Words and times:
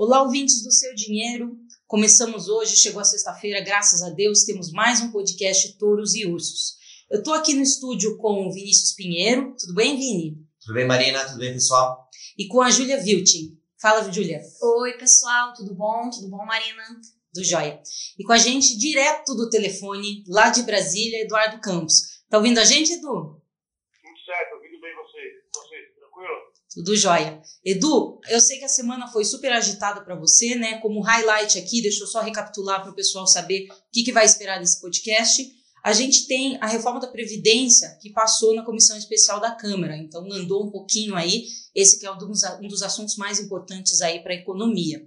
Olá, 0.00 0.22
ouvintes 0.22 0.62
do 0.62 0.70
Seu 0.70 0.94
Dinheiro. 0.94 1.58
Começamos 1.84 2.48
hoje, 2.48 2.76
chegou 2.76 3.00
a 3.00 3.04
sexta-feira, 3.04 3.60
graças 3.60 4.00
a 4.00 4.10
Deus, 4.10 4.44
temos 4.44 4.70
mais 4.70 5.00
um 5.00 5.10
podcast 5.10 5.76
Touros 5.76 6.14
e 6.14 6.24
Ursos. 6.24 6.76
Eu 7.10 7.18
estou 7.18 7.34
aqui 7.34 7.52
no 7.52 7.62
estúdio 7.62 8.16
com 8.16 8.46
o 8.46 8.52
Vinícius 8.52 8.92
Pinheiro. 8.92 9.56
Tudo 9.58 9.74
bem, 9.74 9.96
Vini? 9.96 10.38
Tudo 10.60 10.74
bem, 10.74 10.86
Marina? 10.86 11.24
Tudo 11.24 11.38
bem, 11.38 11.52
pessoal? 11.52 12.08
E 12.38 12.46
com 12.46 12.62
a 12.62 12.70
Júlia 12.70 13.02
Viltin. 13.02 13.58
Fala, 13.82 14.08
Júlia. 14.12 14.40
Oi, 14.62 14.92
pessoal. 14.98 15.52
Tudo 15.52 15.74
bom? 15.74 16.08
Tudo 16.10 16.28
bom, 16.28 16.46
Marina? 16.46 16.84
Do 17.34 17.42
Joia. 17.42 17.82
E 18.16 18.22
com 18.22 18.32
a 18.32 18.38
gente, 18.38 18.78
direto 18.78 19.34
do 19.34 19.50
telefone, 19.50 20.22
lá 20.28 20.48
de 20.48 20.62
Brasília, 20.62 21.24
Eduardo 21.24 21.60
Campos. 21.60 22.22
Tá 22.30 22.36
ouvindo 22.36 22.58
a 22.58 22.64
gente, 22.64 22.92
Edu? 22.92 23.02
Tudo 23.02 24.24
certo, 24.24 24.54
ouvindo 24.54 24.80
bem 24.80 24.94
você. 24.94 25.42
Você, 25.56 25.92
tranquilo? 25.98 26.52
Tudo 26.72 26.94
jóia. 26.94 27.40
Edu, 27.64 28.20
eu 28.28 28.40
sei 28.40 28.58
que 28.58 28.64
a 28.64 28.68
semana 28.68 29.08
foi 29.08 29.24
super 29.24 29.52
agitada 29.52 30.02
para 30.02 30.14
você, 30.14 30.54
né? 30.54 30.78
Como 30.78 31.00
highlight 31.00 31.58
aqui, 31.58 31.80
deixa 31.80 32.02
eu 32.02 32.06
só 32.06 32.20
recapitular 32.20 32.82
para 32.82 32.92
o 32.92 32.94
pessoal 32.94 33.26
saber 33.26 33.66
o 33.70 33.74
que, 33.92 34.04
que 34.04 34.12
vai 34.12 34.26
esperar 34.26 34.60
desse 34.60 34.80
podcast. 34.80 35.50
A 35.82 35.92
gente 35.92 36.26
tem 36.26 36.58
a 36.60 36.66
reforma 36.66 37.00
da 37.00 37.06
Previdência 37.06 37.96
que 38.02 38.10
passou 38.10 38.54
na 38.54 38.64
comissão 38.64 38.98
especial 38.98 39.40
da 39.40 39.52
Câmara, 39.52 39.96
então 39.96 40.30
andou 40.30 40.66
um 40.66 40.70
pouquinho 40.70 41.14
aí. 41.14 41.46
Esse 41.74 41.98
que 41.98 42.06
é 42.06 42.12
um 42.12 42.18
dos, 42.18 42.42
um 42.60 42.68
dos 42.68 42.82
assuntos 42.82 43.16
mais 43.16 43.40
importantes 43.40 44.02
aí 44.02 44.20
para 44.20 44.32
a 44.32 44.36
economia. 44.36 45.00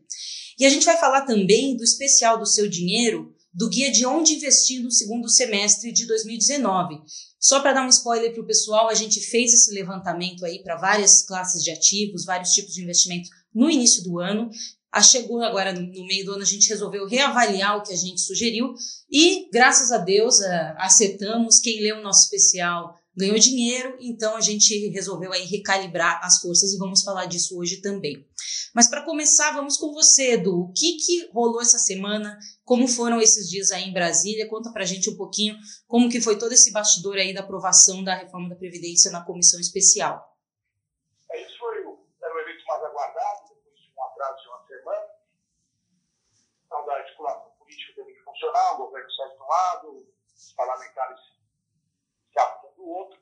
E 0.57 0.65
a 0.65 0.69
gente 0.69 0.85
vai 0.85 0.97
falar 0.97 1.25
também 1.25 1.75
do 1.75 1.83
especial 1.83 2.39
do 2.39 2.45
seu 2.45 2.67
dinheiro, 2.67 3.35
do 3.53 3.69
guia 3.69 3.91
de 3.91 4.05
onde 4.05 4.33
investir 4.33 4.81
no 4.81 4.89
segundo 4.89 5.29
semestre 5.29 5.91
de 5.91 6.07
2019. 6.07 7.01
Só 7.41 7.59
para 7.59 7.73
dar 7.73 7.85
um 7.85 7.89
spoiler 7.89 8.31
para 8.31 8.43
o 8.43 8.45
pessoal, 8.45 8.87
a 8.87 8.93
gente 8.93 9.19
fez 9.19 9.51
esse 9.51 9.73
levantamento 9.73 10.45
aí 10.45 10.61
para 10.61 10.77
várias 10.77 11.23
classes 11.23 11.63
de 11.63 11.71
ativos, 11.71 12.23
vários 12.23 12.51
tipos 12.51 12.75
de 12.75 12.83
investimento 12.83 13.29
no 13.53 13.67
início 13.67 14.03
do 14.03 14.19
ano. 14.19 14.47
A 14.91 15.01
chegou 15.01 15.41
agora 15.41 15.73
no, 15.73 16.05
meio 16.05 16.25
do 16.25 16.33
ano, 16.33 16.43
a 16.43 16.45
gente 16.45 16.69
resolveu 16.69 17.07
reavaliar 17.07 17.77
o 17.77 17.81
que 17.81 17.93
a 17.93 17.97
gente 17.97 18.21
sugeriu 18.21 18.75
e, 19.09 19.49
graças 19.51 19.91
a 19.91 19.97
Deus, 19.97 20.39
uh, 20.39 20.75
acertamos. 20.77 21.59
Quem 21.59 21.81
leu 21.81 21.97
o 21.97 22.03
nosso 22.03 22.25
especial 22.25 22.95
ganhou 23.15 23.39
dinheiro, 23.39 23.97
então 23.99 24.35
a 24.35 24.41
gente 24.41 24.89
resolveu 24.89 25.33
aí 25.33 25.45
recalibrar 25.45 26.19
as 26.23 26.39
forças 26.41 26.73
e 26.73 26.77
vamos 26.77 27.01
falar 27.01 27.25
disso 27.25 27.57
hoje 27.57 27.77
também. 27.77 28.23
Mas 28.73 28.89
para 28.89 29.03
começar, 29.03 29.51
vamos 29.51 29.77
com 29.77 29.91
você, 29.93 30.33
Edu. 30.33 30.61
O 30.61 30.73
que, 30.73 30.97
que 30.97 31.29
rolou 31.31 31.61
essa 31.61 31.77
semana? 31.77 32.37
Como 32.63 32.87
foram 32.87 33.19
esses 33.21 33.49
dias 33.49 33.71
aí 33.71 33.83
em 33.83 33.93
Brasília? 33.93 34.49
Conta 34.49 34.71
para 34.71 34.83
a 34.83 34.85
gente 34.85 35.09
um 35.09 35.17
pouquinho 35.17 35.55
como 35.87 36.09
que 36.09 36.21
foi 36.21 36.37
todo 36.37 36.51
esse 36.51 36.71
bastidor 36.71 37.15
aí 37.15 37.33
da 37.33 37.41
aprovação 37.41 38.03
da 38.03 38.15
reforma 38.15 38.49
da 38.49 38.55
Previdência 38.55 39.11
na 39.11 39.25
comissão 39.25 39.59
especial. 39.59 40.31
É, 41.31 41.41
isso 41.41 41.57
foi 41.57 41.77
era 41.79 42.35
o 42.35 42.39
evento 42.39 42.65
mais 42.65 42.83
aguardado, 42.83 43.49
depois 43.49 43.79
de 43.79 43.91
um 43.97 44.03
atraso 44.03 44.41
de 44.41 44.47
uma 44.47 44.67
semana. 44.67 45.07
Então, 46.65 46.85
da 46.85 46.93
articulação 46.93 47.51
política 47.57 47.93
teve 47.95 48.13
que 48.13 48.23
funcionar, 48.23 48.73
o 48.75 48.85
governo 48.85 49.11
sai 49.11 49.29
de 49.29 49.41
um 49.41 49.47
lado, 49.47 50.07
os 50.35 50.53
parlamentares 50.53 51.19
se 52.31 52.39
apoiam 52.39 52.75
do 52.75 52.87
outro. 52.87 53.19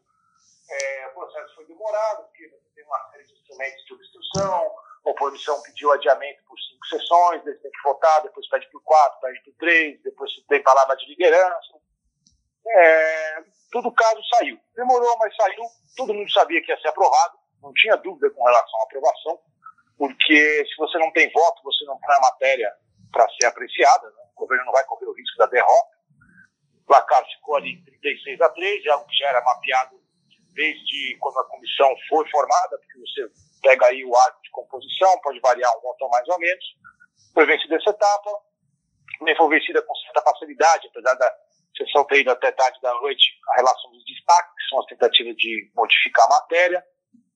É, 0.69 1.08
o 1.08 1.14
processo 1.14 1.55
foi 1.55 1.66
demorado, 1.66 2.25
porque 2.25 2.47
você 2.47 2.69
tem 2.75 2.86
uma 2.86 3.11
série 3.11 3.25
de 3.25 3.33
instrumentos 3.33 3.86
de 3.86 3.93
obstrução, 3.93 4.75
oposição 5.20 5.62
pediu 5.64 5.92
adiamento 5.92 6.42
por 6.48 6.58
cinco 6.58 6.86
sessões, 6.88 7.45
eles 7.45 7.62
têm 7.62 7.72
que 7.72 7.84
votar, 7.84 8.23
depois 8.23 8.48
pede 8.48 8.70
por 8.72 8.81
quatro, 8.84 9.20
pede 9.20 9.44
por 9.44 9.53
três, 9.59 10.02
depois 10.02 10.31
tem 10.48 10.64
palavra 10.64 10.95
de 10.95 11.06
liderança. 11.08 11.73
É, 12.67 13.44
todo 13.72 13.94
caso 13.94 14.22
saiu. 14.36 14.58
Demorou, 14.76 15.17
mas 15.17 15.36
saiu. 15.36 15.64
Todo 15.98 16.14
mundo 16.14 16.31
sabia 16.31 16.61
que 16.61 16.72
ia 16.72 16.80
ser 16.80 16.88
aprovado, 16.88 17.38
não 17.61 17.73
tinha 17.73 17.98
dúvida 17.98 18.30
com 18.31 18.44
relação 18.44 18.80
à 18.80 18.84
aprovação, 18.84 19.39
porque 19.98 20.66
se 20.66 20.76
você 20.78 20.98
não 20.98 21.11
tem 21.11 21.30
voto, 21.31 21.61
você 21.64 21.83
não 21.86 22.00
tem 22.00 22.16
a 22.16 22.22
matéria 22.22 22.73
para 23.11 23.28
ser 23.30 23.48
apreciada, 23.48 24.09
né? 24.11 24.23
o 24.36 24.39
governo 24.39 24.66
não 24.66 24.72
vai 24.72 24.86
correr 24.86 25.06
o 25.06 25.14
risco 25.14 25.38
da 25.38 25.48
derrota. 25.48 25.98
O 26.81 26.86
placar 26.88 27.26
ficou 27.26 27.58
ali 27.58 27.83
36 27.83 28.42
a 28.42 28.50
3, 28.50 28.88
algo 28.88 29.06
que 29.08 29.17
já 29.17 29.30
era 29.30 29.44
mapeado 29.44 29.99
desde 30.54 31.17
quando 31.20 31.39
a 31.39 31.45
comissão 31.45 31.93
foi 32.08 32.27
formada, 32.30 32.77
porque 32.80 32.99
você 32.99 33.48
pega 33.61 33.87
aí 33.87 34.03
o 34.05 34.15
arco 34.15 34.42
de 34.42 34.49
composição, 34.52 35.20
pode 35.21 35.39
variar 35.39 35.71
um 35.77 35.81
voto 35.81 36.09
mais 36.09 36.27
ou 36.27 36.39
menos. 36.39 36.65
Foi 37.33 37.45
vencida 37.45 37.75
essa 37.75 37.89
etapa, 37.92 38.31
também 39.17 39.36
foi 39.36 39.49
vencida 39.49 39.81
com 39.81 39.95
certa 39.95 40.21
facilidade, 40.21 40.87
apesar 40.87 41.14
da 41.15 41.36
sessão 41.77 42.03
ter 42.05 42.21
ido 42.21 42.31
até 42.31 42.52
tarde 42.52 42.80
da 42.81 42.93
noite, 42.95 43.25
a 43.49 43.55
relação 43.55 43.92
dos 43.92 44.03
destaques, 44.05 44.53
que 44.55 44.69
são 44.69 44.80
as 44.80 44.86
tentativas 44.87 45.36
de 45.36 45.71
modificar 45.75 46.25
a 46.25 46.30
matéria. 46.30 46.83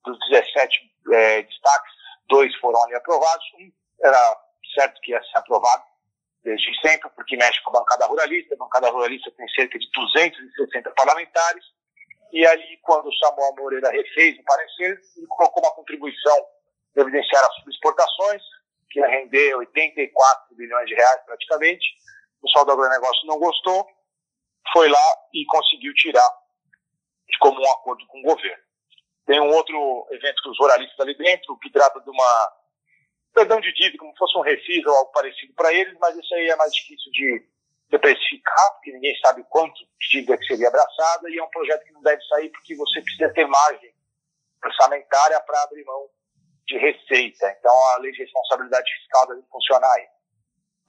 Dos 0.04 0.18
17 0.30 0.80
é, 1.14 1.44
destaques, 1.44 1.94
dois 2.28 2.54
foram 2.58 2.84
ali 2.84 2.96
aprovados, 2.96 3.46
um 3.60 3.72
era 4.04 4.38
certo 4.74 5.00
que 5.02 5.12
ia 5.12 5.24
ser 5.24 5.38
aprovado 5.38 5.84
desde 6.44 6.76
sempre, 6.82 7.10
porque 7.16 7.38
mexe 7.38 7.62
com 7.64 7.70
a 7.70 7.80
bancada 7.80 8.06
ruralista. 8.06 8.54
A 8.54 8.58
bancada 8.58 8.90
ruralista 8.90 9.32
tem 9.32 9.48
cerca 9.50 9.80
de 9.80 9.90
260 9.92 10.92
parlamentares, 10.92 11.64
e 12.34 12.48
ali, 12.48 12.78
quando 12.82 13.08
o 13.08 13.14
Samuel 13.14 13.54
Moreira 13.56 13.92
refez 13.92 14.40
o 14.40 14.44
parecer, 14.44 15.00
ele 15.16 15.28
colocou 15.28 15.62
uma 15.62 15.76
contribuição 15.76 16.36
para 16.92 17.04
evidenciar 17.04 17.44
as 17.44 17.68
exportações, 17.68 18.42
que 18.90 19.00
ia 19.00 19.08
render 19.08 19.56
84 19.56 20.56
bilhões 20.56 20.88
de 20.88 20.96
reais 20.96 21.22
praticamente. 21.28 21.86
O 22.40 22.48
pessoal 22.48 22.66
do 22.66 22.72
agronegócio 22.72 23.28
não 23.28 23.38
gostou, 23.38 23.88
foi 24.74 24.90
lá 24.90 25.18
e 25.32 25.46
conseguiu 25.46 25.94
tirar 25.94 26.28
de 27.30 27.38
comum 27.38 27.64
acordo 27.72 28.04
com 28.08 28.20
o 28.20 28.24
governo. 28.24 28.64
Tem 29.28 29.40
um 29.40 29.54
outro 29.54 30.08
evento 30.12 30.42
que 30.42 30.50
os 30.50 30.58
ruralistas 30.58 31.00
ali 31.00 31.16
dentro, 31.16 31.58
que 31.60 31.72
trata 31.72 32.02
de 32.02 32.10
uma 32.10 32.52
perdão 33.32 33.62
de 33.62 33.72
dívida, 33.74 34.00
como 34.00 34.12
se 34.12 34.18
fosse 34.18 34.38
um 34.40 34.42
refis 34.42 34.84
ou 34.88 34.96
algo 34.96 35.12
parecido 35.12 35.54
para 35.54 35.72
eles, 35.72 35.96
mas 36.00 36.18
isso 36.18 36.34
aí 36.34 36.50
é 36.50 36.56
mais 36.56 36.74
difícil 36.74 37.12
de 37.12 37.48
precificar, 38.00 38.72
porque 38.74 38.92
ninguém 38.92 39.16
sabe 39.20 39.44
quanto 39.50 39.74
de 39.74 40.10
dívida 40.10 40.38
que 40.38 40.46
seria 40.46 40.68
abraçada, 40.68 41.30
e 41.30 41.38
é 41.38 41.44
um 41.44 41.50
projeto 41.50 41.84
que 41.84 41.92
não 41.92 42.02
deve 42.02 42.22
sair 42.24 42.50
porque 42.50 42.76
você 42.76 43.02
precisa 43.02 43.34
ter 43.34 43.46
margem 43.46 43.94
orçamentária 44.64 45.40
para 45.42 45.64
abrir 45.64 45.84
mão 45.84 46.10
de 46.66 46.78
receita. 46.78 47.56
Então, 47.60 47.76
a 47.90 47.98
lei 47.98 48.12
de 48.12 48.24
responsabilidade 48.24 48.90
fiscal 48.96 49.28
deve 49.28 49.42
funcionar 49.52 49.92
aí. 49.94 50.08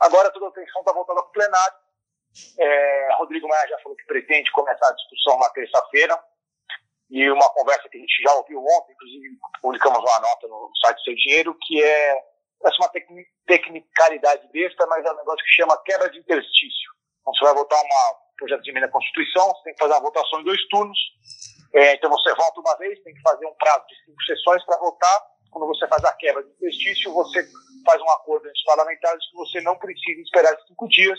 Agora, 0.01 0.31
toda 0.31 0.47
a 0.47 0.49
atenção 0.49 0.81
está 0.81 0.93
voltada 0.93 1.21
para 1.21 1.29
o 1.29 1.33
plenário. 1.33 1.77
É, 2.59 3.15
Rodrigo 3.17 3.49
Maia 3.49 3.69
já 3.69 3.79
falou 3.79 3.97
que 3.97 4.07
pretende 4.07 4.51
começar 4.53 4.89
a 4.89 4.95
discussão 4.95 5.39
na 5.39 5.49
terça-feira, 5.51 6.19
e 7.11 7.31
uma 7.31 7.49
conversa 7.51 7.89
que 7.89 7.97
a 7.97 8.01
gente 8.01 8.23
já 8.23 8.33
ouviu 8.35 8.59
ontem, 8.59 8.93
inclusive 8.93 9.39
publicamos 9.61 9.99
uma 9.99 10.21
nota 10.21 10.49
no 10.49 10.71
site 10.85 11.05
Seu 11.05 11.15
Dinheiro, 11.15 11.57
que 11.61 11.83
é 11.83 12.34
é 12.69 12.85
uma 12.85 12.93
tecnicalidade 13.47 14.49
besta, 14.53 14.87
mas 14.87 15.05
é 15.05 15.13
um 15.13 15.17
negócio 15.17 15.45
que 15.45 15.53
chama 15.53 15.83
quebra 15.85 16.11
de 16.11 16.19
interstício. 16.19 16.91
Então, 17.21 17.35
você 17.35 17.45
vai 17.45 17.55
votar 17.55 17.79
um 17.79 18.37
projeto 18.37 18.63
de 18.63 18.71
emenda 18.71 18.87
à 18.87 18.91
Constituição, 18.91 19.47
você 19.49 19.65
tem 19.65 19.75
que 19.75 19.81
fazer 19.81 19.95
uma 19.95 20.03
votação 20.03 20.41
em 20.41 20.45
dois 20.45 20.61
turnos. 20.69 20.99
É, 21.75 21.95
então, 21.95 22.11
você 22.11 22.35
vota 22.35 22.61
uma 22.61 22.77
vez, 22.79 23.03
tem 23.03 23.15
que 23.15 23.21
fazer 23.23 23.47
um 23.47 23.55
prazo 23.55 23.87
de 23.87 24.05
cinco 24.05 24.23
sessões 24.23 24.65
para 24.65 24.79
votar. 24.79 25.23
Quando 25.51 25.67
você 25.67 25.87
faz 25.89 26.05
a 26.05 26.13
quebra 26.15 26.43
de 26.43 26.51
interstício, 26.51 27.13
você 27.13 27.45
faz 27.85 28.01
um 28.01 28.11
acordo 28.11 28.47
entre 28.47 28.59
os 28.59 28.65
parlamentares 28.65 29.31
que 29.31 29.37
você 29.37 29.61
não 29.61 29.77
precisa 29.79 30.21
esperar 30.21 30.57
cinco 30.67 30.89
dias 30.89 31.19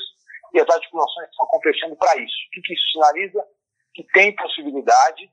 e 0.53 0.59
as 0.59 0.69
articulações 0.69 1.29
estão 1.29 1.45
acontecendo 1.45 1.95
para 1.95 2.15
isso. 2.17 2.35
O 2.47 2.61
que 2.61 2.73
isso 2.73 2.91
sinaliza? 2.91 3.45
Que 3.93 4.03
tem 4.13 4.35
possibilidade 4.35 5.29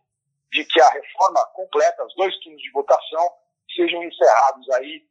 de 0.52 0.64
que 0.64 0.80
a 0.80 0.90
reforma 0.90 1.44
completa, 1.54 2.04
os 2.04 2.14
dois 2.14 2.36
turnos 2.40 2.60
de 2.60 2.70
votação, 2.70 3.30
sejam 3.74 4.02
encerrados 4.04 4.68
aí 4.70 5.02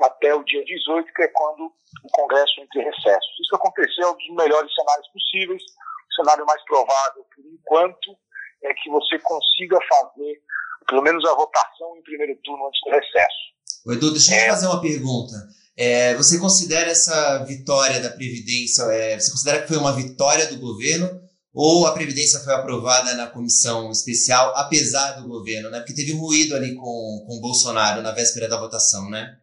até 0.00 0.34
o 0.34 0.44
dia 0.44 0.64
18, 0.64 1.12
que 1.12 1.22
é 1.22 1.28
quando 1.28 1.64
o 2.04 2.08
Congresso 2.12 2.60
entre 2.60 2.82
recessos. 2.82 3.40
Isso 3.40 3.54
aconteceu 3.54 4.14
dos 4.14 4.36
melhores 4.36 4.72
cenários 4.74 5.08
possíveis. 5.12 5.62
O 5.62 6.14
cenário 6.14 6.46
mais 6.46 6.62
provável, 6.64 7.24
por 7.34 7.44
enquanto, 7.46 8.16
é 8.64 8.74
que 8.74 8.90
você 8.90 9.18
consiga 9.18 9.78
fazer 9.88 10.40
pelo 10.88 11.02
menos 11.02 11.24
a 11.24 11.34
votação 11.34 11.96
em 11.96 12.02
primeiro 12.02 12.36
turno 12.42 12.66
antes 12.66 12.80
do 12.84 12.90
recesso. 12.90 13.50
O 13.86 13.92
Edu, 13.92 14.10
deixa 14.10 14.34
eu 14.34 14.38
é... 14.38 14.42
te 14.42 14.50
fazer 14.50 14.66
uma 14.66 14.80
pergunta. 14.80 15.34
É, 15.76 16.14
você 16.14 16.38
considera 16.38 16.90
essa 16.90 17.44
vitória 17.44 18.00
da 18.00 18.10
Previdência, 18.10 18.82
é, 18.92 19.18
você 19.18 19.30
considera 19.30 19.62
que 19.62 19.68
foi 19.68 19.78
uma 19.78 19.92
vitória 19.92 20.46
do 20.46 20.58
governo 20.58 21.08
ou 21.54 21.86
a 21.86 21.92
Previdência 21.92 22.40
foi 22.40 22.52
aprovada 22.54 23.14
na 23.14 23.26
comissão 23.26 23.90
especial, 23.90 24.52
apesar 24.56 25.12
do 25.12 25.28
governo, 25.28 25.70
né? 25.70 25.78
Porque 25.78 25.94
teve 25.94 26.12
um 26.12 26.20
ruído 26.20 26.54
ali 26.54 26.74
com, 26.74 27.24
com 27.26 27.36
o 27.36 27.40
Bolsonaro 27.40 28.02
na 28.02 28.12
véspera 28.12 28.48
da 28.48 28.60
votação, 28.60 29.08
né? 29.10 29.36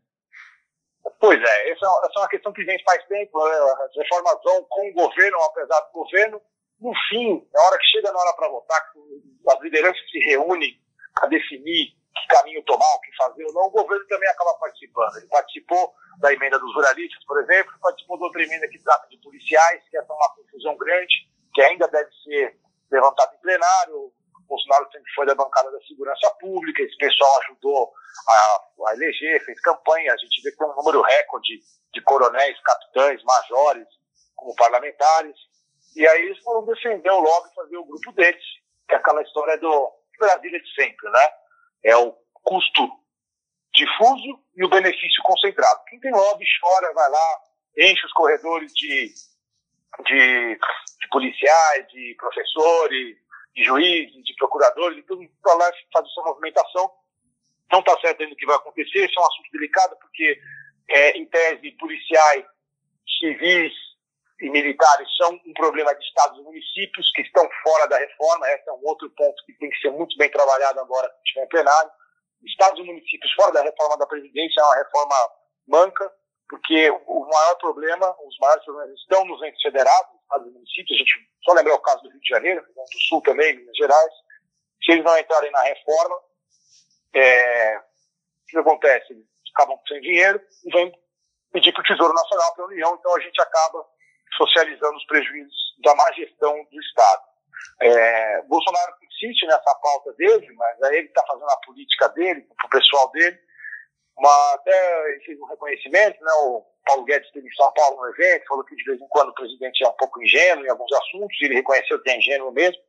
Pois 1.20 1.42
é, 1.42 1.72
essa, 1.72 1.86
essa 1.86 2.14
é 2.16 2.20
uma 2.20 2.30
questão 2.30 2.54
que 2.54 2.64
vem 2.64 2.82
faz 2.84 3.04
tempo, 3.08 3.44
né? 3.44 3.56
as 3.86 3.96
reformas 3.96 4.38
vão 4.44 4.64
com 4.70 4.90
o 4.90 4.94
governo, 4.94 5.42
apesar 5.44 5.80
do 5.82 5.92
governo. 5.92 6.42
No 6.80 6.94
fim, 7.10 7.48
na 7.52 7.62
hora 7.64 7.78
que 7.80 7.86
chega 7.86 8.12
na 8.12 8.20
hora 8.20 8.34
para 8.36 8.50
votar, 8.50 8.80
as 9.50 9.62
lideranças 9.62 10.12
se 10.12 10.20
reúnem 10.20 10.80
para 11.16 11.28
definir 11.30 11.98
que 12.22 12.28
caminho 12.28 12.64
tomar, 12.64 12.94
o 12.96 13.02
que 13.02 13.16
fazer 13.16 13.46
ou 13.46 13.54
não, 13.54 13.64
o 13.64 13.72
governo 13.72 14.06
também 14.08 14.30
acaba 14.30 14.54
participando. 14.60 15.18
Ele 15.18 15.28
participou 15.28 15.94
da 16.20 16.34
emenda 16.34 16.60
dos 16.60 16.74
ruralistas, 16.76 17.24
por 17.26 17.42
exemplo, 17.42 17.74
participou 17.82 18.18
de 18.18 18.24
outra 18.24 18.44
emenda 18.44 18.68
que 18.68 18.84
trata 18.84 19.08
de 19.08 19.18
policiais, 19.18 19.84
que 19.90 19.98
é 19.98 20.02
uma 20.02 20.36
confusão 20.36 20.78
grande, 20.78 21.16
que 21.54 21.62
ainda 21.62 21.88
deve 21.88 22.10
ser 22.24 22.60
levantada 22.92 23.36
em 23.36 23.40
plenário. 23.40 23.96
O 23.96 24.14
Bolsonaro 24.48 24.90
sempre 24.92 25.12
foi 25.14 25.26
da 25.26 25.36
bancada 25.36 25.72
da 25.72 25.80
segurança 25.82 26.30
pública, 26.40 26.82
esse 26.84 26.98
pessoal 26.98 27.42
ajudou 27.42 27.92
a, 28.30 28.62
a 28.88 28.94
eleger, 28.94 29.44
fez 29.46 29.60
campanha. 29.62 30.14
A 30.14 30.18
gente 30.18 30.42
vê 30.42 30.52
que 30.52 30.58
tem 30.58 30.68
um 30.68 30.76
número 30.76 31.02
recorde 31.02 31.60
de 31.94 32.02
coronéis, 32.02 32.60
capitães, 32.62 33.24
majores, 33.24 33.88
como 34.36 34.56
parlamentares. 34.56 35.36
E 35.96 36.08
aí 36.08 36.26
eles 36.26 36.40
foram 36.44 36.66
defender 36.66 37.10
o 37.10 37.20
lobby, 37.20 37.56
fazer 37.56 37.78
o 37.78 37.86
grupo 37.86 38.12
deles, 38.14 38.44
que 38.88 38.96
é 38.96 38.98
aquela 38.98 39.22
história 39.22 39.58
do 39.58 39.92
Brasília 40.20 40.60
de 40.60 40.74
sempre, 40.74 41.10
né? 41.10 41.30
É 41.84 41.98
o 41.98 42.16
custo 42.44 42.90
difuso 43.74 44.44
e 44.56 44.66
o 44.66 44.70
benefício 44.70 45.22
concentrado. 45.24 45.84
Quem 45.88 46.00
tem 46.00 46.12
lobby 46.12 46.46
chora, 46.60 46.94
vai 46.94 47.10
lá, 47.10 47.42
enche 47.78 48.06
os 48.06 48.14
corredores 48.14 48.72
de, 48.74 49.14
de, 50.06 50.56
de 50.56 51.08
policiais, 51.12 51.88
de 51.90 52.16
professores, 52.18 53.18
de 53.56 53.64
juízes, 53.64 54.24
de 54.24 54.36
procuradores, 54.36 54.98
e 54.98 55.04
tudo 55.04 55.22
para 55.42 55.54
lá 55.54 55.72
fazer 55.94 56.08
sua 56.10 56.26
movimentação. 56.26 56.92
Não 57.78 57.82
está 57.82 57.96
certo 58.02 58.22
ainda 58.22 58.34
o 58.34 58.38
que 58.38 58.46
vai 58.48 58.56
acontecer, 58.56 59.06
isso 59.06 59.20
é 59.20 59.22
um 59.22 59.28
assunto 59.28 59.52
delicado, 59.52 59.96
porque, 60.02 60.42
é, 60.90 61.12
em 61.12 61.28
tese, 61.28 61.72
policiais, 61.74 62.44
civis 63.20 63.72
e 64.42 64.50
militares 64.50 65.08
são 65.16 65.40
um 65.46 65.54
problema 65.54 65.94
de 65.94 66.04
estados 66.04 66.40
e 66.40 66.42
municípios 66.42 67.12
que 67.14 67.22
estão 67.22 67.48
fora 67.62 67.86
da 67.88 68.00
reforma. 68.00 68.50
Esse 68.50 68.68
é 68.68 68.74
um 68.74 68.84
outro 68.84 69.08
ponto 69.12 69.46
que 69.46 69.54
tem 69.60 69.70
que 69.70 69.78
ser 69.78 69.92
muito 69.92 70.18
bem 70.18 70.28
trabalhado 70.32 70.80
agora 70.80 71.08
que 71.08 71.34
tiver 71.34 71.46
plenário. 71.50 71.92
Estados 72.44 72.80
e 72.80 72.84
municípios 72.84 73.32
fora 73.34 73.52
da 73.52 73.62
reforma 73.62 73.96
da 73.98 74.08
Previdência 74.08 74.60
é 74.60 74.64
uma 74.64 74.78
reforma 74.78 75.16
manca, 75.68 76.12
porque 76.50 76.90
o 76.90 77.28
maior 77.28 77.56
problema, 77.60 78.16
os 78.26 78.40
maiores 78.40 78.66
problemas 78.66 79.00
estão 79.02 79.24
nos 79.26 79.44
entes 79.44 79.62
federados, 79.62 80.20
estados 80.24 80.48
e 80.48 80.52
municípios. 80.52 80.96
A 80.96 80.98
gente 80.98 81.30
só 81.44 81.54
lembrar 81.54 81.76
o 81.76 81.82
caso 81.82 82.02
do 82.02 82.10
Rio 82.10 82.22
de 82.22 82.28
Janeiro, 82.28 82.66
do 82.66 83.02
Sul 83.08 83.22
também, 83.22 83.56
Minas 83.56 83.78
Gerais. 83.78 84.14
Se 84.84 84.94
eles 84.94 85.04
não 85.04 85.16
entrarem 85.18 85.52
na 85.52 85.62
reforma, 85.62 86.27
é, 87.18 87.78
o 87.78 88.46
que 88.48 88.58
acontece? 88.58 89.14
Eles 89.14 89.26
acabam 89.56 89.80
sem 89.88 90.00
dinheiro 90.02 90.42
e 90.66 90.72
vêm 90.72 90.92
pedir 91.52 91.72
para 91.74 91.82
o 91.82 91.86
Tesouro 91.86 92.14
Nacional 92.14 92.54
para 92.56 92.64
a 92.66 92.68
União, 92.68 92.96
então 93.00 93.16
a 93.16 93.20
gente 93.20 93.42
acaba 93.42 93.86
socializando 94.36 94.98
os 94.98 95.06
prejuízos 95.06 95.76
da 95.84 95.96
má 95.96 96.12
gestão 96.14 96.54
do 96.72 96.82
Estado. 96.82 97.24
É, 97.82 98.42
Bolsonaro 98.44 98.94
insiste 99.04 99.46
nessa 99.46 99.76
pauta 99.76 100.14
dele, 100.14 100.48
mas 100.54 100.82
aí 100.84 100.98
ele 100.98 101.08
está 101.08 101.26
fazendo 101.26 101.50
a 101.50 101.58
política 101.66 102.10
dele, 102.10 102.42
para 102.56 102.68
o 102.68 102.70
pessoal 102.70 103.10
dele, 103.12 103.40
mas 104.18 104.54
até 104.56 105.12
ele 105.12 105.24
fez 105.26 105.40
um 105.40 105.46
reconhecimento, 105.46 106.24
né, 106.24 106.32
o 106.44 106.66
Paulo 106.86 107.04
Guedes 107.06 107.28
esteve 107.28 107.48
em 107.48 107.54
São 107.54 107.72
Paulo 107.74 107.98
no 107.98 108.10
evento, 108.10 108.48
falou 108.48 108.64
que 108.64 108.76
de 108.76 108.84
vez 108.84 109.02
em 109.02 109.08
quando 109.10 109.30
o 109.30 109.34
presidente 109.34 109.84
é 109.84 109.88
um 109.88 109.94
pouco 109.94 110.22
ingênuo 110.22 110.66
em 110.66 110.70
alguns 110.70 110.92
assuntos, 110.92 111.38
ele 111.42 111.56
reconheceu 111.56 112.02
que 112.02 112.10
é 112.10 112.18
ingênuo 112.18 112.52
mesmo, 112.52 112.82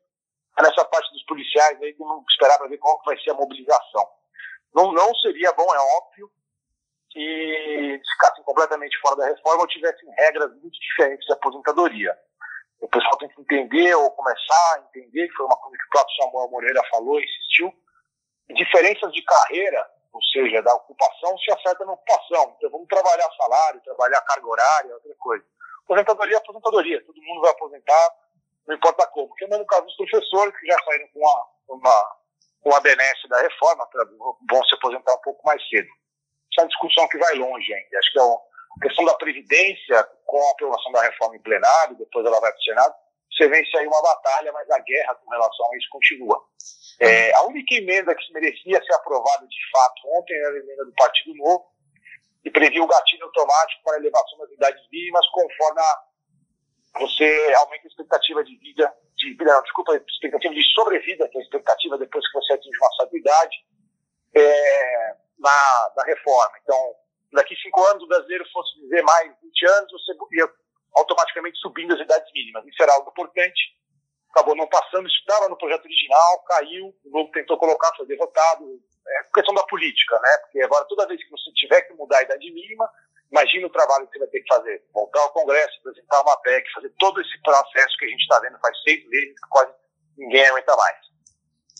nessa 0.62 0.84
parte 0.84 1.10
dos 1.12 1.22
policiais 1.24 1.80
aí, 1.82 1.94
não 1.98 2.24
esperar 2.28 2.58
para 2.58 2.68
ver 2.68 2.78
qual 2.78 3.00
vai 3.04 3.18
ser 3.20 3.30
a 3.30 3.34
mobilização. 3.34 4.08
Não, 4.74 4.92
não 4.92 5.14
seria 5.16 5.52
bom, 5.52 5.74
é 5.74 5.78
óbvio, 5.78 6.30
que 7.10 8.00
ficassem 8.12 8.44
completamente 8.44 8.98
fora 9.00 9.16
da 9.16 9.26
reforma 9.26 9.62
ou 9.62 9.66
tivessem 9.66 10.08
regras 10.16 10.50
muito 10.60 10.78
diferentes 10.78 11.26
de 11.26 11.32
aposentadoria. 11.32 12.16
O 12.80 12.88
pessoal 12.88 13.16
tem 13.18 13.28
que 13.28 13.40
entender 13.40 13.94
ou 13.94 14.10
começar 14.12 14.74
a 14.74 14.80
entender, 14.80 15.26
que 15.26 15.34
foi 15.34 15.46
uma 15.46 15.56
coisa 15.56 15.76
que 15.76 15.84
o 15.84 15.90
próprio 15.90 16.16
Samuel 16.16 16.50
Moreira 16.50 16.82
falou 16.90 17.20
insistiu, 17.20 17.72
diferenças 18.54 19.12
de 19.12 19.22
carreira, 19.22 19.90
ou 20.12 20.22
seja, 20.22 20.62
da 20.62 20.74
ocupação, 20.74 21.36
se 21.38 21.52
acerta 21.52 21.84
na 21.84 21.92
ocupação. 21.92 22.54
Então 22.56 22.70
vamos 22.70 22.88
trabalhar 22.88 23.28
salário, 23.36 23.80
trabalhar 23.82 24.20
carga 24.22 24.46
horária, 24.46 24.94
outra 24.94 25.14
coisa. 25.18 25.44
Aposentadoria 25.84 26.36
é 26.36 26.38
aposentadoria, 26.38 27.04
todo 27.04 27.22
mundo 27.22 27.40
vai 27.40 27.50
aposentar, 27.50 28.14
não 28.66 28.76
importa 28.76 29.06
como. 29.08 29.34
Que 29.34 29.44
é 29.44 29.46
o 29.46 29.50
mesmo 29.50 29.66
caso 29.66 29.86
dos 29.86 29.96
professores, 29.96 30.58
que 30.58 30.66
já 30.66 30.76
saíram 30.84 31.08
com 31.08 31.20
uma, 31.20 31.46
uma, 31.68 32.16
uma 32.64 32.80
benesse 32.80 33.28
da 33.28 33.40
reforma, 33.40 33.88
vão 34.50 34.64
se 34.64 34.74
aposentar 34.74 35.14
um 35.14 35.22
pouco 35.22 35.46
mais 35.46 35.62
cedo. 35.68 35.88
Essa 36.52 36.60
é 36.60 36.62
uma 36.62 36.68
discussão 36.68 37.08
que 37.08 37.18
vai 37.18 37.34
longe 37.34 37.72
ainda. 37.72 37.98
Acho 37.98 38.12
que 38.12 38.18
é 38.18 38.22
a 38.22 38.80
questão 38.82 39.04
da 39.04 39.14
Previdência, 39.14 40.08
com 40.24 40.38
a 40.38 40.52
aprovação 40.52 40.92
da 40.92 41.02
reforma 41.02 41.36
em 41.36 41.42
plenário, 41.42 41.96
depois 41.96 42.26
ela 42.26 42.40
vai 42.40 42.50
para 42.50 42.58
o 42.58 42.62
Senado, 42.62 42.94
você 43.30 43.48
vence 43.48 43.76
aí 43.76 43.86
uma 43.86 44.02
batalha, 44.02 44.52
mas 44.52 44.68
a 44.70 44.78
guerra 44.80 45.14
com 45.14 45.30
relação 45.30 45.66
a 45.72 45.76
isso 45.76 45.88
continua. 45.90 46.42
É, 47.00 47.32
a 47.36 47.42
única 47.42 47.74
emenda 47.74 48.14
que 48.14 48.32
merecia 48.32 48.82
ser 48.82 48.94
aprovada 48.94 49.46
de 49.46 49.70
fato 49.70 50.02
ontem 50.18 50.34
era 50.36 50.54
a 50.54 50.58
emenda 50.58 50.84
do 50.84 50.92
Partido 50.94 51.34
Novo, 51.36 51.66
que 52.42 52.50
previa 52.50 52.82
o 52.82 52.86
gatilho 52.86 53.24
automático 53.24 53.82
para 53.84 53.96
a 53.96 54.00
elevação 54.00 54.38
das 54.38 54.50
idades 54.50 54.82
mínimas 54.90 55.26
conforme 55.28 55.80
a 55.80 56.00
você 56.98 57.54
aumenta 57.58 57.86
a 57.86 57.88
expectativa 57.88 58.44
de 58.44 58.56
vida, 58.58 58.92
de, 59.16 59.36
não, 59.40 59.62
desculpa, 59.62 59.96
expectativa 59.96 60.54
de 60.54 60.64
sobrevida, 60.74 61.28
que 61.28 61.38
é 61.38 61.40
a 61.40 61.44
expectativa 61.44 61.98
depois 61.98 62.26
que 62.26 62.38
você 62.38 62.52
atinge 62.52 62.78
uma 62.78 62.96
certa 62.96 63.16
idade, 63.16 63.56
é, 64.34 65.16
na, 65.38 65.92
na 65.96 66.04
reforma. 66.04 66.58
Então, 66.62 66.94
daqui 67.32 67.54
cinco 67.56 67.84
anos 67.86 68.02
o 68.02 68.08
brasileiro 68.08 68.44
fosse 68.52 68.80
viver 68.80 69.02
mais 69.02 69.32
20 69.42 69.66
anos, 69.66 69.92
você 69.92 70.12
ia 70.32 70.48
automaticamente 70.96 71.58
subindo 71.58 71.94
as 71.94 72.00
idades 72.00 72.32
mínimas. 72.32 72.66
Isso 72.66 72.82
era 72.82 72.92
algo 72.92 73.10
importante, 73.10 73.76
acabou 74.30 74.54
não 74.54 74.66
passando, 74.66 75.06
isso 75.06 75.18
estava 75.20 75.48
no 75.48 75.56
projeto 75.56 75.84
original, 75.84 76.42
caiu, 76.44 76.94
o 77.04 77.10
Globo 77.10 77.30
tentou 77.32 77.58
colocar, 77.58 77.94
foi 77.96 78.06
derrotado. 78.06 78.64
É 79.08 79.22
questão 79.34 79.54
da 79.54 79.64
política, 79.64 80.18
né? 80.20 80.36
Porque 80.42 80.60
agora, 80.60 80.84
toda 80.84 81.06
vez 81.06 81.22
que 81.22 81.30
você 81.30 81.50
tiver 81.54 81.80
que 81.82 81.94
mudar 81.94 82.18
a 82.18 82.22
idade 82.22 82.50
mínima, 82.52 82.90
Imagina 83.38 83.68
o 83.68 83.70
trabalho 83.70 84.06
que 84.06 84.14
você 84.14 84.18
vai 84.18 84.28
ter 84.28 84.40
que 84.40 84.48
fazer. 84.48 84.82
Voltar 84.92 85.20
ao 85.20 85.32
Congresso, 85.32 85.78
apresentar 85.78 86.22
uma 86.22 86.36
PEC, 86.38 86.72
fazer 86.74 86.92
todo 86.98 87.20
esse 87.20 87.40
processo 87.42 87.96
que 87.96 88.04
a 88.04 88.08
gente 88.08 88.20
está 88.22 88.40
vendo 88.40 88.58
faz 88.58 88.76
seis 88.82 89.08
meses 89.08 89.34
quase 89.48 89.72
ninguém 90.16 90.44
aguenta 90.46 90.74
mais. 90.76 90.96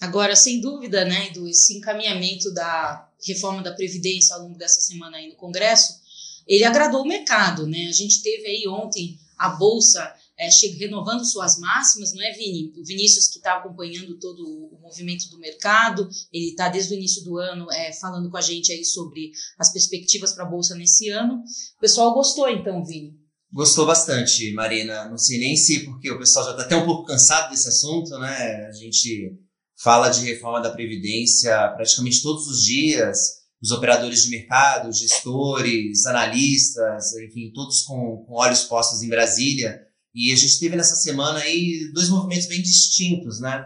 Agora, 0.00 0.36
sem 0.36 0.60
dúvida, 0.60 1.04
né, 1.04 1.30
do 1.30 1.48
esse 1.48 1.76
encaminhamento 1.76 2.54
da 2.54 3.10
reforma 3.26 3.60
da 3.60 3.74
Previdência 3.74 4.36
ao 4.36 4.42
longo 4.42 4.56
dessa 4.56 4.80
semana 4.80 5.16
aí 5.16 5.28
no 5.28 5.36
Congresso, 5.36 6.00
ele 6.46 6.64
agradou 6.64 7.02
o 7.02 7.08
mercado, 7.08 7.66
né? 7.66 7.88
A 7.88 7.92
gente 7.92 8.22
teve 8.22 8.46
aí 8.46 8.68
ontem 8.68 9.18
a 9.36 9.48
Bolsa 9.48 10.14
é, 10.38 10.48
renovando 10.78 11.24
suas 11.24 11.58
máximas, 11.58 12.14
não 12.14 12.22
é, 12.22 12.30
Vini? 12.32 12.72
O 12.76 12.84
Vinícius, 12.84 13.26
que 13.26 13.38
está 13.38 13.56
acompanhando 13.56 14.16
todo 14.18 14.40
o 14.40 14.78
movimento 14.80 15.28
do 15.30 15.38
mercado, 15.38 16.08
ele 16.32 16.50
está 16.50 16.68
desde 16.68 16.94
o 16.94 16.96
início 16.96 17.24
do 17.24 17.38
ano 17.38 17.66
é, 17.72 17.92
falando 17.92 18.30
com 18.30 18.36
a 18.36 18.40
gente 18.40 18.70
aí 18.70 18.84
sobre 18.84 19.32
as 19.58 19.72
perspectivas 19.72 20.32
para 20.32 20.44
a 20.44 20.48
Bolsa 20.48 20.76
nesse 20.76 21.08
ano. 21.08 21.42
O 21.76 21.80
pessoal 21.80 22.14
gostou, 22.14 22.48
então, 22.48 22.84
Vini? 22.84 23.14
Gostou 23.52 23.84
bastante, 23.84 24.52
Marina. 24.52 25.08
Não 25.08 25.18
sei 25.18 25.40
nem 25.40 25.56
se 25.56 25.84
porque 25.84 26.10
o 26.10 26.18
pessoal 26.18 26.44
já 26.44 26.50
está 26.52 26.62
até 26.62 26.76
um 26.76 26.86
pouco 26.86 27.06
cansado 27.06 27.50
desse 27.50 27.68
assunto, 27.68 28.16
né? 28.18 28.66
A 28.66 28.72
gente 28.72 29.36
fala 29.82 30.08
de 30.08 30.24
reforma 30.24 30.60
da 30.60 30.70
Previdência 30.70 31.50
praticamente 31.74 32.22
todos 32.22 32.46
os 32.46 32.62
dias. 32.62 33.38
Os 33.60 33.72
operadores 33.72 34.22
de 34.22 34.30
mercado, 34.30 34.92
gestores, 34.92 36.06
analistas, 36.06 37.12
enfim, 37.14 37.50
todos 37.52 37.82
com, 37.82 38.24
com 38.24 38.34
olhos 38.34 38.62
postos 38.62 39.02
em 39.02 39.08
Brasília 39.08 39.87
e 40.18 40.32
a 40.32 40.36
gente 40.36 40.58
teve 40.58 40.74
nessa 40.74 40.96
semana 40.96 41.38
aí 41.38 41.92
dois 41.94 42.08
movimentos 42.08 42.48
bem 42.48 42.60
distintos, 42.60 43.38
né? 43.38 43.64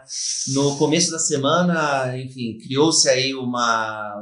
No 0.49 0.77
começo 0.77 1.11
da 1.11 1.19
semana, 1.19 2.15
enfim, 2.19 2.59
criou-se 2.59 3.09
aí 3.09 3.35
uma 3.35 4.13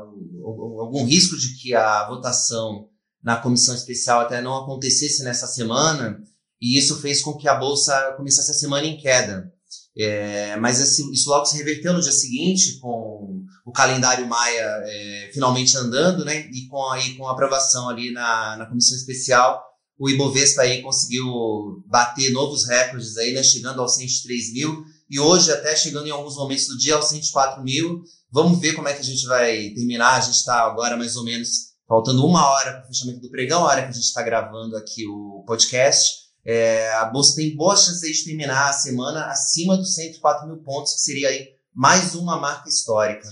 algum 0.79 1.05
risco 1.05 1.37
de 1.37 1.57
que 1.61 1.75
a 1.75 2.07
votação 2.09 2.87
na 3.21 3.37
comissão 3.37 3.75
especial 3.75 4.21
até 4.21 4.41
não 4.41 4.59
acontecesse 4.59 5.25
nessa 5.25 5.49
semana, 5.49 6.21
e 6.63 6.79
isso 6.79 7.01
fez 7.01 7.21
com 7.21 7.37
que 7.37 7.49
a 7.49 7.57
bolsa 7.57 8.15
começasse 8.17 8.53
a 8.53 8.55
semana 8.55 8.87
em 8.87 8.97
queda. 8.97 9.53
É, 9.99 10.55
mas 10.57 10.81
esse, 10.81 11.13
isso 11.13 11.29
logo 11.29 11.47
se 11.47 11.57
reverteu 11.57 11.93
no 11.93 12.01
dia 12.01 12.13
seguinte, 12.13 12.79
com 12.79 13.43
o 13.67 13.73
calendário 13.73 14.29
Maia 14.29 14.83
é, 14.85 15.31
finalmente 15.35 15.77
andando, 15.77 16.25
né? 16.25 16.49
E 16.53 16.69
com, 16.69 16.91
aí, 16.91 17.17
com 17.17 17.27
a 17.27 17.33
aprovação 17.33 17.89
ali 17.89 18.13
na, 18.13 18.57
na 18.57 18.67
comissão 18.67 18.97
especial 18.97 19.70
o 20.01 20.09
Ibovespa 20.09 20.63
aí 20.63 20.81
conseguiu 20.81 21.85
bater 21.87 22.33
novos 22.33 22.67
recordes 22.67 23.19
aí, 23.19 23.35
né, 23.35 23.43
chegando 23.43 23.83
aos 23.83 23.97
103 23.97 24.55
mil 24.55 24.83
e 25.11 25.21
hoje 25.21 25.53
até 25.53 25.77
chegando 25.77 26.07
em 26.07 26.11
alguns 26.11 26.37
momentos 26.37 26.69
do 26.69 26.79
dia 26.79 26.95
aos 26.95 27.05
104 27.11 27.63
mil. 27.63 28.03
Vamos 28.33 28.59
ver 28.61 28.73
como 28.73 28.89
é 28.89 28.95
que 28.95 29.01
a 29.01 29.05
gente 29.05 29.27
vai 29.27 29.69
terminar. 29.75 30.17
A 30.17 30.21
gente 30.21 30.37
está 30.37 30.63
agora 30.63 30.97
mais 30.97 31.17
ou 31.17 31.25
menos 31.25 31.75
faltando 31.87 32.25
uma 32.25 32.49
hora 32.49 32.73
para 32.73 32.85
o 32.85 32.87
fechamento 32.87 33.21
do 33.21 33.29
pregão, 33.29 33.63
a 33.63 33.69
hora 33.69 33.83
que 33.83 33.89
a 33.89 33.93
gente 33.93 34.05
está 34.05 34.23
gravando 34.23 34.75
aqui 34.75 35.07
o 35.07 35.45
podcast. 35.47 36.21
É, 36.47 36.91
a 36.95 37.05
bolsa 37.05 37.37
tem 37.37 37.55
boa 37.55 37.77
chance 37.77 38.01
de 38.01 38.25
terminar 38.25 38.71
a 38.71 38.73
semana 38.73 39.27
acima 39.27 39.77
dos 39.77 39.95
104 39.97 40.49
mil 40.49 40.63
pontos, 40.63 40.95
que 40.95 41.01
seria 41.01 41.29
aí 41.29 41.49
mais 41.75 42.15
uma 42.15 42.41
marca 42.41 42.71
histórica. 42.71 43.29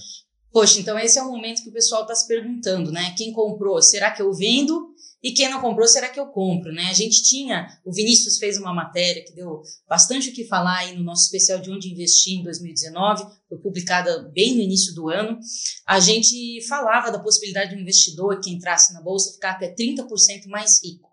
Poxa, 0.52 0.80
então 0.80 0.98
esse 0.98 1.18
é 1.18 1.22
o 1.22 1.30
momento 1.30 1.62
que 1.62 1.70
o 1.70 1.72
pessoal 1.72 2.02
está 2.02 2.14
se 2.14 2.26
perguntando, 2.26 2.90
né? 2.90 3.14
Quem 3.16 3.32
comprou, 3.32 3.80
será 3.80 4.10
que 4.10 4.20
eu 4.20 4.34
vendo? 4.34 4.94
E 5.22 5.32
quem 5.32 5.50
não 5.50 5.60
comprou, 5.60 5.87
será 5.87 6.08
que 6.08 6.20
eu 6.20 6.26
compro, 6.26 6.72
né? 6.72 6.84
A 6.90 6.92
gente 6.92 7.25
tinha, 7.25 7.66
o 7.84 7.92
Vinícius 7.92 8.38
fez 8.38 8.56
uma 8.56 8.72
matéria 8.72 9.25
que 9.25 9.34
deu 9.34 9.62
bastante 9.88 10.28
o 10.28 10.32
que 10.32 10.46
falar 10.46 10.78
aí 10.78 10.96
no 10.96 11.02
nosso 11.02 11.25
especial 11.25 11.58
de 11.58 11.70
onde 11.70 11.90
investir 11.90 12.38
em 12.38 12.44
2019, 12.44 13.25
foi 13.48 13.58
publicada 13.58 14.30
bem 14.32 14.54
no 14.54 14.62
início 14.62 14.94
do 14.94 15.08
ano. 15.08 15.37
A 15.84 15.98
gente 15.98 16.64
falava 16.68 17.10
da 17.10 17.18
possibilidade 17.18 17.70
de 17.70 17.76
um 17.76 17.80
investidor 17.80 18.40
que 18.40 18.50
entrasse 18.50 18.92
na 18.92 19.02
bolsa 19.02 19.32
ficar 19.32 19.52
até 19.52 19.75
30% 19.75 20.46
mais 20.46 20.80
rico. 20.84 21.08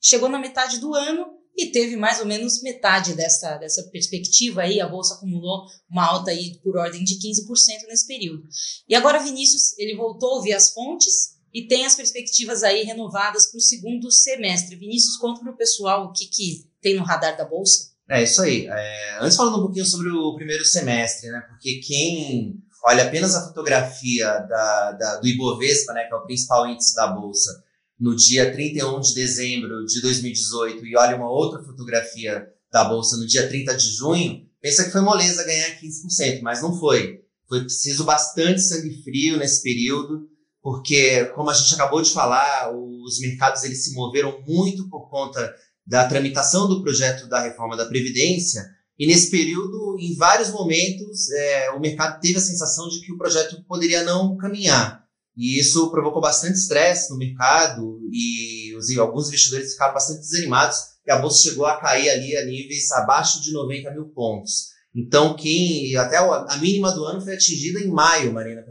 Chegou 0.00 0.28
na 0.28 0.38
metade 0.38 0.78
do 0.78 0.94
ano 0.94 1.26
e 1.56 1.72
teve 1.72 1.96
mais 1.96 2.20
ou 2.20 2.26
menos 2.26 2.62
metade 2.62 3.14
dessa, 3.14 3.56
dessa 3.56 3.82
perspectiva 3.90 4.62
aí, 4.62 4.80
a 4.80 4.86
bolsa 4.86 5.14
acumulou 5.14 5.64
uma 5.90 6.06
alta 6.06 6.30
aí 6.30 6.56
por 6.62 6.76
ordem 6.76 7.02
de 7.02 7.16
15% 7.16 7.88
nesse 7.88 8.06
período. 8.06 8.44
E 8.88 8.94
agora 8.94 9.18
Vinícius, 9.18 9.76
ele 9.76 9.96
voltou 9.96 10.30
a 10.30 10.36
ouvir 10.36 10.52
as 10.52 10.72
fontes 10.72 11.37
e 11.52 11.66
tem 11.66 11.84
as 11.84 11.94
perspectivas 11.94 12.62
aí 12.62 12.82
renovadas 12.84 13.46
para 13.46 13.58
o 13.58 13.62
segundo 13.62 14.10
semestre. 14.10 14.76
Vinícius, 14.76 15.16
conta 15.16 15.40
para 15.40 15.52
o 15.52 15.56
pessoal 15.56 16.06
o 16.06 16.12
que, 16.12 16.26
que 16.26 16.66
tem 16.80 16.96
no 16.96 17.04
radar 17.04 17.36
da 17.36 17.44
bolsa. 17.44 17.90
É 18.08 18.22
isso 18.22 18.40
aí. 18.40 18.66
É, 18.66 19.18
antes 19.20 19.36
falando 19.36 19.58
um 19.58 19.62
pouquinho 19.62 19.84
sobre 19.84 20.10
o 20.10 20.34
primeiro 20.34 20.64
semestre, 20.64 21.30
né? 21.30 21.40
Porque 21.48 21.80
quem 21.80 22.62
olha 22.84 23.04
apenas 23.04 23.34
a 23.34 23.46
fotografia 23.46 24.26
da, 24.40 24.92
da, 24.92 25.16
do 25.16 25.26
Ibovespa, 25.26 25.92
né, 25.92 26.04
que 26.04 26.14
é 26.14 26.16
o 26.16 26.24
principal 26.24 26.66
índice 26.66 26.94
da 26.94 27.08
bolsa, 27.08 27.62
no 27.98 28.14
dia 28.14 28.52
31 28.52 29.00
de 29.00 29.14
dezembro 29.14 29.84
de 29.84 30.00
2018 30.00 30.86
e 30.86 30.96
olha 30.96 31.16
uma 31.16 31.30
outra 31.30 31.62
fotografia 31.62 32.46
da 32.70 32.84
bolsa 32.84 33.16
no 33.16 33.26
dia 33.26 33.48
30 33.48 33.76
de 33.76 33.90
junho, 33.90 34.46
pensa 34.60 34.84
que 34.84 34.92
foi 34.92 35.00
moleza 35.00 35.44
ganhar 35.44 35.80
15%, 35.80 36.40
mas 36.42 36.62
não 36.62 36.78
foi. 36.78 37.22
Foi 37.48 37.60
preciso 37.60 38.04
bastante 38.04 38.60
sangue 38.60 39.02
frio 39.02 39.38
nesse 39.38 39.62
período, 39.62 40.28
porque 40.62 41.26
como 41.34 41.50
a 41.50 41.54
gente 41.54 41.74
acabou 41.74 42.02
de 42.02 42.12
falar, 42.12 42.72
os 42.74 43.20
mercados 43.20 43.64
eles 43.64 43.84
se 43.84 43.94
moveram 43.94 44.42
muito 44.46 44.88
por 44.88 45.08
conta 45.08 45.54
da 45.86 46.06
tramitação 46.06 46.68
do 46.68 46.82
projeto 46.82 47.28
da 47.28 47.40
reforma 47.40 47.76
da 47.76 47.86
previdência 47.86 48.62
e 48.98 49.06
nesse 49.06 49.30
período, 49.30 49.96
em 50.00 50.16
vários 50.16 50.50
momentos, 50.50 51.30
é, 51.30 51.70
o 51.70 51.78
mercado 51.78 52.20
teve 52.20 52.36
a 52.36 52.40
sensação 52.40 52.88
de 52.88 53.00
que 53.00 53.12
o 53.12 53.16
projeto 53.16 53.62
poderia 53.64 54.02
não 54.02 54.36
caminhar. 54.36 55.04
E 55.36 55.60
isso 55.60 55.88
provocou 55.92 56.20
bastante 56.20 56.54
estresse 56.54 57.10
no 57.10 57.16
mercado 57.16 58.00
e 58.12 58.74
os, 58.76 58.90
alguns 58.98 59.28
investidores 59.28 59.72
ficaram 59.72 59.94
bastante 59.94 60.18
desanimados 60.18 60.78
e 61.06 61.12
a 61.12 61.18
bolsa 61.18 61.48
chegou 61.48 61.64
a 61.64 61.78
cair 61.78 62.10
ali 62.10 62.36
a 62.36 62.44
níveis 62.44 62.90
abaixo 62.90 63.40
de 63.40 63.52
90 63.52 63.92
mil 63.92 64.06
pontos. 64.06 64.70
Então, 64.92 65.36
quem 65.36 65.94
até 65.94 66.16
a 66.16 66.56
mínima 66.56 66.90
do 66.90 67.04
ano 67.04 67.20
foi 67.20 67.34
atingida 67.34 67.78
em 67.78 67.86
maio, 67.86 68.32
Marina, 68.32 68.62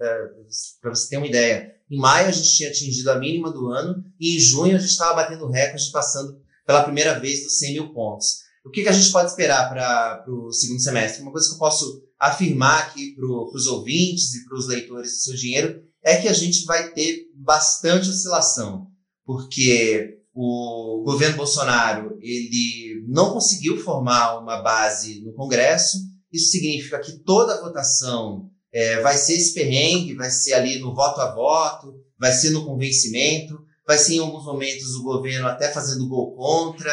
para 0.82 0.90
você 0.90 1.08
ter 1.08 1.18
uma 1.18 1.28
ideia. 1.28 1.74
Em 1.90 1.98
maio 1.98 2.28
a 2.28 2.32
gente 2.32 2.56
tinha 2.56 2.70
atingido 2.70 3.12
a 3.12 3.20
mínima 3.20 3.52
do 3.52 3.68
ano 3.68 4.04
e 4.20 4.36
em 4.36 4.40
junho 4.40 4.76
a 4.76 4.80
gente 4.80 4.92
estava 4.92 5.16
batendo 5.16 5.48
recorde, 5.48 5.92
passando 5.92 6.40
pela 6.66 6.84
primeira 6.84 7.20
vez 7.20 7.44
dos 7.44 7.58
100 7.58 7.74
mil 7.74 7.94
pontos. 7.94 8.48
O 8.66 8.70
que, 8.70 8.84
que 8.84 8.90
a 8.90 8.94
gente 8.94 9.12
pode 9.12 9.30
esperar 9.30 9.70
para 9.70 10.26
o 10.28 10.52
segundo 10.52 10.82
semestre? 10.82 11.22
Uma 11.22 11.32
coisa 11.32 11.48
que 11.48 11.56
eu 11.56 11.60
posso 11.60 12.04
afirmar 12.20 12.80
aqui 12.84 13.16
para 13.16 13.26
os 13.26 13.68
ouvintes 13.68 14.34
e 14.34 14.46
para 14.46 14.58
os 14.58 14.68
leitores 14.68 15.12
do 15.12 15.18
seu 15.20 15.36
dinheiro 15.36 15.82
é 16.04 16.18
que 16.18 16.28
a 16.28 16.34
gente 16.34 16.66
vai 16.66 16.92
ter 16.92 17.30
bastante 17.34 18.10
oscilação, 18.10 18.88
porque 19.26 20.18
o 20.34 21.04
governo 21.06 21.38
Bolsonaro 21.38 22.18
ele 22.22 23.06
não 23.08 23.34
conseguiu 23.34 23.78
formar 23.78 24.38
uma 24.40 24.62
base 24.62 25.22
no 25.22 25.34
Congresso. 25.34 25.98
Isso 26.32 26.52
significa 26.52 27.00
que 27.00 27.20
toda 27.24 27.56
a 27.56 27.62
votação 27.62 28.50
é, 28.74 29.02
vai 29.02 29.18
ser 29.18 29.34
esse 29.34 29.54
perrengue, 29.54 30.16
vai 30.16 30.30
ser 30.30 30.54
ali 30.54 30.80
no 30.80 30.94
voto 30.94 31.22
a 31.22 31.34
voto, 31.34 31.96
vai 32.20 32.32
ser 32.32 32.52
no 32.52 32.66
convencimento, 32.66 33.60
vai 33.86 33.98
ser 33.98 34.16
em 34.16 34.20
alguns 34.20 34.46
momentos 34.46 34.96
o 34.96 35.04
governo 35.04 35.48
até 35.48 35.72
fazendo 35.72 36.08
gol 36.08 36.36
contra. 36.36 36.92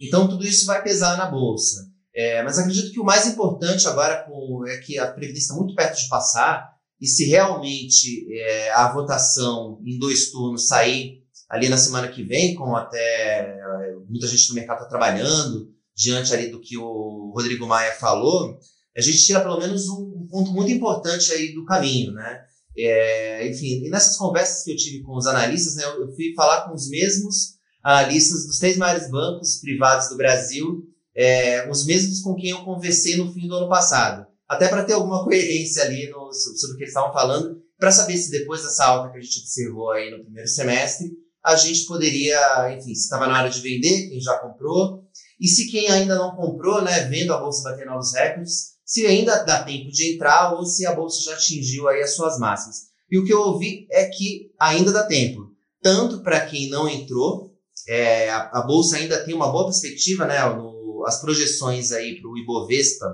Então, 0.00 0.28
tudo 0.28 0.46
isso 0.46 0.66
vai 0.66 0.82
pesar 0.82 1.16
na 1.16 1.26
bolsa. 1.26 1.88
É, 2.14 2.42
mas 2.42 2.58
acredito 2.58 2.92
que 2.92 3.00
o 3.00 3.04
mais 3.04 3.26
importante 3.26 3.86
agora 3.86 4.24
com, 4.24 4.66
é 4.66 4.78
que 4.78 4.98
a 4.98 5.06
Previdência 5.06 5.48
está 5.48 5.54
muito 5.54 5.74
perto 5.74 5.98
de 5.98 6.08
passar, 6.08 6.74
e 6.98 7.06
se 7.06 7.26
realmente 7.26 8.26
é, 8.32 8.72
a 8.72 8.90
votação 8.90 9.78
em 9.84 9.98
dois 9.98 10.30
turnos 10.30 10.66
sair 10.66 11.22
ali 11.48 11.68
na 11.68 11.76
semana 11.76 12.08
que 12.08 12.22
vem, 12.22 12.54
como 12.54 12.74
até 12.74 12.98
é, 12.98 13.94
muita 14.08 14.26
gente 14.26 14.48
no 14.48 14.54
mercado 14.54 14.78
está 14.78 14.88
trabalhando, 14.88 15.70
diante 15.94 16.32
ali 16.32 16.50
do 16.50 16.60
que 16.60 16.76
o 16.76 17.32
Rodrigo 17.34 17.66
Maia 17.66 17.92
falou, 17.92 18.58
a 18.96 19.00
gente 19.00 19.24
tira 19.24 19.40
pelo 19.40 19.58
menos 19.58 19.88
um 19.88 20.15
ponto 20.28 20.52
muito 20.52 20.70
importante 20.70 21.32
aí 21.32 21.54
do 21.54 21.64
caminho, 21.64 22.12
né? 22.12 22.40
É, 22.78 23.48
enfim, 23.48 23.84
e 23.84 23.88
nessas 23.88 24.16
conversas 24.16 24.62
que 24.62 24.72
eu 24.72 24.76
tive 24.76 25.02
com 25.02 25.16
os 25.16 25.26
analistas, 25.26 25.76
né, 25.76 25.84
eu 25.84 26.14
fui 26.14 26.34
falar 26.34 26.68
com 26.68 26.74
os 26.74 26.90
mesmos 26.90 27.56
analistas 27.82 28.46
dos 28.46 28.58
três 28.58 28.76
maiores 28.76 29.10
bancos 29.10 29.60
privados 29.60 30.08
do 30.10 30.16
Brasil, 30.16 30.82
é, 31.14 31.70
os 31.70 31.86
mesmos 31.86 32.20
com 32.20 32.34
quem 32.34 32.50
eu 32.50 32.64
conversei 32.64 33.16
no 33.16 33.32
fim 33.32 33.48
do 33.48 33.56
ano 33.56 33.68
passado. 33.68 34.26
Até 34.46 34.68
para 34.68 34.84
ter 34.84 34.92
alguma 34.92 35.22
coerência 35.24 35.84
ali 35.84 36.10
no, 36.10 36.30
sobre 36.32 36.74
o 36.74 36.76
que 36.76 36.82
eles 36.82 36.90
estavam 36.90 37.12
falando, 37.12 37.56
para 37.78 37.90
saber 37.90 38.16
se 38.16 38.30
depois 38.30 38.62
dessa 38.62 38.84
alta 38.84 39.10
que 39.10 39.18
a 39.18 39.20
gente 39.20 39.40
observou 39.40 39.90
aí 39.92 40.10
no 40.10 40.22
primeiro 40.22 40.48
semestre, 40.48 41.10
a 41.44 41.54
gente 41.56 41.86
poderia, 41.86 42.76
enfim, 42.76 42.94
se 42.94 43.04
estava 43.04 43.26
na 43.26 43.40
hora 43.40 43.50
de 43.50 43.60
vender, 43.60 44.08
quem 44.08 44.20
já 44.20 44.36
comprou, 44.38 45.04
e 45.40 45.46
se 45.46 45.70
quem 45.70 45.88
ainda 45.88 46.16
não 46.16 46.34
comprou, 46.34 46.82
né, 46.82 47.04
vendo 47.04 47.32
a 47.32 47.38
bolsa 47.38 47.70
bater 47.70 47.86
novos 47.86 48.12
recordes, 48.14 48.75
se 48.86 49.04
ainda 49.04 49.42
dá 49.42 49.64
tempo 49.64 49.90
de 49.90 50.14
entrar 50.14 50.54
ou 50.54 50.64
se 50.64 50.86
a 50.86 50.94
bolsa 50.94 51.20
já 51.24 51.34
atingiu 51.34 51.88
aí 51.88 52.00
as 52.00 52.14
suas 52.14 52.38
máximas. 52.38 52.86
E 53.10 53.18
o 53.18 53.24
que 53.24 53.32
eu 53.32 53.40
ouvi 53.40 53.86
é 53.90 54.06
que 54.06 54.52
ainda 54.58 54.92
dá 54.92 55.04
tempo, 55.04 55.50
tanto 55.82 56.22
para 56.22 56.46
quem 56.46 56.70
não 56.70 56.88
entrou, 56.88 57.52
é, 57.88 58.30
a, 58.30 58.60
a, 58.60 58.62
bolsa 58.62 58.96
ainda 58.96 59.24
tem 59.24 59.34
uma 59.34 59.50
boa 59.50 59.64
perspectiva, 59.64 60.24
né? 60.24 60.42
No, 60.54 61.04
as 61.06 61.20
projeções 61.20 61.92
aí 61.92 62.20
para 62.20 62.30
o 62.30 62.38
Ibovespa 62.38 63.06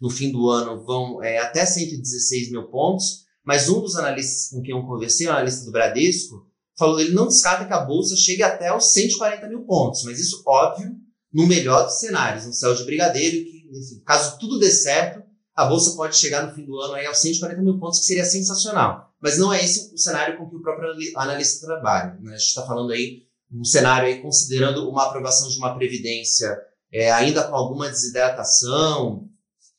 no 0.00 0.10
fim 0.10 0.30
do 0.30 0.48
ano 0.48 0.84
vão 0.84 1.22
é, 1.22 1.38
até 1.38 1.64
116 1.64 2.50
mil 2.50 2.64
pontos, 2.68 3.22
mas 3.44 3.68
um 3.68 3.80
dos 3.80 3.96
analistas 3.96 4.48
com 4.50 4.60
quem 4.60 4.74
eu 4.74 4.82
conversei, 4.82 5.26
o 5.26 5.30
analista 5.30 5.64
do 5.64 5.72
Bradesco, 5.72 6.46
falou 6.76 7.00
ele 7.00 7.14
não 7.14 7.28
descarta 7.28 7.64
que 7.64 7.72
a 7.72 7.84
bolsa 7.84 8.16
chegue 8.16 8.42
até 8.42 8.74
os 8.74 8.92
140 8.92 9.48
mil 9.48 9.64
pontos, 9.64 10.02
mas 10.04 10.18
isso, 10.18 10.42
óbvio, 10.46 10.90
no 11.32 11.46
melhor 11.46 11.84
dos 11.84 11.98
cenários, 11.98 12.46
no 12.46 12.52
céu 12.52 12.74
de 12.74 12.84
brigadeiro, 12.84 13.44
que, 13.44 13.61
enfim, 13.78 14.02
caso 14.04 14.38
tudo 14.38 14.58
dê 14.58 14.70
certo, 14.70 15.22
a 15.54 15.66
bolsa 15.66 15.96
pode 15.96 16.16
chegar 16.16 16.46
no 16.46 16.54
fim 16.54 16.64
do 16.64 16.78
ano 16.80 16.94
aí 16.94 17.06
aos 17.06 17.18
140 17.18 17.60
mil 17.62 17.78
pontos, 17.78 18.00
que 18.00 18.06
seria 18.06 18.24
sensacional. 18.24 19.12
Mas 19.20 19.38
não 19.38 19.52
é 19.52 19.62
esse 19.62 19.94
o 19.94 19.98
cenário 19.98 20.38
com 20.38 20.48
que 20.48 20.56
o 20.56 20.62
próprio 20.62 20.90
analista 21.16 21.66
trabalha. 21.66 22.18
Né? 22.20 22.34
A 22.34 22.38
gente 22.38 22.48
está 22.48 22.66
falando 22.66 22.92
aí 22.92 23.22
um 23.52 23.64
cenário 23.64 24.08
aí 24.08 24.22
considerando 24.22 24.88
uma 24.88 25.04
aprovação 25.04 25.48
de 25.48 25.58
uma 25.58 25.76
previdência 25.76 26.58
é, 26.92 27.12
ainda 27.12 27.44
com 27.44 27.54
alguma 27.54 27.88
desidratação 27.88 29.28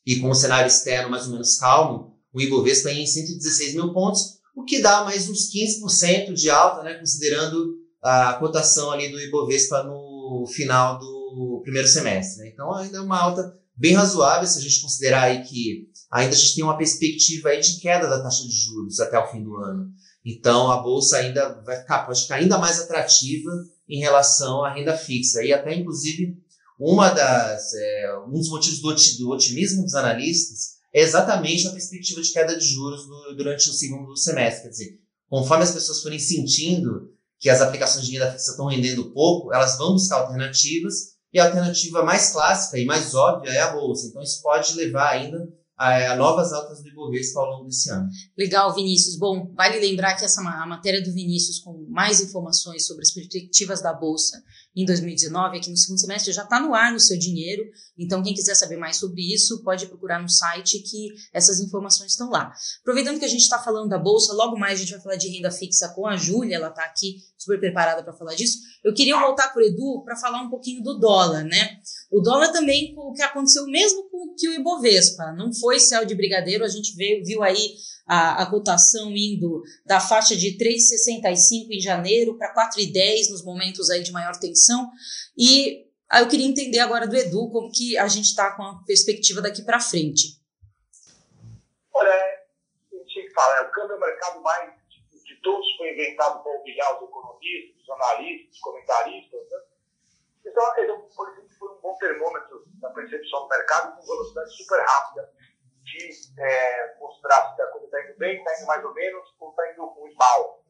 e 0.06 0.18
com 0.20 0.30
um 0.30 0.34
cenário 0.36 0.68
externo 0.68 1.10
mais 1.10 1.26
ou 1.26 1.32
menos 1.32 1.58
calmo, 1.58 2.18
o 2.32 2.42
Ibovespa 2.42 2.92
em 2.92 3.06
116 3.06 3.76
mil 3.76 3.94
pontos, 3.94 4.40
o 4.56 4.64
que 4.64 4.82
dá 4.82 5.04
mais 5.04 5.30
uns 5.30 5.52
15% 5.52 6.34
de 6.34 6.50
alta, 6.50 6.84
né, 6.84 6.96
considerando 6.96 7.76
a 8.02 8.34
cotação 8.34 8.92
ali 8.92 9.10
do 9.10 9.20
Ibovespa 9.20 9.84
no 9.84 10.46
final 10.48 11.00
do 11.00 11.62
primeiro 11.64 11.88
semestre. 11.88 12.44
Né? 12.44 12.50
Então 12.50 12.74
ainda 12.74 12.98
é 12.98 13.02
uma 13.02 13.20
alta 13.20 13.58
bem 13.75 13.94
razoável 13.94 14.48
se 14.48 14.60
a 14.60 14.62
gente 14.62 14.82
considerar 14.82 15.24
aí 15.24 15.44
que 15.44 15.88
ainda 16.12 16.36
a 16.36 16.38
gente 16.38 16.56
tem 16.56 16.63
uma 16.63 16.77
perspectiva 16.77 17.50
aí 17.50 17.60
de 17.60 17.80
queda 17.80 18.08
da 18.08 18.22
taxa 18.22 18.44
de 18.44 18.51
juros 18.51 19.00
até 19.00 19.18
o 19.18 19.27
fim 19.27 19.44
do 19.44 19.58
ano. 19.58 19.92
Então 20.25 20.72
a 20.72 20.82
bolsa 20.82 21.18
ainda 21.18 21.62
vai 21.65 21.77
ficar, 21.82 22.06
pode 22.06 22.22
ficar 22.22 22.36
ainda 22.36 22.58
mais 22.58 22.80
atrativa 22.80 23.51
em 23.89 24.00
relação 24.00 24.63
à 24.63 24.74
renda 24.74 24.96
fixa. 24.96 25.44
E 25.44 25.51
até, 25.51 25.75
inclusive, 25.75 26.38
uma 26.80 27.10
das, 27.10 27.74
é, 27.74 28.18
um 28.27 28.32
dos 28.32 28.50
motivos 28.50 28.80
do, 28.80 28.94
do, 29.24 29.32
otimismo 29.32 29.84
dos 29.84 29.96
analistas 29.96 30.74
é 30.94 31.01
exatamente 31.01 31.68
a 31.68 31.72
perspectiva 31.72 32.22
de 32.22 32.32
queda 32.32 32.58
de 32.58 32.65
juros 32.65 33.08
no, 33.08 33.36
durante 33.36 33.70
o 33.70 33.74
segundo 33.74 34.15
semestre. 34.15 34.63
Quer 34.63 34.70
dizer, 34.70 35.00
conforme 35.30 35.63
as 35.63 35.72
pessoas 35.72 36.01
forem 36.01 36.20
sentindo 36.20 37.12
que 37.39 37.50
as 37.50 37.62
aplicações 37.62 38.06
de 38.06 38.13
renda 38.13 38.32
fixa 38.32 38.51
estão 38.51 38.68
rendendo 38.68 39.12
pouco, 39.12 39.53
elas 39.53 39.77
vão 39.77 39.94
buscar 39.94 40.18
alternativas, 40.18 41.12
e 41.34 41.40
a 41.40 41.46
alternativa 41.46 42.04
mais 42.04 42.32
clássica 42.32 42.78
e 42.78 42.86
mais 42.86 43.16
óbvia 43.16 43.50
é 43.50 43.62
a 43.62 43.74
bolsa. 43.74 44.08
Então, 44.08 44.22
isso 44.22 44.42
pode 44.42 44.75
levar 44.75 45.10
ainda 45.10 45.48
a, 45.77 46.15
novas 46.15 46.53
altas 46.53 46.82
do 46.82 46.89
Ibovespa 46.89 47.39
ao 47.39 47.50
longo 47.51 47.65
desse 47.65 47.89
ano. 47.89 48.08
Legal, 48.38 48.74
Vinícius. 48.74 49.18
Bom, 49.18 49.51
vale 49.53 49.80
lembrar 49.80 50.15
que 50.15 50.25
essa 50.25 50.42
a 50.42 50.68
matéria 50.68 51.03
do 51.03 51.13
Vinícius 51.13 51.60
com 51.60 51.86
mais 51.89 52.22
informações 52.22 52.86
sobre 52.86 53.03
as 53.03 53.12
perspectivas 53.12 53.82
da 53.82 53.94
Bolsa 53.94 54.44
em 54.75 54.86
2019, 54.86 55.58
aqui 55.58 55.70
no 55.70 55.77
segundo 55.77 56.00
semestre, 56.00 56.34
já 56.34 56.44
está 56.44 56.60
no 56.60 56.74
ar 56.74 56.92
no 56.92 57.00
seu 57.00 57.18
dinheiro. 57.18 57.63
Então, 57.98 58.24
quem 58.24 58.34
quiser 58.34 58.56
saber 58.56 58.77
mais 58.77 58.98
sobre 58.98 59.22
isso, 59.22 59.63
pode 59.63 59.86
procurar 59.86 60.20
no 60.20 60.27
site 60.27 60.80
que 60.80 61.10
essas 61.32 61.60
informações 61.60 62.12
estão 62.12 62.30
lá. 62.30 62.51
Aproveitando 62.82 63.20
que 63.20 63.25
a 63.25 63.30
gente 63.30 63.42
está 63.42 63.60
falando 63.60 63.89
da 63.89 64.00
Bolsa, 64.00 64.34
logo 64.34 64.58
mais 64.58 64.80
a 64.80 64.84
gente 64.84 64.94
vai 64.94 65.01
falar 65.01 65.15
de 65.15 65.30
renda 65.30 65.51
fixa 65.51 65.89
com 65.89 66.08
a 66.08 66.18
Júlia, 66.18 66.56
ela 66.56 66.70
está 66.70 66.84
aqui 66.84 67.18
super 67.38 67.60
preparada 67.60 68.03
para 68.03 68.13
falar 68.13 68.34
disso. 68.34 68.58
Eu 68.84 68.94
queria 68.94 69.20
voltar 69.20 69.50
para 69.50 69.62
o 69.62 69.65
Edu 69.65 70.01
para 70.03 70.15
falar 70.15 70.42
um 70.42 70.50
pouquinho 70.50 70.82
do 70.82 70.98
dólar, 70.98 71.44
né? 71.44 71.77
O 72.13 72.22
dólar 72.22 72.51
também, 72.51 72.93
o 72.96 73.12
que 73.12 73.24
aconteceu 73.24 73.65
mesmo 73.65 74.08
com 74.08 74.36
que 74.38 74.48
o 74.48 74.53
Ibovespa, 74.53 75.32
não 75.32 75.51
foi 75.51 75.79
céu 75.79 76.05
de 76.05 76.13
brigadeiro, 76.13 76.63
a 76.63 76.67
gente 76.67 76.96
viu, 76.96 77.24
viu 77.25 77.41
aí 77.41 77.74
a, 78.05 78.43
a 78.43 78.46
cotação 78.51 79.10
indo 79.15 79.63
da 79.84 80.00
faixa 80.00 80.36
de 80.36 80.55
3,65 80.55 81.72
em 81.72 81.79
janeiro 81.79 82.38
para 82.38 82.53
4,10 82.53 83.32
nos 83.32 83.43
momentos 83.43 83.89
aí 83.89 84.03
de 84.03 84.12
maior 84.12 84.38
tensão. 84.38 84.91
E 85.36 85.88
aí 86.08 86.22
eu 86.22 86.29
queria 86.29 86.46
entender 86.46 86.77
agora 86.77 87.08
do 87.08 87.17
Edu 87.17 87.50
como 87.50 87.72
que 87.72 87.98
a 87.98 88.08
gente 88.08 88.25
está 88.25 88.55
com 88.55 88.62
a 88.62 88.84
perspectiva 88.86 89.41
daqui 89.41 89.63
para 89.63 89.79
frente. 89.79 90.39
Olha, 91.91 92.12
a 92.12 92.96
gente 92.96 93.34
fala, 93.34 93.58
é, 93.58 93.62
o 93.62 93.72
câmbio 93.72 93.93
é 93.93 93.98
o 93.98 94.00
mercado 94.00 94.39
mais 94.43 94.72
de, 94.88 95.24
de 95.24 95.41
todos 95.41 95.65
foi 95.77 95.91
inventado 95.91 96.43
para 96.43 96.62
humilhar 96.62 96.96
os 96.96 97.10
economistas, 97.10 97.82
os 97.82 97.89
analistas, 97.89 98.53
os 98.53 98.60
comentaristas. 98.60 99.39
Né? 99.50 99.73
Então, 100.46 100.78
ele, 100.78 100.94
por 101.16 101.30
exemplo, 101.30 101.50
foi 101.58 101.70
um 101.70 101.82
bom 101.82 101.96
termômetro 101.98 102.64
da 102.82 102.90
percepção 102.92 103.44
do 103.44 103.50
mercado 103.50 103.96
com 103.96 104.06
velocidade 104.06 104.52
super 104.58 104.82
rápida 104.82 105.34
de 105.84 106.10
é, 106.40 106.96
mostrar 106.98 107.56
se 107.56 107.62
a 107.62 107.68
coisa 107.68 107.86
está 107.86 108.04
indo 108.04 108.18
bem, 108.18 108.38
está 108.38 108.58
indo 108.58 108.68
mais 108.68 108.86
ou 108.86 108.94
menos, 108.94 109.36
ou 109.40 109.50
está 109.50 109.72
indo 109.72 109.86
muito 109.92 110.16
mal. 110.16 110.64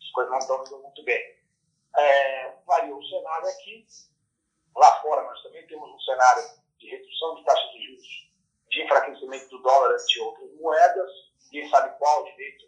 As 0.00 0.10
coisas 0.10 0.30
não 0.30 0.38
estão 0.38 0.64
indo 0.64 0.78
muito 0.82 1.04
bem. 1.04 1.42
É, 1.96 2.52
varia 2.66 2.94
o 2.94 3.02
cenário 3.04 3.48
aqui. 3.48 3.86
Lá 4.74 5.00
fora 5.02 5.22
nós 5.22 5.42
também 5.42 5.66
temos 5.66 5.88
um 5.88 6.00
cenário 6.00 6.42
de 6.78 6.88
redução 6.88 7.34
de 7.36 7.44
taxa 7.44 7.68
de 7.72 7.86
juros, 7.86 8.32
de 8.70 8.82
enfraquecimento 8.82 9.48
do 9.48 9.62
dólar 9.62 9.92
ante 9.92 10.20
outras 10.20 10.50
moedas. 10.54 11.10
Ninguém 11.52 11.68
sabe 11.68 11.96
qual 11.98 12.24
direito, 12.24 12.64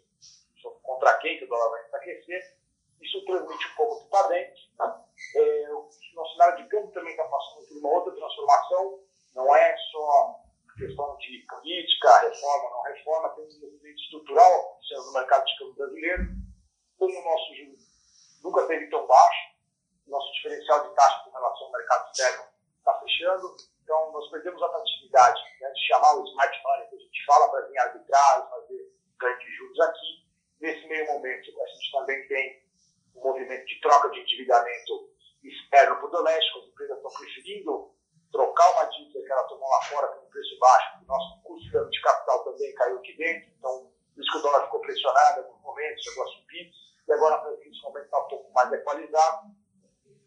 contra 0.83 1.17
quem 1.17 1.37
que 1.37 1.45
o 1.45 1.47
dólar 1.47 1.69
vai 1.71 1.85
enfraquecer. 1.87 2.57
Isso 3.05 3.23
transmite 3.23 3.67
um 3.67 3.75
pouco 3.75 4.09
para 4.09 4.27
dentro. 4.29 4.61
É, 5.35 5.73
o 5.73 5.89
nosso 6.15 6.31
cenário 6.33 6.63
de 6.63 6.69
câmbio 6.69 6.91
também 6.91 7.11
está 7.11 7.23
passando 7.25 7.67
por 7.67 7.77
uma 7.77 7.89
outra 7.89 8.15
transformação. 8.15 8.99
Não 9.35 9.55
é 9.55 9.77
só 9.91 10.41
questão 10.75 11.15
de 11.17 11.45
política, 11.47 12.19
reforma, 12.19 12.69
não 12.71 12.81
reforma, 12.81 13.29
tem 13.29 13.45
um 13.45 13.61
movimento 13.61 14.01
estrutural 14.01 14.79
sendo 14.87 15.05
no 15.05 15.13
mercado 15.13 15.45
de 15.45 15.57
câmbio 15.57 15.75
brasileiro. 15.75 16.23
Como 16.97 17.13
o 17.13 17.23
nosso 17.23 17.55
juro 17.55 17.77
nunca 18.43 18.61
esteve 18.61 18.89
tão 18.89 19.05
baixo, 19.05 19.55
nosso 20.07 20.33
diferencial 20.33 20.87
de 20.87 20.95
taxa 20.95 21.23
com 21.23 21.31
relação 21.31 21.67
ao 21.67 21.71
mercado 21.71 22.11
externo 22.11 22.43
está 22.77 22.99
fechando, 22.99 23.55
então 23.83 24.11
nós 24.11 24.29
perdemos 24.31 24.61
a 24.61 24.65
atratividade 24.65 25.41
né, 25.61 25.69
de 25.71 25.87
chamar 25.87 26.15
o 26.15 26.25
smart 26.25 26.63
money, 26.63 26.89
que 26.89 26.95
a 26.95 26.99
gente 26.99 27.25
fala 27.25 27.49
para 27.49 27.67
vir 27.67 27.77
arbitrar, 27.77 28.49
fazer 28.49 28.91
ganho 29.19 29.39
de 29.39 29.55
juros 29.55 29.79
aqui. 29.79 30.25
Nesse 30.59 30.87
meio 30.87 31.05
momento, 31.07 31.61
a 31.61 31.67
gente 31.67 31.91
também 31.91 32.27
tem 32.27 32.64
um 33.15 33.21
movimento 33.21 33.65
de 33.65 33.79
troca 33.81 34.09
de 34.09 34.19
endividamento 34.19 35.09
externo 35.43 35.95
para 35.97 36.05
o 36.05 36.11
doméstico, 36.11 36.59
as 36.59 36.65
empresas 36.65 36.97
estão 36.97 37.11
preferindo 37.11 37.95
trocar 38.31 38.71
uma 38.73 38.85
dívida 38.85 39.21
que 39.21 39.31
ela 39.31 39.43
tomou 39.43 39.69
lá 39.69 39.81
fora 39.83 40.07
com 40.07 40.25
um 40.25 40.29
preço 40.29 40.59
baixo, 40.59 41.03
o 41.03 41.05
nosso 41.05 41.41
custo 41.43 41.89
de 41.89 42.01
capital 42.01 42.43
também 42.43 42.73
caiu 42.75 42.97
aqui 42.97 43.15
dentro, 43.15 43.49
então 43.57 43.91
por 44.13 44.21
isso 44.21 44.31
que 44.31 44.37
o 44.37 44.41
dólar 44.41 44.65
ficou 44.65 44.79
pressionado 44.81 45.39
em 45.39 45.43
alguns 45.43 45.61
momentos, 45.61 46.03
chegou 46.03 46.23
a 46.23 46.27
subir, 46.27 46.71
e 47.07 47.13
agora 47.13 47.57
nesse 47.57 47.81
momento 47.81 48.05
está 48.05 48.19
um 48.19 48.27
pouco 48.27 48.53
mais 48.53 48.71
equalizado, 48.73 49.51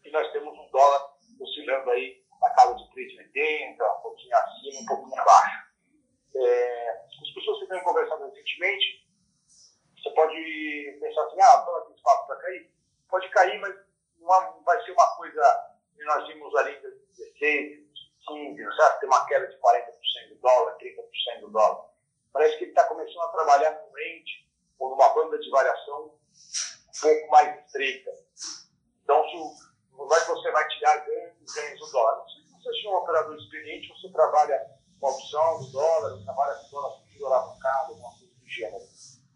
e 0.03 0.11
nós 0.11 0.31
temos 0.31 0.57
um 0.57 0.71
dólar 0.71 1.13
oscilando 1.39 1.89
aí 1.91 2.23
na 2.41 2.49
casa 2.51 2.75
de 2.75 2.83
3,80, 2.89 3.97
um 3.97 4.01
pouquinho 4.01 4.35
acima, 4.35 4.81
um 4.81 4.85
pouquinho 4.85 5.21
abaixo. 5.21 5.69
É, 6.35 6.89
as 6.89 7.33
pessoas 7.33 7.59
que 7.59 7.67
têm 7.67 7.83
conversado 7.83 8.25
recentemente, 8.25 9.07
você 9.97 10.09
pode 10.11 10.97
pensar 11.01 11.23
assim, 11.25 11.41
ah, 11.41 11.61
o 11.61 11.65
dólar 11.65 11.85
tem 11.85 11.95
espaço 11.95 12.27
para 12.27 12.35
cair? 12.37 12.71
Pode 13.09 13.29
cair, 13.29 13.59
mas 13.59 13.75
não 14.19 14.63
vai 14.63 14.83
ser 14.83 14.91
uma 14.91 15.15
coisa 15.15 15.69
que 15.95 16.03
nós 16.03 16.27
vimos 16.27 16.55
ali 16.55 16.75
em 16.75 16.81
2016, 16.81 17.89
15, 18.27 18.75
sabe? 18.77 18.99
Tem 18.99 19.09
uma 19.09 19.25
queda 19.25 19.47
de 19.47 19.57
40% 19.57 20.29
do 20.29 20.35
dólar, 20.35 20.77
30% 20.77 21.39
do 21.41 21.49
dólar. 21.49 21.89
Parece 22.31 22.57
que 22.57 22.63
ele 22.65 22.71
está 22.71 22.85
começando 22.85 23.23
a 23.23 23.29
trabalhar 23.29 23.71
num 23.71 23.91
range 23.91 24.47
ou 24.77 24.91
numa 24.91 25.09
banda 25.13 25.39
de 25.39 25.49
variação 25.49 26.13
um 26.13 27.01
pouco 27.01 27.31
mais 27.31 27.65
estreita. 27.65 28.11
Então, 29.03 29.23
se, 29.29 29.35
não 29.97 30.15
é 30.15 30.19
que 30.21 30.27
você 30.27 30.51
vai 30.51 30.67
tirar 30.67 30.97
ganhos, 31.05 31.53
ganhos 31.53 31.79
do 31.79 31.91
dólar. 31.91 32.25
Se 32.29 32.63
você 32.63 32.87
é 32.87 32.89
um 32.89 32.95
operador 32.95 33.35
experiente, 33.35 33.89
você 33.89 34.11
trabalha 34.11 34.79
com 34.99 35.07
a 35.07 35.11
opção 35.11 35.59
do 35.59 35.71
dólar, 35.71 36.23
trabalha 36.23 36.55
com 36.59 36.67
o 36.67 36.69
dólar 36.69 36.97
futuro 36.99 37.25
alavancado, 37.25 37.93
alguma 37.93 38.09
coisa 38.11 38.33
do 38.33 38.47
gênero. 38.47 38.85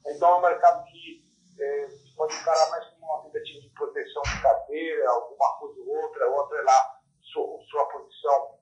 Então, 0.06 0.30
é 0.30 0.38
um 0.38 0.42
mercado 0.42 0.86
que 0.86 1.26
é, 1.60 1.88
pode 2.16 2.36
encarar 2.36 2.70
mais 2.70 2.93
uma 3.04 3.24
tentativa 3.24 3.62
de 3.62 3.70
proteção 3.70 4.22
de 4.24 4.42
carteira, 4.42 5.10
alguma 5.10 5.60
coisa 5.60 5.80
ou 5.82 6.04
outra, 6.04 6.30
outra 6.30 6.60
é 6.60 6.62
lá 6.64 7.00
sua, 7.22 7.60
sua 7.70 7.86
posição 7.88 8.60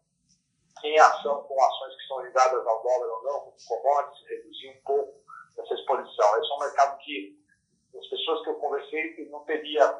em 0.83 1.00
ação 1.00 1.43
com 1.43 1.63
ações 1.63 1.95
que 1.95 2.07
são 2.07 2.21
ligadas 2.21 2.65
ao 2.65 2.83
dólar 2.83 3.17
ou 3.17 3.24
não, 3.24 3.39
como 3.39 3.55
commodities, 3.67 4.27
reduzir 4.27 4.69
um 4.69 4.81
pouco 4.83 5.21
essa 5.60 5.74
exposição. 5.74 6.39
Esse 6.39 6.51
é 6.51 6.55
um 6.55 6.60
mercado 6.60 6.98
que 7.00 7.41
as 7.98 8.07
pessoas 8.07 8.43
que 8.43 8.50
eu 8.50 8.55
conversei 8.55 9.29
não 9.29 9.43
teria 9.45 10.00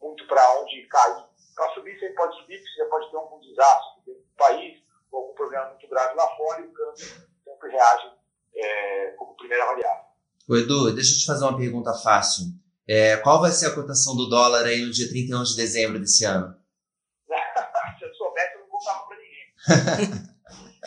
muito 0.00 0.26
para 0.26 0.60
onde 0.60 0.86
cair. 0.86 1.24
Para 1.54 1.74
subir, 1.74 1.98
você 1.98 2.10
pode 2.10 2.36
subir, 2.36 2.58
porque 2.58 2.74
você 2.74 2.84
pode 2.86 3.10
ter 3.10 3.16
algum 3.16 3.40
desastre 3.40 4.02
dentro 4.06 4.22
do 4.22 4.36
país, 4.36 4.82
ou 5.10 5.20
algum 5.20 5.34
problema 5.34 5.68
muito 5.70 5.88
grave 5.88 6.14
lá 6.14 6.26
fora, 6.36 6.60
e 6.60 6.66
o 6.66 6.72
câmbio 6.72 7.06
sempre 7.44 7.70
reage 7.70 8.12
é, 8.54 9.10
como 9.12 9.36
primeira 9.36 9.66
variável. 9.66 10.04
Ô 10.48 10.56
Edu, 10.56 10.94
deixa 10.94 11.14
eu 11.14 11.18
te 11.18 11.26
fazer 11.26 11.44
uma 11.44 11.56
pergunta 11.56 11.92
fácil. 11.94 12.46
É, 12.92 13.16
qual 13.18 13.40
vai 13.40 13.52
ser 13.52 13.66
a 13.66 13.74
cotação 13.74 14.16
do 14.16 14.28
dólar 14.28 14.66
aí 14.66 14.84
no 14.84 14.90
dia 14.90 15.08
31 15.08 15.44
de 15.44 15.54
dezembro 15.54 16.00
desse 16.00 16.24
ano? 16.24 16.52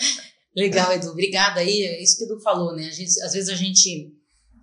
Legal, 0.54 0.92
Edu. 0.92 1.12
Obrigada 1.12 1.62
aí. 1.62 1.82
É 1.82 2.04
isso 2.04 2.18
que 2.18 2.26
o 2.26 2.28
Edu 2.28 2.42
falou, 2.42 2.76
né? 2.76 2.92
Gente, 2.92 3.22
às 3.22 3.32
vezes 3.32 3.48
a 3.48 3.56
gente 3.56 4.14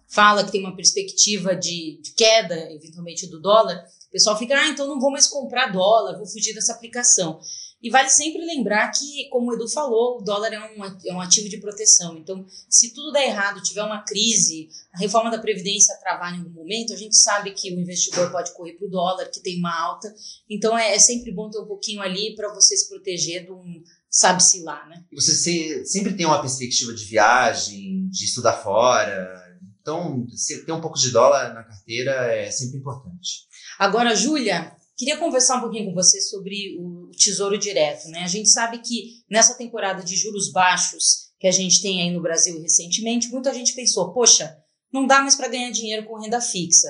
fala 0.07 0.44
que 0.44 0.53
tem 0.53 0.61
uma 0.61 0.76
perspectiva 0.76 1.57
de, 1.57 2.03
de, 2.03 2.12
queda, 2.12 2.55
eventualmente, 2.72 3.26
do 3.26 3.40
dólar. 3.40 3.87
O 4.09 4.11
pessoal 4.11 4.37
fica, 4.37 4.55
ah, 4.55 4.68
então 4.68 4.87
não 4.87 5.00
vou 5.00 5.11
mais 5.11 5.26
comprar 5.26 5.72
dólar, 5.72 6.18
vou 6.18 6.26
fugir 6.26 6.53
dessa 6.53 6.74
aplicação. 6.74 7.40
E 7.83 7.88
vale 7.88 8.11
sempre 8.11 8.45
lembrar 8.45 8.90
que, 8.90 9.29
como 9.31 9.51
o 9.51 9.55
Edu 9.55 9.69
falou, 9.69 10.19
o 10.19 10.23
dólar 10.23 10.53
é 10.53 10.61
um, 10.61 10.85
é 10.85 11.14
um 11.14 11.21
ativo 11.21 11.49
de 11.49 11.59
proteção. 11.59 12.16
Então, 12.19 12.45
se 12.69 12.93
tudo 12.93 13.12
der 13.12 13.29
errado, 13.29 13.62
tiver 13.62 13.83
uma 13.83 14.03
crise, 14.03 14.69
a 14.93 14.99
reforma 14.99 15.31
da 15.31 15.38
Previdência 15.38 15.99
travar 16.01 16.35
em 16.35 16.38
algum 16.38 16.51
momento, 16.51 16.93
a 16.93 16.97
gente 16.97 17.16
sabe 17.16 17.53
que 17.53 17.73
o 17.73 17.81
investidor 17.81 18.31
pode 18.31 18.53
correr 18.53 18.75
para 18.75 18.87
o 18.87 18.90
dólar, 18.90 19.31
que 19.31 19.40
tem 19.40 19.59
uma 19.59 19.75
alta. 19.75 20.14
Então, 20.49 20.77
é, 20.77 20.95
é 20.95 20.99
sempre 20.99 21.33
bom 21.33 21.49
ter 21.49 21.59
um 21.59 21.66
pouquinho 21.66 22.03
ali 22.03 22.35
para 22.35 22.53
você 22.53 22.77
se 22.77 22.88
proteger 22.88 23.47
de 23.47 23.53
um 23.53 23.83
sabe-se 24.11 24.62
lá, 24.62 24.85
né? 24.88 25.05
Você 25.12 25.85
sempre 25.85 26.14
tem 26.14 26.27
uma 26.27 26.40
perspectiva 26.40 26.93
de 26.93 27.05
viagem, 27.05 28.09
de 28.11 28.25
estudar 28.25 28.55
fora. 28.55 29.40
Então, 29.81 30.27
ter 30.66 30.73
um 30.73 30.81
pouco 30.81 30.99
de 30.99 31.11
dólar 31.11 31.55
na 31.55 31.62
carteira 31.62 32.11
é 32.35 32.51
sempre 32.51 32.79
importante. 32.79 33.47
Agora, 33.79 34.14
Júlia, 34.14 34.77
queria 34.97 35.16
conversar 35.16 35.57
um 35.57 35.61
pouquinho 35.61 35.87
com 35.87 35.95
você 35.95 36.21
sobre 36.21 36.77
o 36.79 36.89
Tesouro 37.11 37.59
Direto, 37.59 38.09
né? 38.09 38.20
A 38.20 38.29
gente 38.29 38.49
sabe 38.49 38.79
que 38.79 39.23
nessa 39.31 39.55
temporada 39.55 40.03
de 40.03 40.16
juros 40.16 40.51
baixos 40.53 41.31
que 41.38 41.46
a 41.46 41.53
gente 41.53 41.81
tem 41.81 42.03
aí 42.03 42.11
no 42.11 42.23
Brasil 42.23 42.61
recentemente, 42.61 43.29
muita 43.29 43.55
gente 43.55 43.75
pensou, 43.75 44.12
poxa, 44.12 44.57
não 44.92 45.07
dá 45.07 45.20
mais 45.20 45.37
para 45.37 45.49
ganhar 45.49 45.70
dinheiro 45.70 46.07
com 46.07 46.20
renda 46.20 46.40
fixa. 46.40 46.88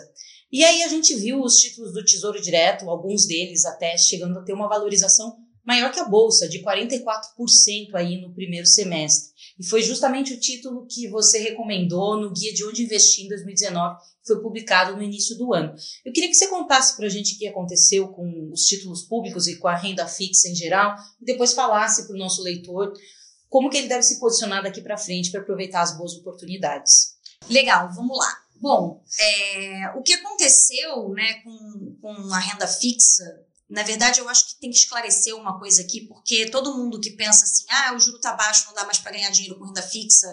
E 0.50 0.64
aí 0.64 0.82
a 0.82 0.88
gente 0.88 1.14
viu 1.14 1.40
os 1.40 1.58
títulos 1.58 1.92
do 1.92 2.04
Tesouro 2.04 2.40
Direto, 2.40 2.90
alguns 2.90 3.26
deles 3.26 3.64
até 3.64 3.96
chegando 3.96 4.38
a 4.38 4.42
ter 4.42 4.52
uma 4.52 4.68
valorização 4.68 5.36
maior 5.64 5.92
que 5.92 6.00
a 6.00 6.04
bolsa, 6.04 6.48
de 6.48 6.62
44% 6.62 7.94
aí 7.94 8.20
no 8.20 8.34
primeiro 8.34 8.66
semestre. 8.66 9.29
E 9.60 9.66
foi 9.66 9.82
justamente 9.82 10.32
o 10.32 10.40
título 10.40 10.86
que 10.86 11.06
você 11.08 11.38
recomendou 11.38 12.18
no 12.18 12.32
Guia 12.32 12.50
de 12.54 12.64
Onde 12.64 12.82
Investir 12.82 13.26
em 13.26 13.28
2019, 13.28 13.98
que 14.22 14.28
foi 14.28 14.40
publicado 14.40 14.96
no 14.96 15.02
início 15.02 15.36
do 15.36 15.52
ano. 15.52 15.74
Eu 16.02 16.14
queria 16.14 16.30
que 16.30 16.34
você 16.34 16.46
contasse 16.46 16.96
para 16.96 17.04
a 17.04 17.10
gente 17.10 17.34
o 17.34 17.38
que 17.38 17.46
aconteceu 17.46 18.08
com 18.08 18.50
os 18.50 18.62
títulos 18.62 19.02
públicos 19.02 19.46
e 19.46 19.58
com 19.58 19.68
a 19.68 19.76
renda 19.76 20.08
fixa 20.08 20.48
em 20.48 20.54
geral, 20.54 20.96
e 21.20 21.26
depois 21.26 21.52
falasse 21.52 22.06
para 22.06 22.16
o 22.16 22.18
nosso 22.18 22.42
leitor 22.42 22.94
como 23.50 23.68
que 23.68 23.76
ele 23.76 23.88
deve 23.88 24.02
se 24.02 24.18
posicionar 24.18 24.62
daqui 24.62 24.80
para 24.80 24.96
frente 24.96 25.30
para 25.30 25.42
aproveitar 25.42 25.82
as 25.82 25.94
boas 25.94 26.14
oportunidades. 26.14 27.16
Legal, 27.50 27.92
vamos 27.94 28.16
lá. 28.16 28.38
Bom, 28.56 29.02
é, 29.20 29.90
o 29.94 30.02
que 30.02 30.14
aconteceu 30.14 31.10
né, 31.10 31.34
com, 31.44 31.96
com 32.00 32.32
a 32.32 32.38
renda 32.38 32.66
fixa 32.66 33.44
na 33.70 33.84
verdade, 33.84 34.20
eu 34.20 34.28
acho 34.28 34.48
que 34.48 34.60
tem 34.60 34.70
que 34.70 34.76
esclarecer 34.76 35.34
uma 35.34 35.58
coisa 35.58 35.82
aqui, 35.82 36.06
porque 36.06 36.50
todo 36.50 36.76
mundo 36.76 37.00
que 37.00 37.12
pensa 37.12 37.44
assim, 37.44 37.64
ah, 37.68 37.94
o 37.94 38.00
juro 38.00 38.16
está 38.16 38.32
baixo, 38.32 38.66
não 38.66 38.74
dá 38.74 38.84
mais 38.84 38.98
para 38.98 39.12
ganhar 39.12 39.30
dinheiro 39.30 39.56
com 39.58 39.66
renda 39.66 39.82
fixa, 39.82 40.26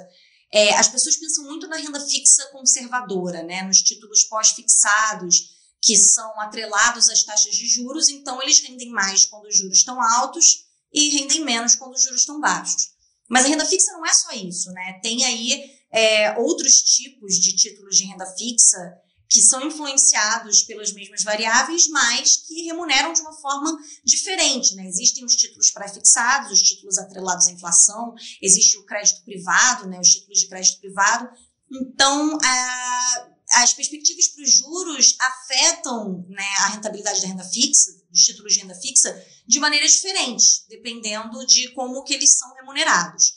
é, 0.51 0.73
as 0.75 0.87
pessoas 0.87 1.17
pensam 1.17 1.43
muito 1.45 1.67
na 1.67 1.77
renda 1.77 1.99
fixa 1.99 2.47
conservadora, 2.51 3.43
né, 3.43 3.61
nos 3.61 3.81
títulos 3.81 4.23
pós-fixados, 4.23 5.55
que 5.81 5.95
são 5.95 6.39
atrelados 6.41 7.09
às 7.09 7.23
taxas 7.23 7.55
de 7.55 7.67
juros, 7.67 8.09
então 8.09 8.41
eles 8.41 8.59
rendem 8.61 8.89
mais 8.89 9.25
quando 9.25 9.45
os 9.45 9.55
juros 9.55 9.77
estão 9.77 10.01
altos 10.01 10.65
e 10.91 11.09
rendem 11.09 11.43
menos 11.43 11.75
quando 11.75 11.93
os 11.93 12.01
juros 12.01 12.21
estão 12.21 12.39
baixos. 12.39 12.89
Mas 13.29 13.45
a 13.45 13.49
renda 13.49 13.65
fixa 13.65 13.91
não 13.91 14.05
é 14.05 14.13
só 14.13 14.31
isso, 14.31 14.71
né? 14.71 14.99
Tem 15.03 15.23
aí 15.25 15.69
é, 15.91 16.37
outros 16.39 16.81
tipos 16.81 17.35
de 17.35 17.55
títulos 17.55 17.97
de 17.97 18.05
renda 18.05 18.25
fixa 18.37 18.77
que 19.29 19.41
são 19.41 19.65
influenciados 19.65 20.63
pelas 20.63 20.93
mesmas 20.93 21.23
variáveis, 21.23 21.87
mas 21.87 22.37
que 22.37 22.63
remuneram 22.63 23.13
de 23.13 23.21
uma 23.21 23.33
forma 23.33 23.77
diferente. 24.03 24.75
Né? 24.75 24.87
Existem 24.87 25.25
os 25.25 25.35
títulos 25.35 25.71
pré-fixados, 25.71 26.51
os 26.51 26.61
títulos 26.61 26.97
atrelados 26.97 27.47
à 27.47 27.51
inflação, 27.51 28.13
existe 28.41 28.77
o 28.77 28.85
crédito 28.85 29.23
privado, 29.23 29.87
né? 29.87 29.99
os 29.99 30.09
títulos 30.09 30.39
de 30.39 30.47
crédito 30.47 30.79
privado. 30.79 31.29
Então, 31.69 32.37
a, 32.41 33.27
as 33.51 33.73
perspectivas 33.73 34.27
para 34.29 34.43
os 34.43 34.51
juros 34.51 35.15
afetam 35.19 36.25
né, 36.29 36.47
a 36.59 36.67
rentabilidade 36.67 37.21
da 37.21 37.27
renda 37.27 37.43
fixa, 37.43 37.91
dos 38.09 38.21
títulos 38.21 38.53
de 38.53 38.59
renda 38.61 38.75
fixa, 38.75 39.25
de 39.47 39.59
maneira 39.59 39.87
diferente, 39.87 40.65
dependendo 40.69 41.45
de 41.45 41.69
como 41.73 42.03
que 42.03 42.13
eles 42.13 42.37
são 42.37 42.53
remunerados. 42.55 43.36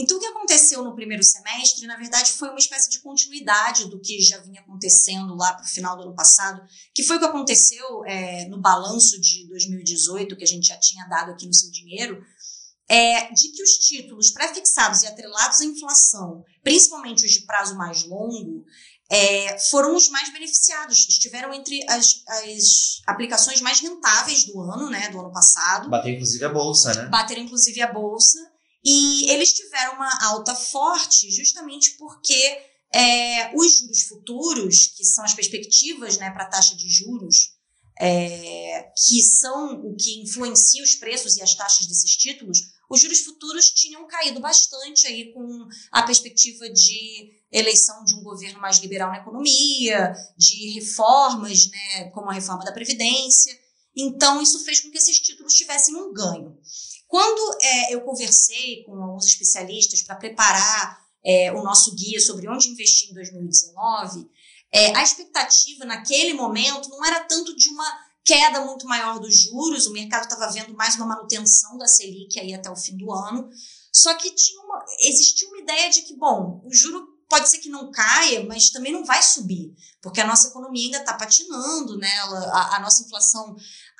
Então, 0.00 0.16
o 0.16 0.20
que 0.20 0.26
aconteceu 0.26 0.82
no 0.82 0.94
primeiro 0.94 1.22
semestre, 1.22 1.86
na 1.86 1.96
verdade, 1.96 2.32
foi 2.32 2.48
uma 2.48 2.58
espécie 2.58 2.88
de 2.88 3.00
continuidade 3.00 3.90
do 3.90 4.00
que 4.00 4.20
já 4.20 4.38
vinha 4.38 4.60
acontecendo 4.62 5.36
lá 5.36 5.52
para 5.52 5.64
o 5.64 5.68
final 5.68 5.96
do 5.96 6.04
ano 6.04 6.14
passado, 6.14 6.62
que 6.94 7.02
foi 7.02 7.16
o 7.16 7.18
que 7.18 7.26
aconteceu 7.26 8.04
é, 8.06 8.48
no 8.48 8.60
balanço 8.60 9.20
de 9.20 9.46
2018, 9.48 10.36
que 10.36 10.44
a 10.44 10.46
gente 10.46 10.68
já 10.68 10.78
tinha 10.78 11.06
dado 11.06 11.32
aqui 11.32 11.46
no 11.46 11.54
seu 11.54 11.70
dinheiro, 11.70 12.24
é 12.88 13.32
de 13.32 13.52
que 13.52 13.62
os 13.62 13.78
títulos 13.78 14.30
pré-fixados 14.30 15.02
e 15.02 15.06
atrelados 15.06 15.60
à 15.60 15.64
inflação, 15.64 16.42
principalmente 16.62 17.24
os 17.24 17.30
de 17.30 17.42
prazo 17.42 17.76
mais 17.76 18.02
longo, 18.04 18.64
é, 19.10 19.58
foram 19.58 19.94
os 19.94 20.08
mais 20.08 20.32
beneficiados, 20.32 21.08
estiveram 21.08 21.52
entre 21.52 21.84
as, 21.88 22.22
as 22.26 23.02
aplicações 23.06 23.60
mais 23.60 23.80
rentáveis 23.80 24.44
do 24.44 24.60
ano, 24.60 24.88
né, 24.88 25.08
do 25.10 25.20
ano 25.20 25.32
passado. 25.32 25.90
Bater 25.90 26.14
inclusive 26.14 26.44
a 26.44 26.48
bolsa, 26.48 26.94
né? 26.94 27.06
Bater 27.06 27.38
inclusive 27.38 27.82
a 27.82 27.92
bolsa. 27.92 28.49
E 28.84 29.30
eles 29.30 29.52
tiveram 29.52 29.94
uma 29.94 30.26
alta 30.26 30.54
forte 30.54 31.30
justamente 31.30 31.92
porque 31.92 32.58
é, 32.92 33.54
os 33.54 33.78
juros 33.78 34.02
futuros, 34.02 34.86
que 34.88 35.04
são 35.04 35.24
as 35.24 35.34
perspectivas 35.34 36.18
né, 36.18 36.30
para 36.30 36.44
a 36.44 36.48
taxa 36.48 36.74
de 36.74 36.88
juros, 36.88 37.54
é, 38.00 38.90
que 39.06 39.22
são 39.22 39.74
o 39.84 39.94
que 39.94 40.22
influencia 40.22 40.82
os 40.82 40.94
preços 40.94 41.36
e 41.36 41.42
as 41.42 41.54
taxas 41.54 41.86
desses 41.86 42.16
títulos, 42.16 42.58
os 42.88 43.00
juros 43.00 43.20
futuros 43.20 43.70
tinham 43.70 44.06
caído 44.08 44.40
bastante 44.40 45.06
aí 45.06 45.32
com 45.32 45.68
a 45.92 46.02
perspectiva 46.02 46.68
de 46.68 47.30
eleição 47.52 48.04
de 48.04 48.14
um 48.14 48.22
governo 48.22 48.60
mais 48.60 48.78
liberal 48.78 49.10
na 49.10 49.18
economia, 49.18 50.12
de 50.36 50.70
reformas, 50.70 51.70
né, 51.70 52.10
como 52.10 52.30
a 52.30 52.34
reforma 52.34 52.64
da 52.64 52.72
Previdência. 52.72 53.56
Então, 53.94 54.40
isso 54.42 54.64
fez 54.64 54.80
com 54.80 54.90
que 54.90 54.98
esses 54.98 55.20
títulos 55.20 55.54
tivessem 55.54 55.94
um 55.94 56.12
ganho. 56.12 56.58
Quando 57.10 57.58
é, 57.60 57.92
eu 57.92 58.02
conversei 58.02 58.84
com 58.84 58.94
alguns 59.02 59.26
especialistas 59.26 60.00
para 60.00 60.14
preparar 60.14 61.04
é, 61.24 61.50
o 61.50 61.60
nosso 61.60 61.92
guia 61.96 62.20
sobre 62.20 62.48
onde 62.48 62.68
investir 62.68 63.10
em 63.10 63.14
2019, 63.14 64.30
é, 64.72 64.96
a 64.96 65.02
expectativa 65.02 65.84
naquele 65.84 66.34
momento 66.34 66.88
não 66.88 67.04
era 67.04 67.24
tanto 67.24 67.56
de 67.56 67.68
uma 67.68 67.98
queda 68.24 68.64
muito 68.64 68.86
maior 68.86 69.18
dos 69.18 69.36
juros, 69.36 69.88
o 69.88 69.92
mercado 69.92 70.22
estava 70.22 70.52
vendo 70.52 70.72
mais 70.74 70.94
uma 70.94 71.06
manutenção 71.06 71.76
da 71.76 71.88
Selic 71.88 72.38
aí 72.38 72.54
até 72.54 72.70
o 72.70 72.76
fim 72.76 72.96
do 72.96 73.12
ano, 73.12 73.50
só 73.92 74.14
que 74.14 74.30
tinha 74.30 74.62
uma, 74.62 74.84
existia 75.00 75.48
uma 75.48 75.58
ideia 75.58 75.90
de 75.90 76.02
que, 76.02 76.16
bom, 76.16 76.62
o 76.64 76.72
juro 76.72 77.08
pode 77.28 77.48
ser 77.48 77.58
que 77.58 77.68
não 77.68 77.90
caia, 77.90 78.44
mas 78.44 78.70
também 78.70 78.92
não 78.92 79.04
vai 79.04 79.20
subir, 79.20 79.74
porque 80.00 80.20
a 80.20 80.26
nossa 80.26 80.48
economia 80.48 80.86
ainda 80.86 80.98
está 80.98 81.14
patinando, 81.14 81.96
né? 81.96 82.12
a, 82.52 82.76
a 82.76 82.80
nossa 82.80 83.02
inflação 83.02 83.56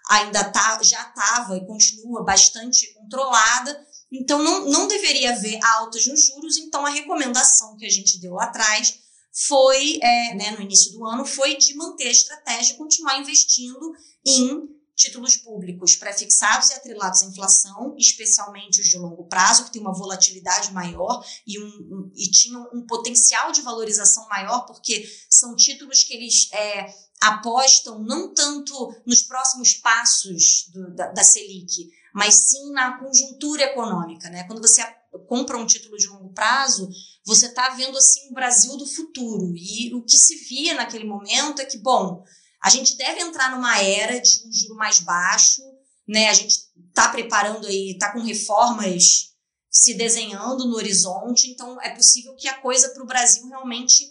ainda 0.08 0.44
tá, 0.44 0.80
já 0.82 1.00
estava 1.08 1.56
e 1.56 1.66
continua 1.66 2.24
bastante 2.24 2.92
controlada, 2.94 3.86
então 4.12 4.42
não, 4.42 4.68
não 4.68 4.88
deveria 4.88 5.32
haver 5.32 5.58
altas 5.64 6.06
nos 6.06 6.26
juros, 6.26 6.56
então 6.56 6.84
a 6.84 6.90
recomendação 6.90 7.76
que 7.76 7.86
a 7.86 7.90
gente 7.90 8.18
deu 8.18 8.34
lá 8.34 8.44
atrás 8.44 8.98
foi, 9.32 9.98
é, 10.02 10.34
né, 10.34 10.50
no 10.52 10.62
início 10.62 10.92
do 10.92 11.06
ano, 11.06 11.24
foi 11.24 11.56
de 11.56 11.74
manter 11.74 12.08
a 12.08 12.12
estratégia 12.12 12.74
e 12.74 12.76
continuar 12.76 13.18
investindo 13.18 13.92
em 14.26 14.68
títulos 15.00 15.34
públicos 15.36 15.96
pré-fixados 15.96 16.68
e 16.70 16.74
atrelados 16.74 17.22
à 17.22 17.26
inflação, 17.26 17.94
especialmente 17.96 18.80
os 18.82 18.88
de 18.88 18.98
longo 18.98 19.24
prazo, 19.24 19.64
que 19.64 19.72
tem 19.72 19.80
uma 19.80 19.96
volatilidade 19.96 20.72
maior 20.72 21.24
e, 21.46 21.58
um, 21.58 21.66
um, 21.66 22.12
e 22.14 22.30
tinham 22.30 22.68
um 22.74 22.84
potencial 22.84 23.50
de 23.50 23.62
valorização 23.62 24.28
maior, 24.28 24.66
porque 24.66 25.08
são 25.30 25.56
títulos 25.56 26.04
que 26.04 26.12
eles 26.12 26.52
é, 26.52 26.94
apostam 27.20 28.02
não 28.02 28.32
tanto 28.32 28.94
nos 29.04 29.22
próximos 29.22 29.74
passos 29.74 30.68
do, 30.72 30.94
da, 30.94 31.08
da 31.08 31.22
Selic, 31.22 31.90
mas 32.14 32.34
sim 32.34 32.72
na 32.72 32.98
conjuntura 32.98 33.64
econômica. 33.64 34.30
Né? 34.30 34.44
Quando 34.44 34.62
você 34.62 34.82
compra 35.28 35.58
um 35.58 35.66
título 35.66 35.96
de 35.96 36.06
longo 36.06 36.32
prazo, 36.32 36.88
você 37.24 37.46
está 37.46 37.70
vendo 37.70 37.96
assim 37.98 38.30
o 38.30 38.34
Brasil 38.34 38.76
do 38.76 38.86
futuro. 38.86 39.54
E 39.56 39.94
o 39.94 40.02
que 40.02 40.16
se 40.16 40.36
via 40.48 40.74
naquele 40.74 41.04
momento 41.04 41.60
é 41.60 41.64
que, 41.64 41.78
bom, 41.78 42.24
a 42.62 42.70
gente 42.70 42.96
deve 42.96 43.20
entrar 43.20 43.50
numa 43.50 43.80
era 43.80 44.18
de 44.20 44.46
um 44.46 44.52
juro 44.52 44.74
mais 44.76 45.00
baixo, 45.00 45.62
né? 46.08 46.28
A 46.28 46.34
gente 46.34 46.54
está 46.88 47.08
preparando 47.08 47.66
aí, 47.66 47.92
está 47.92 48.12
com 48.12 48.20
reformas 48.20 49.30
se 49.70 49.94
desenhando 49.94 50.66
no 50.66 50.74
horizonte, 50.74 51.48
então 51.48 51.80
é 51.80 51.90
possível 51.90 52.34
que 52.34 52.48
a 52.48 52.58
coisa 52.58 52.88
para 52.88 53.04
o 53.04 53.06
Brasil 53.06 53.46
realmente 53.46 54.04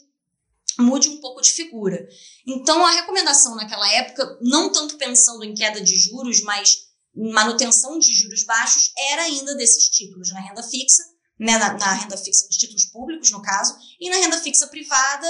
mude 0.80 1.10
um 1.10 1.20
pouco 1.20 1.42
de 1.42 1.52
figura. 1.52 2.08
Então 2.48 2.86
a 2.86 2.92
recomendação 2.92 3.56
naquela 3.56 3.88
época, 3.94 4.38
não 4.42 4.72
tanto 4.72 4.98
pensando 4.98 5.44
em 5.44 5.54
queda 5.54 5.82
de 5.82 5.96
juros, 5.98 6.42
mas 6.42 6.90
manutenção 7.16 8.00
de 8.00 8.14
juros 8.14 8.44
baixos, 8.44 8.92
era 9.12 9.24
ainda 9.24 9.56
desses 9.56 9.90
títulos 9.90 10.32
na 10.32 10.40
renda 10.40 10.64
fixa, 10.64 11.04
né, 11.40 11.58
na, 11.58 11.74
na 11.74 11.94
renda 11.94 12.18
fixa 12.18 12.48
dos 12.48 12.58
títulos 12.58 12.86
públicos, 12.86 13.32
no 13.32 13.42
caso, 13.42 13.76
e 14.00 14.10
na 14.10 14.18
renda 14.18 14.40
fixa 14.40 14.68
privada, 14.68 15.28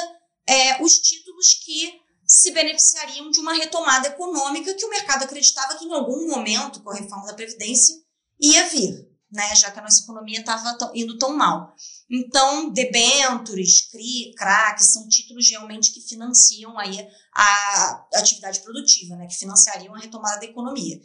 é, 0.47 0.83
os 0.83 0.93
títulos 0.99 1.53
que 1.63 1.99
se 2.25 2.51
beneficiariam 2.51 3.31
de 3.31 3.39
uma 3.39 3.53
retomada 3.53 4.07
econômica 4.07 4.73
que 4.73 4.85
o 4.85 4.89
mercado 4.89 5.23
acreditava 5.23 5.77
que 5.77 5.85
em 5.85 5.93
algum 5.93 6.27
momento, 6.27 6.81
com 6.81 6.91
a 6.91 6.95
reforma 6.95 7.25
da 7.25 7.33
Previdência, 7.33 7.95
ia 8.39 8.67
vir, 8.69 9.07
né? 9.31 9.55
já 9.55 9.71
que 9.71 9.79
a 9.79 9.81
nossa 9.81 10.03
economia 10.03 10.39
estava 10.39 10.77
indo 10.93 11.17
tão 11.17 11.35
mal. 11.35 11.73
Então, 12.09 12.71
debentures, 12.71 13.81
CRI, 13.89 14.33
CRA, 14.35 14.77
são 14.79 15.07
títulos 15.07 15.47
realmente 15.49 15.91
que 15.91 16.01
financiam 16.01 16.77
aí 16.79 17.07
a 17.35 18.07
atividade 18.15 18.61
produtiva, 18.61 19.15
né? 19.15 19.27
que 19.27 19.37
financiariam 19.37 19.93
a 19.93 19.99
retomada 19.99 20.39
da 20.39 20.45
economia. 20.45 20.99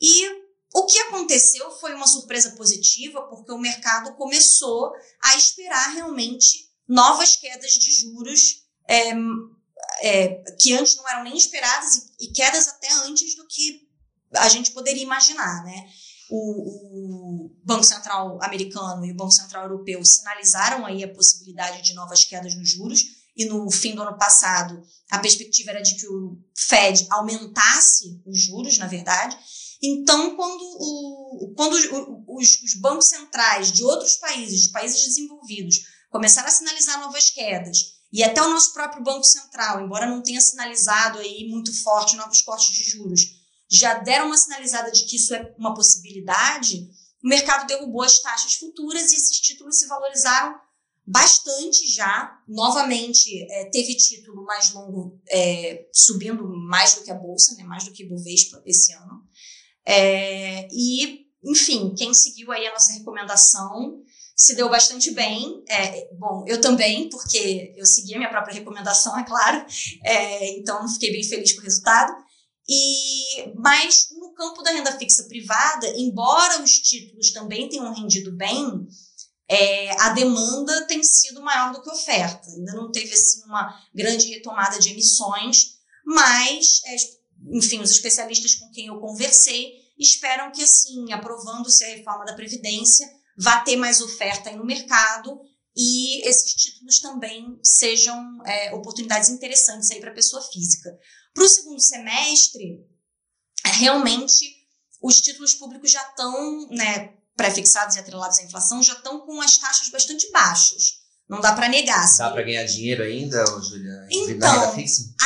E 0.00 0.26
o 0.74 0.86
que 0.86 0.98
aconteceu 1.00 1.70
foi 1.72 1.94
uma 1.94 2.06
surpresa 2.06 2.50
positiva, 2.52 3.22
porque 3.22 3.52
o 3.52 3.58
mercado 3.58 4.14
começou 4.16 4.92
a 5.22 5.36
esperar 5.36 5.94
realmente 5.94 6.68
novas 6.88 7.36
quedas 7.36 7.72
de 7.72 7.92
juros 7.92 8.64
é, 8.88 9.12
é, 10.02 10.28
que 10.58 10.72
antes 10.74 10.96
não 10.96 11.08
eram 11.08 11.24
nem 11.24 11.36
esperadas 11.36 11.96
e, 11.96 12.24
e, 12.24 12.32
quedas 12.32 12.66
até 12.68 12.92
antes 13.04 13.36
do 13.36 13.46
que 13.46 13.88
a 14.34 14.48
gente 14.48 14.72
poderia 14.72 15.02
imaginar, 15.02 15.64
né? 15.64 15.88
O, 16.30 17.46
o, 17.46 17.50
Banco 17.64 17.84
Central 17.84 18.38
americano 18.42 19.04
e 19.04 19.12
o 19.12 19.16
Banco 19.16 19.32
Central 19.32 19.64
europeu 19.64 20.04
sinalizaram 20.04 20.86
aí 20.86 21.02
a 21.02 21.12
possibilidade 21.12 21.82
de 21.82 21.94
novas 21.94 22.24
quedas 22.24 22.54
nos 22.54 22.68
juros 22.68 23.04
e 23.36 23.46
no 23.46 23.70
fim 23.70 23.94
do 23.94 24.02
ano 24.02 24.16
passado 24.16 24.82
a 25.10 25.18
perspectiva 25.18 25.70
era 25.70 25.82
de 25.82 25.96
que 25.96 26.06
o 26.06 26.38
Fed 26.56 27.06
aumentasse 27.10 28.22
os 28.26 28.40
juros, 28.40 28.78
na 28.78 28.86
verdade. 28.86 29.36
Então, 29.82 30.36
quando, 30.36 30.60
o, 30.62 31.54
quando 31.56 31.74
os, 32.28 32.62
os 32.62 32.74
bancos 32.80 33.08
centrais 33.08 33.72
de 33.72 33.82
outros 33.82 34.16
países, 34.16 34.62
de 34.62 34.70
países 34.70 35.04
desenvolvidos, 35.04 35.80
começaram 36.10 36.48
a 36.48 36.52
sinalizar 36.52 37.00
novas 37.00 37.30
quedas 37.30 38.00
e 38.12 38.22
até 38.22 38.42
o 38.42 38.50
nosso 38.50 38.72
próprio 38.72 39.02
Banco 39.02 39.24
Central, 39.24 39.80
embora 39.80 40.06
não 40.06 40.22
tenha 40.22 40.40
sinalizado 40.40 41.18
aí 41.18 41.48
muito 41.48 41.72
forte 41.82 42.16
novos 42.16 42.42
cortes 42.42 42.74
de 42.74 42.82
juros, 42.90 43.39
já 43.70 43.94
deram 43.94 44.26
uma 44.26 44.36
sinalizada 44.36 44.90
de 44.90 45.04
que 45.04 45.16
isso 45.16 45.34
é 45.34 45.54
uma 45.56 45.74
possibilidade, 45.74 46.88
o 47.22 47.28
mercado 47.28 47.66
derrubou 47.66 48.02
as 48.02 48.18
taxas 48.20 48.54
futuras 48.54 49.12
e 49.12 49.16
esses 49.16 49.38
títulos 49.40 49.78
se 49.78 49.86
valorizaram 49.86 50.58
bastante 51.06 51.88
já. 51.88 52.40
Novamente, 52.48 53.30
é, 53.50 53.66
teve 53.66 53.94
título 53.96 54.44
mais 54.44 54.72
longo 54.72 55.20
é, 55.28 55.86
subindo 55.92 56.48
mais 56.48 56.94
do 56.94 57.02
que 57.02 57.10
a 57.10 57.14
Bolsa, 57.14 57.54
né, 57.56 57.64
mais 57.64 57.84
do 57.84 57.92
que 57.92 58.06
Bovespa 58.06 58.62
esse 58.64 58.92
ano. 58.92 59.22
É, 59.84 60.68
e, 60.72 61.26
enfim, 61.44 61.94
quem 61.96 62.14
seguiu 62.14 62.50
aí 62.52 62.66
a 62.66 62.72
nossa 62.72 62.92
recomendação 62.92 64.02
se 64.34 64.54
deu 64.54 64.70
bastante 64.70 65.10
bem. 65.10 65.62
É, 65.68 66.08
bom, 66.14 66.44
eu 66.48 66.60
também, 66.60 67.10
porque 67.10 67.74
eu 67.76 67.84
segui 67.84 68.14
a 68.14 68.18
minha 68.18 68.30
própria 68.30 68.54
recomendação, 68.54 69.18
é 69.18 69.24
claro. 69.24 69.66
É, 70.02 70.58
então, 70.58 70.88
fiquei 70.88 71.12
bem 71.12 71.22
feliz 71.22 71.52
com 71.52 71.60
o 71.60 71.64
resultado. 71.64 72.29
E, 72.72 73.52
mas 73.56 74.06
no 74.12 74.32
campo 74.32 74.62
da 74.62 74.70
renda 74.70 74.96
fixa 74.96 75.24
privada, 75.24 75.88
embora 75.96 76.62
os 76.62 76.78
títulos 76.78 77.32
também 77.32 77.68
tenham 77.68 77.92
rendido 77.92 78.30
bem, 78.36 78.86
é, 79.48 79.90
a 80.00 80.10
demanda 80.10 80.86
tem 80.86 81.02
sido 81.02 81.42
maior 81.42 81.72
do 81.72 81.82
que 81.82 81.90
a 81.90 81.92
oferta. 81.92 82.48
Ainda 82.48 82.72
não 82.74 82.92
teve 82.92 83.12
assim 83.12 83.42
uma 83.44 83.76
grande 83.92 84.28
retomada 84.28 84.78
de 84.78 84.90
emissões, 84.90 85.78
mas, 86.06 86.80
é, 86.86 86.96
enfim, 87.56 87.80
os 87.80 87.90
especialistas 87.90 88.54
com 88.54 88.70
quem 88.70 88.86
eu 88.86 89.00
conversei 89.00 89.72
esperam 89.98 90.52
que, 90.52 90.62
assim, 90.62 91.12
aprovando-se 91.12 91.84
a 91.84 91.88
reforma 91.88 92.24
da 92.24 92.34
Previdência, 92.34 93.10
vá 93.36 93.60
ter 93.62 93.76
mais 93.76 94.00
oferta 94.00 94.52
no 94.52 94.64
mercado 94.64 95.40
e 95.76 96.26
esses 96.28 96.52
títulos 96.54 97.00
também 97.00 97.58
sejam 97.64 98.38
é, 98.44 98.72
oportunidades 98.74 99.28
interessantes 99.28 99.90
aí 99.90 100.00
para 100.00 100.10
a 100.10 100.14
pessoa 100.14 100.42
física. 100.42 100.90
Para 101.34 101.44
o 101.44 101.48
segundo 101.48 101.80
semestre, 101.80 102.84
realmente 103.64 104.44
os 105.02 105.20
títulos 105.20 105.54
públicos 105.54 105.90
já 105.90 106.02
estão, 106.02 106.68
né, 106.70 107.14
pré-fixados 107.36 107.96
e 107.96 107.98
atrelados 107.98 108.38
à 108.38 108.42
inflação, 108.42 108.82
já 108.82 108.92
estão 108.92 109.20
com 109.20 109.40
as 109.40 109.56
taxas 109.56 109.88
bastante 109.88 110.30
baixas. 110.30 111.00
Não 111.28 111.40
dá 111.40 111.52
para 111.52 111.68
negar. 111.68 112.02
Assim. 112.02 112.18
Dá 112.18 112.30
para 112.30 112.42
ganhar 112.42 112.64
dinheiro 112.64 113.04
ainda, 113.04 113.44
Julia? 113.62 114.08
Então, 114.10 114.74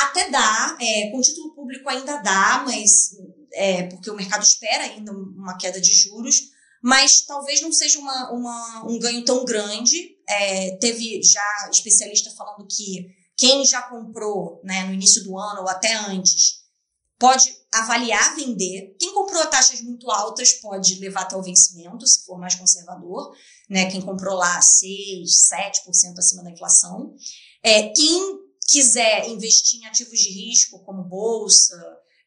até 0.03 0.29
dá. 0.29 0.77
É, 0.79 1.09
com 1.09 1.19
título 1.19 1.55
público 1.55 1.89
ainda 1.89 2.17
dá, 2.17 2.63
mas 2.63 3.15
é, 3.53 3.83
porque 3.83 4.11
o 4.11 4.15
mercado 4.15 4.43
espera 4.43 4.83
ainda 4.83 5.11
uma 5.11 5.57
queda 5.57 5.81
de 5.81 5.91
juros 5.93 6.53
mas 6.85 7.21
talvez 7.21 7.61
não 7.61 7.73
seja 7.73 7.97
uma, 7.97 8.31
uma 8.31 8.85
um 8.87 8.99
ganho 8.99 9.25
tão 9.25 9.43
grande. 9.43 10.15
É, 10.29 10.77
teve 10.77 11.19
já 11.23 11.69
especialista 11.71 12.29
falando 12.29 12.67
que 12.67 13.07
quem 13.37 13.65
já 13.65 13.81
comprou 13.81 14.61
né, 14.63 14.83
no 14.83 14.93
início 14.93 15.23
do 15.23 15.37
ano 15.37 15.61
ou 15.61 15.69
até 15.69 15.93
antes 15.93 16.65
pode 17.17 17.49
avaliar 17.73 18.35
vender. 18.35 18.95
Quem 18.99 19.13
comprou 19.13 19.41
a 19.41 19.47
taxas 19.47 19.81
muito 19.81 20.09
altas 20.11 20.53
pode 20.53 20.99
levar 20.99 21.21
até 21.21 21.35
o 21.35 21.41
vencimento, 21.41 22.05
se 22.05 22.25
for 22.25 22.37
mais 22.37 22.55
conservador, 22.55 23.33
né? 23.69 23.89
Quem 23.89 24.01
comprou 24.01 24.35
lá 24.35 24.61
6, 24.61 25.29
7% 25.49 26.17
acima 26.17 26.43
da 26.43 26.51
inflação. 26.51 27.15
É, 27.63 27.89
quem 27.89 28.39
quiser 28.67 29.29
investir 29.29 29.81
em 29.81 29.85
ativos 29.85 30.19
de 30.19 30.29
risco, 30.29 30.83
como 30.83 31.03
bolsa, 31.03 31.75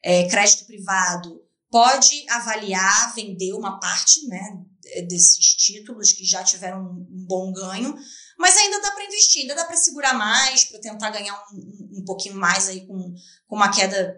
é, 0.03 0.27
crédito 0.27 0.65
privado, 0.65 1.41
pode 1.69 2.25
avaliar 2.29 3.13
vender 3.13 3.53
uma 3.53 3.79
parte 3.79 4.25
né, 4.27 4.63
desses 5.07 5.53
títulos 5.55 6.11
que 6.11 6.25
já 6.25 6.43
tiveram 6.43 6.81
um 6.81 7.25
bom 7.27 7.51
ganho, 7.51 7.95
mas 8.39 8.55
ainda 8.55 8.79
dá 8.79 8.91
para 8.91 9.03
investir, 9.03 9.41
ainda 9.41 9.55
dá 9.55 9.65
para 9.65 9.75
segurar 9.75 10.13
mais, 10.13 10.63
para 10.63 10.79
tentar 10.79 11.09
ganhar 11.09 11.35
um, 11.51 11.99
um, 11.99 12.05
pouquinho 12.05 12.35
mais 12.35 12.69
aí 12.69 12.87
com, 12.87 13.13
com 13.45 13.55
uma 13.55 13.69
queda 13.69 14.17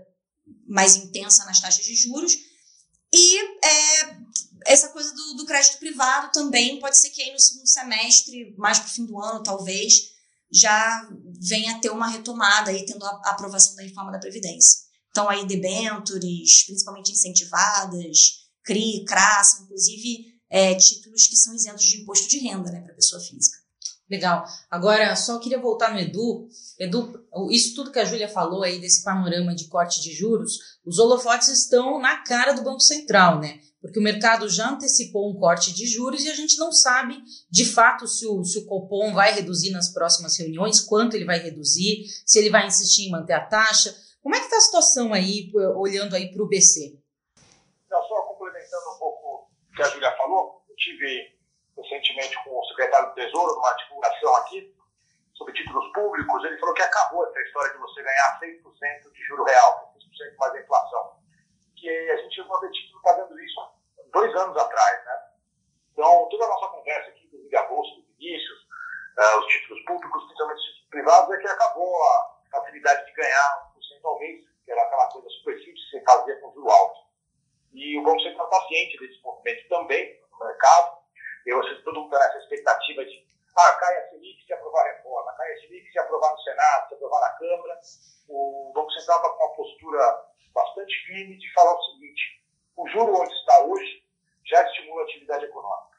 mais 0.68 0.96
intensa 0.96 1.44
nas 1.46 1.60
taxas 1.60 1.84
de 1.84 1.96
juros. 1.96 2.38
E 3.12 3.38
é, 3.66 4.18
essa 4.68 4.90
coisa 4.90 5.12
do, 5.12 5.34
do, 5.38 5.46
crédito 5.46 5.80
privado 5.80 6.32
também 6.32 6.80
pode 6.80 7.00
ser 7.00 7.10
que 7.10 7.20
aí 7.20 7.34
no 7.34 7.40
segundo 7.40 7.68
semestre, 7.68 8.54
mais 8.60 8.78
para 8.78 8.90
o 8.90 8.92
fim 8.92 9.06
do 9.08 9.20
ano, 9.20 9.42
talvez, 9.42 10.12
já 10.52 11.10
venha 11.40 11.76
a 11.76 11.80
ter 11.80 11.90
uma 11.90 12.08
retomada 12.08 12.70
aí, 12.70 12.86
tendo 12.86 13.04
a 13.04 13.22
aprovação 13.26 13.76
da 13.76 13.82
reforma 13.82 14.12
da 14.12 14.20
Previdência. 14.20 14.82
Então, 15.10 15.28
aí, 15.28 15.48
debentures, 15.48 16.64
principalmente 16.68 17.12
incentivadas, 17.12 18.48
CRI, 18.64 19.04
CRA, 19.04 19.42
inclusive 19.64 20.32
é, 20.48 20.76
títulos 20.76 21.26
que 21.26 21.36
são 21.36 21.56
isentos 21.56 21.86
de 21.86 22.02
imposto 22.02 22.30
de 22.30 22.38
renda 22.38 22.72
né, 22.72 22.82
para 22.82 22.94
pessoa 22.94 23.20
física. 23.20 23.61
Legal. 24.12 24.44
Agora, 24.70 25.16
só 25.16 25.40
queria 25.40 25.58
voltar 25.58 25.94
no 25.94 26.00
Edu. 26.00 26.50
Edu, 26.78 27.26
isso 27.50 27.74
tudo 27.74 27.94
que 27.94 28.00
a 28.00 28.04
Júlia 28.04 28.28
falou 28.28 28.62
aí 28.62 28.78
desse 28.78 29.06
panorama 29.06 29.56
de 29.56 29.70
corte 29.70 30.02
de 30.02 30.12
juros, 30.12 30.80
os 30.86 31.00
holofotes 31.00 31.48
estão 31.48 31.98
na 31.98 32.18
cara 32.18 32.52
do 32.52 32.62
Banco 32.62 32.82
Central, 32.82 33.40
né? 33.40 33.62
Porque 33.80 34.00
o 34.00 34.04
mercado 34.04 34.50
já 34.50 34.70
antecipou 34.70 35.32
um 35.32 35.40
corte 35.40 35.74
de 35.74 35.88
juros 35.88 36.26
e 36.26 36.30
a 36.30 36.36
gente 36.36 36.58
não 36.60 36.74
sabe, 36.74 37.24
de 37.50 37.64
fato, 37.64 38.06
se 38.06 38.28
o, 38.28 38.44
se 38.44 38.60
o 38.60 38.66
Copom 38.66 39.14
vai 39.14 39.34
reduzir 39.34 39.72
nas 39.72 39.94
próximas 39.94 40.38
reuniões, 40.38 40.82
quanto 40.82 41.16
ele 41.16 41.24
vai 41.24 41.40
reduzir, 41.40 42.04
se 42.26 42.38
ele 42.38 42.50
vai 42.50 42.68
insistir 42.68 43.08
em 43.08 43.12
manter 43.12 43.34
a 43.34 43.46
taxa. 43.46 43.96
Como 44.22 44.36
é 44.36 44.40
que 44.40 44.46
está 44.46 44.58
a 44.58 44.62
situação 44.62 45.14
aí, 45.14 45.50
olhando 45.78 46.18
aí 46.18 46.34
para 46.34 46.44
o 46.44 46.50
BC? 46.50 47.00
Não, 47.90 48.04
só 48.04 48.22
complementando 48.24 48.90
um 48.94 49.00
pouco 49.00 49.50
o 49.72 49.74
que 49.74 49.82
a 49.82 49.90
Júlia 49.90 50.12
falou, 50.18 50.62
eu 50.70 50.76
tive 50.76 51.41
recentemente 51.82 52.36
com 52.44 52.60
o 52.60 52.66
secretário 52.66 53.10
do 53.10 53.16
Tesouro, 53.16 53.56
numa 53.56 53.74
divulgação 53.74 54.36
aqui, 54.36 54.76
sobre 55.36 55.54
títulos 55.54 55.92
públicos, 55.94 56.44
ele 56.46 56.58
falou 56.60 56.76
que 56.76 56.84
acabou 56.84 57.28
essa 57.28 57.42
história 57.42 57.72
de 57.72 57.80
você 57.80 58.04
ganhar 58.04 58.40
6% 58.40 59.12
de 59.12 59.24
juro 59.24 59.44
real, 59.44 59.94
6% 59.98 60.36
mais 60.38 60.54
a 60.54 60.62
inflação. 60.62 61.18
Que 61.76 61.90
a 61.90 62.18
gente 62.18 62.40
não 62.42 62.60
vê 62.60 62.70
título 62.70 63.02
fazendo 63.02 63.40
isso 63.40 63.72
dois 64.12 64.36
anos 64.36 64.56
atrás, 64.56 65.06
né? 65.06 65.32
Então, 65.94 66.28
toda 66.30 66.46
a 66.46 66.48
nossa 66.48 66.68
conversa 66.68 67.10
aqui, 67.10 67.26
inclusive 67.26 67.58
a 67.58 67.64
Bolsa, 67.64 67.96
do 67.96 68.06
Vinícius, 68.18 68.60
uh, 69.18 69.40
os 69.40 69.48
títulos 69.48 69.84
públicos, 69.86 70.24
principalmente 70.26 70.58
os 70.58 70.66
títulos 70.66 70.90
privados, 70.90 71.36
é 71.36 71.38
que 71.38 71.48
acabou 71.48 72.04
a 72.04 72.40
facilidade 72.52 73.06
de 73.06 73.14
ganhar 73.14 73.72
1% 73.76 74.06
ao 74.06 74.20
mês, 74.20 74.46
que 74.64 74.72
era 74.72 74.84
aquela 74.84 75.08
coisa 75.08 75.30
super 75.30 75.58
simples 75.58 75.84
que 75.86 75.98
você 75.98 76.04
fazia 76.04 76.40
com 76.40 76.54
juro 76.54 76.70
alto. 76.70 77.02
E 77.74 77.98
o 77.98 78.04
Banco 78.04 78.22
Central 78.22 78.46
está 78.46 78.68
ciente 78.68 79.00
desse 79.00 79.22
movimento 79.24 79.68
também 79.70 80.22
no 80.32 80.46
mercado, 80.46 81.01
e 81.46 81.54
vocês, 81.54 81.84
todo 81.84 82.02
mundo 82.02 82.14
está 82.14 82.28
nessa 82.28 82.40
expectativa 82.40 83.06
de 83.06 83.26
ah, 83.58 83.74
cai 83.74 83.98
a 83.98 84.10
Selic 84.10 84.46
se 84.46 84.54
aprovar 84.54 84.82
a 84.82 84.94
reforma, 84.94 85.34
cai 85.34 85.52
a 85.52 85.60
Selic 85.60 85.92
se 85.92 86.00
aprovar 86.00 86.32
no 86.32 86.40
Senado, 86.40 86.88
se 86.88 86.94
aprovar 86.96 87.22
na 87.22 87.38
Câmara. 87.38 87.80
O 88.30 88.72
Banco 88.74 88.92
Central 88.92 89.18
está 89.18 89.30
com 89.30 89.44
uma 89.44 89.56
postura 89.56 90.26
bastante 90.54 90.94
firme 91.06 91.38
de 91.38 91.54
falar 91.54 91.74
o 91.74 91.84
seguinte: 91.84 92.46
o 92.78 92.88
juro 92.88 93.14
onde 93.14 93.34
está 93.34 93.64
hoje 93.66 94.04
já 94.46 94.64
estimula 94.64 95.02
a 95.02 95.06
atividade 95.06 95.46
econômica. 95.46 95.98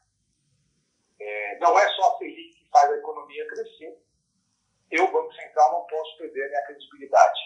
É, 1.21 1.59
não 1.59 1.79
é 1.79 1.89
só 1.91 2.15
a 2.15 2.19
Selic 2.19 2.55
que 2.55 2.71
faz 2.71 2.91
a 2.91 2.97
economia 2.97 3.47
crescer. 3.49 4.03
Eu, 4.91 5.11
Banco 5.11 5.33
Central, 5.35 5.73
não 5.73 5.87
posso 5.87 6.19
perder 6.19 6.45
a 6.45 6.49
minha 6.49 6.67
credibilidade. 6.67 7.41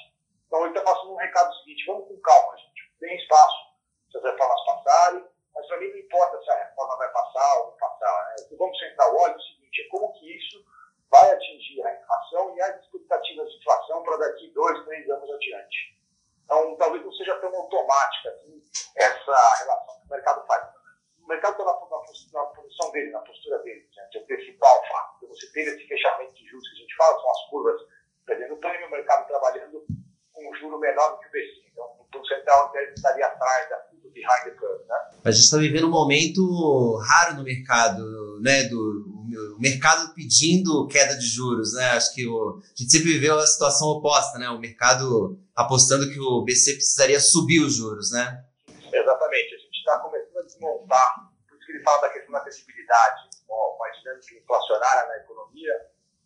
Então, 0.46 0.60
ele 0.60 0.78
está 0.78 0.82
passando 0.82 1.12
um 1.14 1.16
recado 1.16 1.54
seguinte: 1.58 1.84
vamos 1.86 2.06
com 2.08 2.20
calma, 2.20 2.56
gente. 2.58 2.92
Tem 3.00 3.16
espaço 3.16 3.76
se 4.10 4.18
as 4.18 4.24
reformas 4.24 4.64
passarem 4.64 5.35
mas 5.56 5.66
para 5.66 5.78
mim 5.78 5.88
não 5.88 5.98
importa 5.98 6.42
se 6.42 6.50
a 6.50 6.64
reforma 6.64 6.96
vai 6.98 7.10
passar 7.10 7.58
ou 7.60 7.70
não 7.70 7.76
passar. 7.78 8.26
Né? 8.26 8.46
O 8.50 8.56
Banco 8.56 8.76
Central 8.76 9.16
olha 9.16 9.36
o 9.36 9.40
seguinte, 9.40 9.80
é 9.80 9.88
como 9.88 10.12
que 10.12 10.36
isso 10.36 10.62
vai 11.10 11.30
atingir 11.30 11.82
a 11.82 11.94
inflação 11.94 12.54
e 12.54 12.60
as 12.60 12.82
expectativas 12.82 13.50
de 13.50 13.58
inflação 13.58 14.02
para 14.02 14.16
daqui 14.18 14.50
dois, 14.50 14.84
três 14.84 15.08
anos 15.08 15.30
adiante. 15.30 15.96
Então, 16.44 16.76
talvez 16.76 17.04
não 17.04 17.12
seja 17.12 17.36
tão 17.40 17.54
automática 17.56 18.30
assim, 18.30 18.62
essa 18.96 19.54
relação 19.64 20.00
que 20.00 20.06
o 20.06 20.10
mercado 20.10 20.46
faz. 20.46 20.76
O 21.20 21.26
mercado 21.26 21.52
está 21.52 21.64
na, 21.64 21.72
na, 21.72 22.46
posição 22.50 22.92
dele, 22.92 23.10
na 23.10 23.20
postura 23.20 23.58
dele, 23.60 23.88
gente. 23.90 24.18
É 24.18 24.20
o 24.20 24.88
fato. 24.88 25.16
Então, 25.16 25.28
você 25.28 25.52
tem 25.52 25.64
esse 25.64 25.88
fechamento 25.88 26.34
de 26.34 26.46
juros 26.46 26.68
que 26.68 26.76
a 26.76 26.80
gente 26.80 26.96
fala, 26.96 27.20
são 27.20 27.30
as 27.30 27.50
curvas 27.50 27.80
perdendo 28.26 28.56
prêmio, 28.58 28.86
o 28.86 28.90
mercado 28.90 29.26
trabalhando 29.26 29.84
com 30.32 30.50
um 30.50 30.54
juro 30.54 30.78
menor 30.78 31.12
do 31.12 31.18
que 31.20 31.26
o 31.26 31.30
BC. 31.30 31.64
Então, 31.72 31.84
o 31.98 32.04
Banco 32.04 32.26
Central 32.26 32.72
estaria 32.94 33.26
atrás 33.26 33.70
da 33.70 33.76
behind 34.16 34.44
the 34.44 34.50
curve, 34.52 34.84
né? 34.88 34.96
A 35.24 35.30
gente 35.30 35.44
está 35.44 35.58
vivendo 35.58 35.86
um 35.86 35.90
momento 35.90 36.96
raro 36.96 37.36
no 37.36 37.44
mercado, 37.44 38.40
né? 38.40 38.64
Do 38.64 39.14
o 39.56 39.60
mercado 39.60 40.14
pedindo 40.14 40.86
queda 40.86 41.14
de 41.14 41.26
juros, 41.26 41.74
né? 41.74 41.90
Acho 41.92 42.14
que 42.14 42.26
o, 42.26 42.60
a 42.62 42.76
gente 42.76 42.90
sempre 42.90 43.12
viveu 43.12 43.38
a 43.38 43.46
situação 43.46 43.88
oposta, 43.88 44.38
né? 44.38 44.48
O 44.48 44.58
mercado 44.58 45.38
apostando 45.54 46.08
que 46.10 46.20
o 46.20 46.42
BC 46.42 46.74
precisaria 46.74 47.20
subir 47.20 47.60
os 47.60 47.74
juros, 47.74 48.12
né? 48.12 48.44
Exatamente. 48.92 49.54
A 49.54 49.58
gente 49.58 49.78
está 49.78 49.98
começando 49.98 50.38
a 50.38 50.42
desmontar, 50.42 51.30
por 51.48 51.56
isso 51.56 51.66
que 51.66 51.72
ele 51.72 51.82
fala 51.82 52.02
da 52.02 52.08
questão 52.10 52.32
da 52.32 52.40
credibilidade, 52.40 53.20
uma 53.48 53.90
dinâmica 53.90 54.34
inflacionária 54.34 55.08
na 55.08 55.16
economia, 55.16 55.72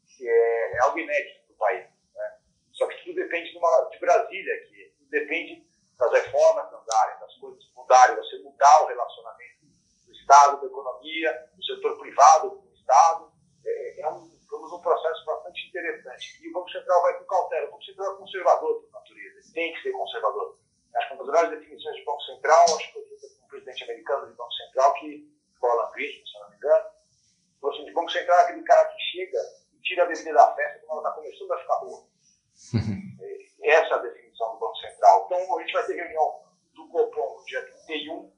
que 0.06 0.28
é, 0.28 0.76
é 0.76 0.78
algo 0.82 0.98
inédito 0.98 1.40
para 1.46 1.54
o 1.54 1.58
país. 1.58 1.86
Né? 2.14 2.32
Só 2.72 2.86
que 2.86 3.04
tudo 3.04 3.16
depende 3.16 3.50
de, 3.50 3.58
uma, 3.58 3.88
de 3.90 3.98
Brasília, 3.98 4.54
que 4.68 4.94
depende 5.10 5.66
das 5.98 6.12
reformas 6.12 6.66
andarem, 6.66 7.19
coisas 7.40 7.64
mudarem, 7.74 8.16
você 8.16 8.38
mudar 8.38 8.82
o 8.82 8.86
relacionamento 8.86 9.66
do 10.06 10.12
Estado, 10.12 10.60
da 10.60 10.66
economia, 10.66 11.50
do 11.54 11.64
setor 11.64 11.98
privado 11.98 12.50
com 12.50 12.68
o 12.68 12.74
Estado. 12.74 13.32
É, 13.64 14.00
é 14.00 14.10
um, 14.10 14.26
estamos 14.40 14.70
num 14.70 14.80
processo 14.80 15.24
bastante 15.24 15.68
interessante. 15.68 16.44
E 16.44 16.48
o 16.48 16.52
Banco 16.52 16.70
Central 16.70 17.02
vai 17.02 17.18
com 17.18 17.24
cautela. 17.24 17.68
O 17.68 17.70
Banco 17.72 17.84
Central 17.84 18.14
é 18.14 18.18
conservador 18.18 18.82
por 18.82 18.90
natureza, 18.92 19.38
ele 19.38 19.52
tem 19.52 19.72
que 19.74 19.82
ser 19.82 19.92
conservador. 19.92 20.58
Acho 20.94 21.08
que 21.08 21.14
uma 21.14 21.24
das 21.24 21.32
melhores 21.32 21.60
definições 21.60 21.96
de 21.96 22.04
Banco 22.04 22.22
Central, 22.22 22.64
acho 22.64 22.86
que 22.86 22.92
foi 22.92 23.02
com 23.02 23.44
o 23.44 23.48
presidente 23.48 23.84
americano 23.84 24.26
de 24.26 24.32
Banco 24.34 24.52
Central, 24.52 24.94
que 24.94 25.40
foi 25.58 25.70
Alan 25.70 25.90
Greenspan, 25.92 26.26
se 26.26 26.40
não 26.40 26.50
me 26.50 26.56
engano, 26.56 26.90
falou 27.60 27.76
assim, 27.76 27.90
o 27.90 27.94
Banco 27.94 28.10
Central 28.10 28.38
é 28.38 28.42
aquele 28.42 28.62
cara 28.62 28.88
que 28.88 29.00
chega 29.12 29.38
e 29.72 29.80
tira 29.82 30.02
a 30.02 30.06
bebida 30.06 30.32
da 30.32 30.54
festa 30.54 30.86
quando 30.86 31.00
ela 31.00 31.08
está 31.08 31.22
começando 31.22 31.52
a 31.52 31.58
ficar 31.58 31.76
boa. 31.76 32.06
Essa 33.62 33.94
é 33.94 33.94
a 33.94 33.98
definição 33.98 34.52
do 34.52 34.58
Banco 34.58 34.76
Central. 34.76 35.26
Então, 35.26 35.58
a 35.58 35.62
gente 35.62 35.72
vai 35.72 35.86
ter 35.86 35.94
reunião 35.94 36.42
do 36.80 36.88
Copom 36.88 37.38
no 37.38 37.44
dia 37.44 37.64
31 37.86 38.32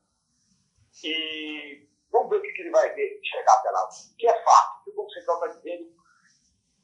e 1.05 1.89
vamos 2.11 2.31
ver 2.31 2.37
o 2.37 2.43
que, 2.43 2.53
que 2.53 2.63
ele 2.63 2.71
vai 2.71 2.93
ver, 2.95 3.21
chegar 3.23 3.55
até 3.55 3.71
lá. 3.71 3.89
Que 4.19 4.29
é 4.29 4.45
fato, 4.45 4.81
o 4.81 4.85
que 4.85 4.91
o 4.91 4.95
Banco 4.95 5.11
Central 5.11 5.37
está 5.37 5.59
dizendo 5.59 6.03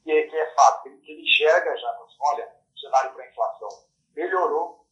que 0.02 0.10
é, 0.10 0.26
que 0.26 0.36
é 0.36 0.54
fato, 0.54 0.82
que 0.82 0.88
ele, 0.88 0.98
que 0.98 1.12
ele 1.12 1.22
enxerga 1.22 1.76
já, 1.76 2.00
olha, 2.20 2.54
o 2.74 2.78
cenário 2.78 3.12
para 3.12 3.24
a 3.24 3.28
inflação 3.28 3.68
melhorou, 4.14 4.86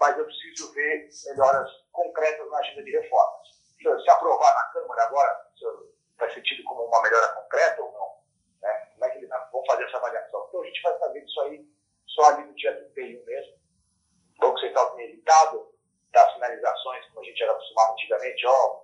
mas 0.00 0.16
eu 0.16 0.24
preciso 0.24 0.72
ver 0.72 1.08
melhoras 1.26 1.70
concretas 1.92 2.50
na 2.50 2.58
agenda 2.58 2.82
de 2.82 2.90
reformas. 2.90 3.48
Se 3.78 4.10
aprovar 4.10 4.54
na 4.54 4.72
Câmara 4.72 5.02
agora, 5.04 5.46
vai 6.18 6.32
ser 6.32 6.42
tido 6.42 6.64
como 6.64 6.84
uma 6.86 7.02
melhora 7.02 7.28
concreta 7.34 7.82
ou 7.82 7.92
não? 7.92 8.16
Né? 8.62 8.90
Como 8.92 9.04
é 9.04 9.10
que 9.10 9.18
eles 9.18 9.30
vão 9.52 9.64
fazer 9.66 9.84
essa 9.84 9.98
avaliação? 9.98 10.46
Então 10.48 10.62
a 10.62 10.66
gente 10.66 10.82
vai 10.82 10.98
saber 10.98 11.24
disso 11.24 11.40
aí 11.42 11.68
só 12.06 12.24
ali 12.24 12.44
no 12.44 12.54
dia 12.54 12.74
31 12.94 13.24
mesmo. 13.24 13.56
O 14.36 14.40
Banco 14.40 14.58
Central 14.58 14.96
tem 14.96 15.06
evitado 15.06 15.75
das 16.12 16.32
sinalizações, 16.32 17.06
como 17.06 17.20
a 17.20 17.24
gente 17.24 17.42
era 17.42 17.52
acostumado 17.52 17.92
antigamente, 17.92 18.46
ó, 18.46 18.82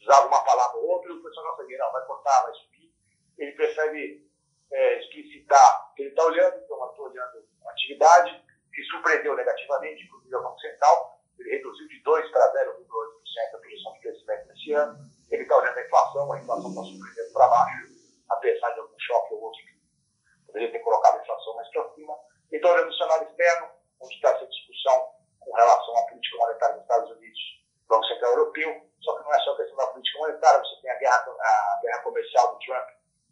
usava 0.00 0.26
uma 0.26 0.44
palavra 0.44 0.78
ou 0.78 0.88
outra 0.88 1.10
e 1.10 1.14
o 1.14 1.22
pessoal 1.22 1.46
não 1.46 1.56
sabia, 1.56 1.78
não, 1.78 1.92
vai 1.92 2.06
cortar, 2.06 2.42
vai 2.42 2.54
subir. 2.54 2.92
Ele 3.38 3.52
prefere 3.52 4.28
é, 4.70 5.00
explicitar 5.00 5.94
que 5.94 6.02
ele 6.02 6.10
está 6.10 6.24
olhando, 6.24 6.56
então 6.58 6.80
eu 6.80 6.90
estou 6.90 7.06
olhando 7.06 7.48
a 7.66 7.70
atividade, 7.70 8.44
que 8.72 8.82
surpreendeu 8.84 9.34
negativamente, 9.34 10.04
inclusive 10.04 10.36
o 10.36 10.42
Banco 10.42 10.60
Central, 10.60 11.18
ele 11.38 11.50
reduziu 11.50 11.88
de 11.88 12.02
2 12.02 12.30
para 12.30 12.52
0,8% 12.52 13.54
a 13.54 13.58
projeção 13.58 13.92
de 13.92 14.00
crescimento 14.00 14.48
nesse 14.48 14.72
ano. 14.72 14.98
Ele 15.30 15.42
está 15.42 15.56
olhando 15.56 15.78
a 15.78 15.84
inflação, 15.84 16.32
a 16.32 16.38
inflação 16.38 16.68
está 16.70 16.82
surpreendendo 16.82 17.32
para 17.32 17.48
baixo, 17.48 17.86
apesar 18.28 18.70
de 18.70 18.80
algum 18.80 18.98
choque 18.98 19.34
ou 19.34 19.42
outro 19.42 19.60
que 19.60 20.46
poderia 20.46 20.72
ter 20.72 20.78
colocado 20.80 21.18
a 21.18 21.22
inflação 21.22 21.54
mais 21.54 21.68
para 21.70 21.94
cima. 21.94 22.16
E 22.50 22.56
está 22.56 22.70
olhando 22.70 22.88
o 22.88 22.94
cenário 22.94 23.28
externo, 23.28 23.68
onde 24.00 24.14
está 24.14 24.30
essa 24.30 24.46
discussão 24.46 25.10
com 25.40 25.52
relação 25.52 25.96
à 25.96 26.02
política 26.08 26.36
monetária 26.38 26.74
dos 26.74 26.82
Estados 26.82 27.10
Unidos, 27.10 27.40
Banco 27.88 28.06
Central 28.06 28.32
Europeu, 28.32 28.90
só 29.00 29.16
que 29.16 29.24
não 29.24 29.34
é 29.34 29.38
só 29.40 29.56
questão 29.56 29.76
da 29.76 29.86
política 29.88 30.18
monetária, 30.18 30.60
você 30.60 30.82
tem 30.82 30.90
a 30.90 30.98
guerra, 30.98 31.36
a 31.40 31.80
guerra 31.82 32.02
comercial 32.02 32.54
do 32.54 32.58
Trump, 32.58 32.88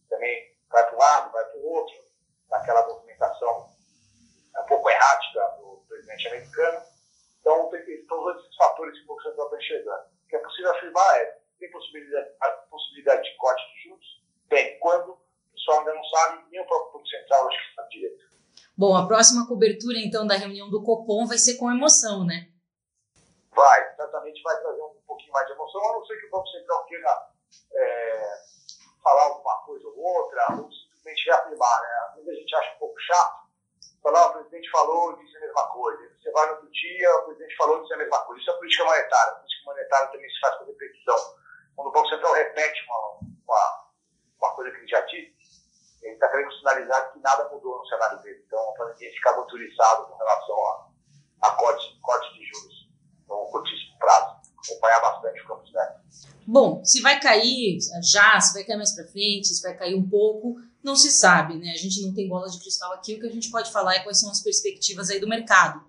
também 0.09 0.57
vai 0.71 0.85
para 0.87 0.97
um 0.97 0.99
lado, 0.99 1.33
vai 1.33 1.45
para 1.45 1.59
o 1.59 1.67
outro, 1.67 1.97
naquela 2.51 2.87
movimentação 2.87 3.71
um 4.59 4.67
pouco 4.67 4.89
errática 4.89 5.41
do 5.59 5.85
presidente 5.89 6.29
americano. 6.29 6.83
Então, 7.41 7.71
eles 7.75 8.07
Bom, 18.77 18.97
a 18.97 19.06
próxima 19.17 19.49
cobertura, 19.49 19.97
então, 19.97 20.27
da 20.27 20.37
reunião 20.37 20.69
do 20.69 20.83
Copom 20.83 21.27
vai 21.27 21.39
ser 21.39 21.57
com 21.57 21.73
emoção, 21.73 22.27
né? 22.27 22.53
Vai, 23.51 23.97
certamente 23.97 24.43
vai 24.43 24.61
trazer 24.61 24.83
um 24.83 24.93
pouquinho 25.07 25.33
mais 25.33 25.47
de 25.47 25.55
emoção, 25.55 25.81
a 25.89 25.93
não 25.95 26.05
ser 26.05 26.21
que 26.21 26.27
o 26.27 26.31
Banco 26.31 26.47
Central 26.49 26.85
queira 26.85 27.31
é, 27.73 28.43
falar 29.03 29.23
alguma 29.23 29.57
coisa 29.65 29.89
ou 29.89 29.99
outra, 29.99 30.61
ou 30.61 30.71
simplesmente 30.71 31.25
reafirmar, 31.25 31.81
né? 31.81 31.89
Às 32.11 32.15
vezes 32.17 32.29
a 32.29 32.35
gente 32.35 32.57
acha 32.57 32.75
um 32.75 32.79
pouco 32.79 33.01
chato 33.01 33.47
falar, 34.03 34.27
o 34.27 34.33
presidente 34.35 34.71
falou 34.71 35.13
e 35.15 35.25
disse 35.25 35.37
a 35.39 35.41
mesma 35.41 35.63
coisa. 35.69 36.13
Você 36.23 36.31
vai 36.31 36.47
no 36.47 36.53
outro 36.53 36.71
dia, 36.71 37.17
o 37.17 37.25
presidente 37.25 37.57
falou 37.57 37.79
e 37.79 37.81
disse 37.81 37.95
a 37.95 37.97
mesma 37.97 38.19
coisa. 38.19 38.41
Isso 38.43 38.51
é 38.51 38.55
política 38.55 38.85
monetária. 38.85 39.33
A 39.33 39.37
política 39.37 39.65
monetária 39.65 40.07
também 40.13 40.31
se 40.31 40.41
faz 40.41 40.57
com 40.57 40.65
repetição. 40.67 41.17
Quando 41.75 41.89
o 41.89 41.93
Banco 41.93 42.09
Central 42.11 42.35
repete 42.35 42.85
uma, 42.85 43.33
uma, 43.49 43.85
uma 44.43 44.55
coisa 44.55 44.71
que 44.71 44.77
ele 44.77 44.89
já 44.89 45.01
disse, 45.01 45.37
ele 46.03 46.15
está 46.15 46.29
querendo 46.29 46.53
sinalizar 46.53 47.13
que 47.13 47.19
nada 47.21 47.49
mudou 47.49 47.79
no 47.79 47.87
cenário 47.87 48.23
dele. 48.23 48.45
Então, 48.47 48.73
para 48.77 48.93
ninguém 48.93 49.13
ficar 49.13 49.33
muito 49.33 49.57
com 50.07 50.17
relação 50.17 50.67
a, 50.67 50.87
a 51.43 51.51
corte, 51.57 51.99
corte 52.01 52.35
de 52.35 52.45
juros 52.47 52.89
no 53.29 53.51
curtíssimo 53.51 53.99
prazo. 53.99 54.37
Acompanhar 54.67 55.01
bastante 55.01 55.41
o 55.43 55.47
Campos 55.47 55.73
Neto. 55.73 56.01
Bom, 56.47 56.85
se 56.85 57.03
vai 57.03 57.16
cair 57.27 57.79
já, 58.03 58.41
se 58.41 58.55
vai 58.55 58.63
cair 58.63 58.77
mais 58.77 58.95
para 58.95 59.09
frente, 59.09 59.49
se 59.49 59.61
vai 59.61 59.77
cair 59.77 59.97
um 59.97 60.09
pouco, 60.09 60.55
não 60.83 60.95
se 60.95 61.11
sabe, 61.11 61.59
né? 61.59 61.73
A 61.73 61.77
gente 61.77 62.01
não 62.03 62.15
tem 62.15 62.29
bola 62.29 62.49
de 62.49 62.61
cristal 62.61 62.93
aqui, 62.93 63.15
o 63.15 63.21
que 63.21 63.27
a 63.27 63.33
gente 63.33 63.51
pode 63.51 63.73
falar 63.73 63.97
é 63.97 64.01
quais 64.01 64.21
são 64.21 64.31
as 64.31 64.41
perspectivas 64.41 65.11
aí 65.11 65.19
do 65.19 65.29
mercado. 65.29 65.85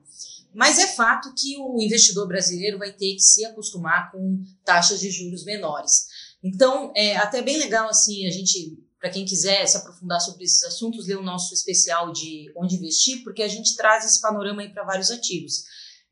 Mas 0.52 0.80
é 0.80 0.88
fato 0.88 1.32
que 1.38 1.56
o 1.60 1.80
investidor 1.80 2.28
brasileiro 2.28 2.80
vai 2.80 2.92
ter 2.92 3.14
que 3.14 3.20
se 3.20 3.46
acostumar 3.46 4.12
com 4.12 4.44
taxas 4.66 5.00
de 5.00 5.12
juros 5.12 5.46
menores. 5.46 6.08
Então, 6.44 6.92
é 6.96 7.16
até 7.18 7.44
bem 7.44 7.58
legal 7.58 7.88
assim 7.88 8.26
a 8.26 8.32
gente 8.32 8.76
para 9.00 9.12
quem 9.12 9.26
quiser 9.26 9.68
se 9.68 9.78
aprofundar 9.78 10.20
sobre 10.20 10.44
esses 10.44 10.64
assuntos, 10.64 11.06
ler 11.08 11.18
o 11.18 11.24
nosso 11.24 11.54
especial 11.54 12.12
de 12.12 12.52
onde 12.58 12.78
investir, 12.78 13.24
porque 13.24 13.44
a 13.44 13.48
gente 13.48 13.76
traz 13.76 14.04
esse 14.04 14.20
panorama 14.20 14.64
aí 14.64 14.70
para 14.70 14.84
vários 14.84 15.12
ativos. 15.12 15.66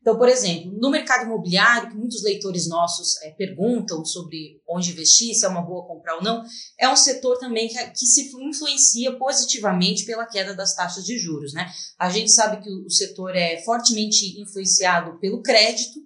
Então, 0.06 0.16
por 0.16 0.28
exemplo, 0.28 0.70
no 0.80 0.88
mercado 0.88 1.26
imobiliário, 1.26 1.90
que 1.90 1.96
muitos 1.96 2.22
leitores 2.22 2.68
nossos 2.68 3.20
é, 3.22 3.30
perguntam 3.32 4.04
sobre 4.04 4.62
onde 4.68 4.92
investir, 4.92 5.34
se 5.34 5.44
é 5.44 5.48
uma 5.48 5.62
boa 5.62 5.84
comprar 5.84 6.14
ou 6.14 6.22
não, 6.22 6.44
é 6.78 6.88
um 6.88 6.94
setor 6.94 7.36
também 7.40 7.66
que, 7.66 7.74
que, 7.74 8.06
se 8.06 8.30
influencia 8.40 9.18
positivamente 9.18 10.04
pela 10.04 10.24
queda 10.24 10.54
das 10.54 10.76
taxas 10.76 11.04
de 11.04 11.18
juros. 11.18 11.52
Né? 11.52 11.68
A 11.98 12.08
gente 12.08 12.30
sabe 12.30 12.62
que 12.62 12.70
o, 12.70 12.86
o 12.86 12.90
setor 12.90 13.34
é 13.34 13.60
fortemente 13.64 14.40
influenciado 14.40 15.18
pelo 15.18 15.42
crédito, 15.42 15.98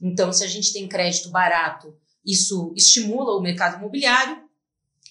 então, 0.00 0.32
se 0.32 0.44
a 0.44 0.46
gente 0.46 0.72
tem 0.72 0.86
crédito 0.88 1.28
barato, 1.28 1.92
isso 2.24 2.72
estimula 2.76 3.36
o 3.36 3.42
mercado 3.42 3.78
imobiliário. 3.78 4.47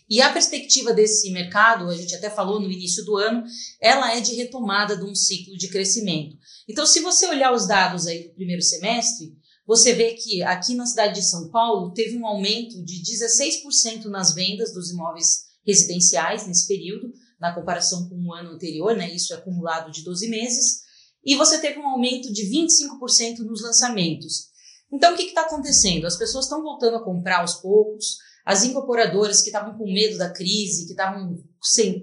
E 0.10 0.22
a 0.22 0.32
perspectiva 0.32 0.94
desse 0.94 1.30
mercado, 1.32 1.90
a 1.90 1.96
gente 1.96 2.16
até 2.16 2.30
falou 2.30 2.62
no 2.62 2.72
início 2.72 3.04
do 3.04 3.18
ano, 3.18 3.44
ela 3.82 4.16
é 4.16 4.22
de 4.22 4.36
retomada 4.36 4.96
de 4.96 5.04
um 5.04 5.14
ciclo 5.14 5.58
de 5.58 5.68
crescimento. 5.68 6.38
Então, 6.68 6.86
se 6.86 7.02
você 7.02 7.28
olhar 7.28 7.54
os 7.54 7.68
dados 7.68 8.08
aí 8.08 8.28
do 8.28 8.34
primeiro 8.34 8.62
semestre, 8.62 9.36
você 9.66 9.94
vê 9.94 10.14
que 10.14 10.42
aqui 10.44 10.76
na 10.76 10.86
cidade 10.86 11.16
de 11.16 11.26
São 11.26 11.50
Paulo 11.50 11.92
teve 11.92 12.18
um 12.18 12.26
aumento 12.26 12.82
de 12.86 13.04
16% 13.04 14.06
nas 14.06 14.34
vendas 14.34 14.74
dos 14.74 14.92
imóveis 14.92 15.48
residenciais 15.66 16.48
nesse 16.48 16.66
período, 16.66 17.12
na 17.38 17.54
comparação 17.54 18.08
com 18.08 18.16
o 18.16 18.34
ano 18.34 18.52
anterior, 18.52 18.96
né? 18.96 19.14
Isso 19.14 19.34
é 19.34 19.36
acumulado 19.38 19.92
de 19.92 20.04
12 20.04 20.30
meses. 20.30 20.88
E 21.26 21.36
você 21.36 21.60
teve 21.60 21.80
um 21.80 21.88
aumento 21.88 22.32
de 22.32 22.44
25% 22.50 23.40
nos 23.40 23.62
lançamentos. 23.62 24.48
Então, 24.90 25.14
o 25.14 25.18
que 25.18 25.24
está 25.24 25.42
acontecendo? 25.42 26.08
As 26.08 26.16
pessoas 26.16 26.46
estão 26.46 26.64
voltando 26.64 26.96
a 26.96 27.04
comprar 27.04 27.42
aos 27.42 27.56
poucos, 27.56 28.16
as 28.48 28.64
incorporadoras 28.64 29.42
que 29.42 29.50
estavam 29.50 29.78
com 29.78 29.84
medo 29.92 30.18
da 30.18 30.32
crise, 30.32 30.86
que 30.86 30.92
estavam 30.92 31.38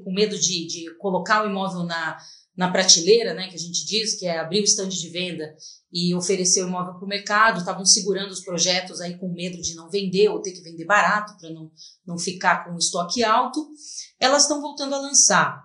com 0.04 0.12
medo 0.12 0.38
de, 0.38 0.66
de 0.66 0.94
colocar 0.98 1.42
o 1.42 1.48
imóvel 1.48 1.84
na, 1.84 2.18
na 2.54 2.70
prateleira, 2.70 3.32
né, 3.32 3.48
que 3.48 3.54
a 3.54 3.58
gente 3.58 3.86
diz, 3.86 4.18
que 4.18 4.26
é 4.26 4.38
abrir 4.38 4.60
o 4.60 4.64
estande 4.64 5.00
de 5.00 5.08
venda 5.08 5.56
e 5.90 6.14
oferecer 6.14 6.62
o 6.62 6.68
imóvel 6.68 6.96
para 6.96 7.04
o 7.06 7.08
mercado, 7.08 7.60
estavam 7.60 7.86
segurando 7.86 8.30
os 8.30 8.44
projetos 8.44 9.00
aí 9.00 9.16
com 9.16 9.32
medo 9.32 9.56
de 9.62 9.74
não 9.74 9.88
vender 9.88 10.28
ou 10.28 10.42
ter 10.42 10.52
que 10.52 10.60
vender 10.60 10.84
barato 10.84 11.34
para 11.40 11.48
não, 11.48 11.70
não 12.06 12.18
ficar 12.18 12.66
com 12.66 12.74
o 12.74 12.78
estoque 12.78 13.24
alto, 13.24 13.66
elas 14.20 14.42
estão 14.42 14.60
voltando 14.60 14.94
a 14.94 15.00
lançar. 15.00 15.64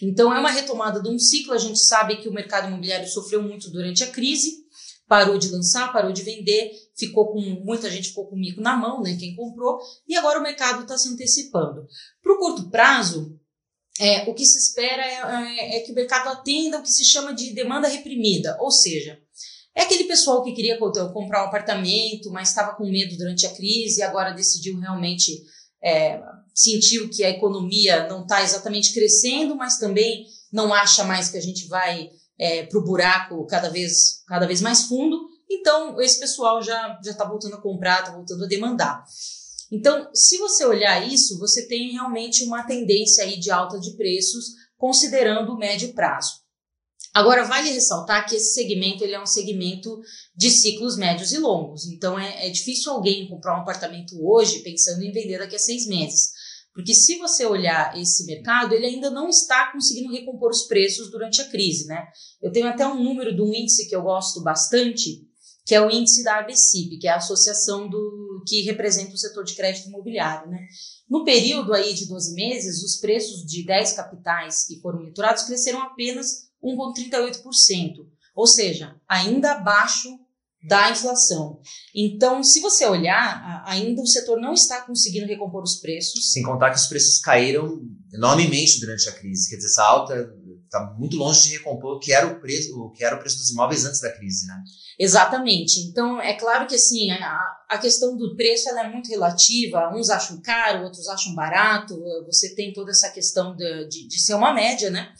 Então 0.00 0.32
é 0.32 0.38
uma 0.38 0.52
retomada 0.52 1.02
de 1.02 1.08
um 1.08 1.18
ciclo, 1.18 1.54
a 1.54 1.58
gente 1.58 1.80
sabe 1.80 2.18
que 2.18 2.28
o 2.28 2.32
mercado 2.32 2.68
imobiliário 2.68 3.08
sofreu 3.08 3.42
muito 3.42 3.68
durante 3.68 4.04
a 4.04 4.12
crise, 4.12 4.63
parou 5.06 5.38
de 5.38 5.48
lançar, 5.48 5.92
parou 5.92 6.12
de 6.12 6.22
vender, 6.22 6.70
ficou 6.96 7.32
com 7.32 7.40
muita 7.64 7.90
gente 7.90 8.08
ficou 8.08 8.26
com 8.26 8.36
o 8.36 8.38
mico 8.38 8.60
na 8.60 8.76
mão, 8.76 9.02
né? 9.02 9.16
Quem 9.18 9.36
comprou, 9.36 9.78
e 10.08 10.16
agora 10.16 10.38
o 10.38 10.42
mercado 10.42 10.82
está 10.82 10.96
se 10.96 11.08
antecipando. 11.08 11.86
Para 12.22 12.32
o 12.32 12.38
curto 12.38 12.70
prazo, 12.70 13.38
é, 14.00 14.28
o 14.28 14.34
que 14.34 14.44
se 14.44 14.58
espera 14.58 15.02
é, 15.02 15.76
é, 15.76 15.76
é, 15.76 15.80
que 15.80 15.92
o 15.92 15.94
mercado 15.94 16.28
atenda 16.28 16.78
o 16.78 16.82
que 16.82 16.90
se 16.90 17.04
chama 17.04 17.34
de 17.34 17.52
demanda 17.52 17.86
reprimida, 17.86 18.56
ou 18.60 18.70
seja, 18.70 19.18
é 19.76 19.82
aquele 19.82 20.04
pessoal 20.04 20.42
que 20.42 20.52
queria 20.52 20.78
comprar 20.78 21.44
um 21.44 21.48
apartamento, 21.48 22.30
mas 22.30 22.48
estava 22.48 22.76
com 22.76 22.84
medo 22.84 23.16
durante 23.16 23.44
a 23.46 23.54
crise 23.54 24.00
e 24.00 24.02
agora 24.02 24.32
decidiu 24.32 24.78
realmente 24.78 25.42
é, 25.82 26.20
sentiu 26.54 27.10
que 27.10 27.24
a 27.24 27.30
economia 27.30 28.06
não 28.08 28.22
está 28.22 28.42
exatamente 28.42 28.94
crescendo, 28.94 29.56
mas 29.56 29.78
também 29.78 30.24
não 30.52 30.72
acha 30.72 31.02
mais 31.04 31.28
que 31.28 31.36
a 31.36 31.40
gente 31.40 31.66
vai 31.66 32.08
é, 32.38 32.64
para 32.64 32.78
o 32.78 32.84
buraco 32.84 33.46
cada 33.46 33.68
vez, 33.68 34.22
cada 34.26 34.46
vez 34.46 34.60
mais 34.60 34.84
fundo. 34.84 35.28
Então, 35.50 36.00
esse 36.00 36.18
pessoal 36.18 36.62
já 36.62 36.98
está 37.04 37.24
voltando 37.24 37.54
a 37.54 37.60
comprar, 37.60 38.00
está 38.00 38.12
voltando 38.12 38.44
a 38.44 38.48
demandar. 38.48 39.04
Então, 39.70 40.08
se 40.14 40.38
você 40.38 40.64
olhar 40.64 41.06
isso, 41.06 41.38
você 41.38 41.66
tem 41.66 41.92
realmente 41.92 42.44
uma 42.44 42.62
tendência 42.64 43.24
aí 43.24 43.38
de 43.38 43.50
alta 43.50 43.78
de 43.78 43.96
preços, 43.96 44.52
considerando 44.76 45.52
o 45.52 45.58
médio 45.58 45.92
prazo. 45.92 46.44
Agora, 47.12 47.44
vale 47.44 47.70
ressaltar 47.70 48.28
que 48.28 48.34
esse 48.34 48.54
segmento 48.54 49.04
ele 49.04 49.14
é 49.14 49.22
um 49.22 49.26
segmento 49.26 50.00
de 50.34 50.50
ciclos 50.50 50.96
médios 50.96 51.32
e 51.32 51.38
longos. 51.38 51.86
Então, 51.86 52.18
é, 52.18 52.48
é 52.48 52.50
difícil 52.50 52.90
alguém 52.90 53.28
comprar 53.28 53.56
um 53.56 53.62
apartamento 53.62 54.16
hoje 54.20 54.60
pensando 54.60 55.02
em 55.02 55.12
vender 55.12 55.38
daqui 55.38 55.54
a 55.54 55.58
seis 55.58 55.86
meses. 55.86 56.32
Porque 56.74 56.92
se 56.92 57.18
você 57.18 57.46
olhar 57.46 57.96
esse 57.96 58.26
mercado, 58.26 58.74
ele 58.74 58.86
ainda 58.86 59.08
não 59.08 59.28
está 59.28 59.70
conseguindo 59.70 60.12
recompor 60.12 60.50
os 60.50 60.64
preços 60.64 61.08
durante 61.08 61.40
a 61.40 61.48
crise, 61.48 61.86
né? 61.86 62.04
Eu 62.42 62.50
tenho 62.50 62.66
até 62.66 62.84
um 62.86 63.00
número 63.00 63.34
de 63.34 63.40
um 63.40 63.54
índice 63.54 63.88
que 63.88 63.94
eu 63.94 64.02
gosto 64.02 64.42
bastante, 64.42 65.24
que 65.64 65.74
é 65.74 65.80
o 65.80 65.88
índice 65.88 66.24
da 66.24 66.40
ABCIP, 66.40 66.98
que 66.98 67.06
é 67.06 67.12
a 67.12 67.16
associação 67.16 67.88
do 67.88 68.42
que 68.46 68.62
representa 68.62 69.14
o 69.14 69.18
setor 69.18 69.44
de 69.44 69.54
crédito 69.54 69.88
imobiliário, 69.88 70.50
né? 70.50 70.66
No 71.08 71.24
período 71.24 71.72
aí 71.72 71.94
de 71.94 72.06
12 72.06 72.34
meses, 72.34 72.82
os 72.82 72.96
preços 72.96 73.44
de 73.46 73.64
10 73.64 73.92
capitais 73.92 74.66
que 74.66 74.80
foram 74.80 74.98
monitorados 74.98 75.44
cresceram 75.44 75.80
apenas 75.80 76.48
1,38%, 76.62 78.06
ou 78.34 78.46
seja, 78.48 78.96
ainda 79.08 79.52
abaixo 79.52 80.08
da 80.66 80.90
inflação. 80.90 81.60
Então, 81.94 82.42
se 82.42 82.60
você 82.60 82.86
olhar, 82.86 83.62
ainda 83.66 84.00
o 84.00 84.06
setor 84.06 84.40
não 84.40 84.54
está 84.54 84.80
conseguindo 84.80 85.26
recompor 85.26 85.62
os 85.62 85.76
preços. 85.76 86.32
Sem 86.32 86.42
contar 86.42 86.70
que 86.70 86.76
os 86.76 86.86
preços 86.86 87.18
caíram 87.20 87.82
enormemente 88.12 88.80
durante 88.80 89.08
a 89.08 89.12
crise. 89.12 89.48
Quer 89.48 89.56
dizer, 89.56 89.68
essa 89.68 89.82
alta 89.82 90.14
está 90.64 90.94
muito 90.98 91.16
longe 91.16 91.42
de 91.42 91.56
recompor 91.58 91.96
o 91.96 92.00
que 92.00 92.12
era 92.12 92.26
o 92.26 92.40
preço, 92.40 92.74
o 92.80 92.90
que 92.90 93.04
era 93.04 93.16
o 93.16 93.18
preço 93.18 93.38
dos 93.38 93.50
imóveis 93.50 93.84
antes 93.84 94.00
da 94.00 94.10
crise, 94.10 94.46
né? 94.46 94.62
Exatamente. 94.98 95.80
Então, 95.80 96.20
é 96.20 96.34
claro 96.34 96.66
que 96.66 96.74
assim, 96.74 97.10
a, 97.10 97.40
a 97.68 97.78
questão 97.78 98.16
do 98.16 98.34
preço 98.34 98.68
ela 98.68 98.86
é 98.86 98.90
muito 98.90 99.08
relativa. 99.10 99.94
Uns 99.94 100.08
acham 100.08 100.40
caro, 100.40 100.84
outros 100.84 101.08
acham 101.08 101.34
barato. 101.34 101.94
Você 102.26 102.54
tem 102.54 102.72
toda 102.72 102.90
essa 102.90 103.10
questão 103.10 103.54
de, 103.54 103.88
de, 103.88 104.08
de 104.08 104.20
ser 104.20 104.34
uma 104.34 104.54
média, 104.54 104.90
né? 104.90 105.12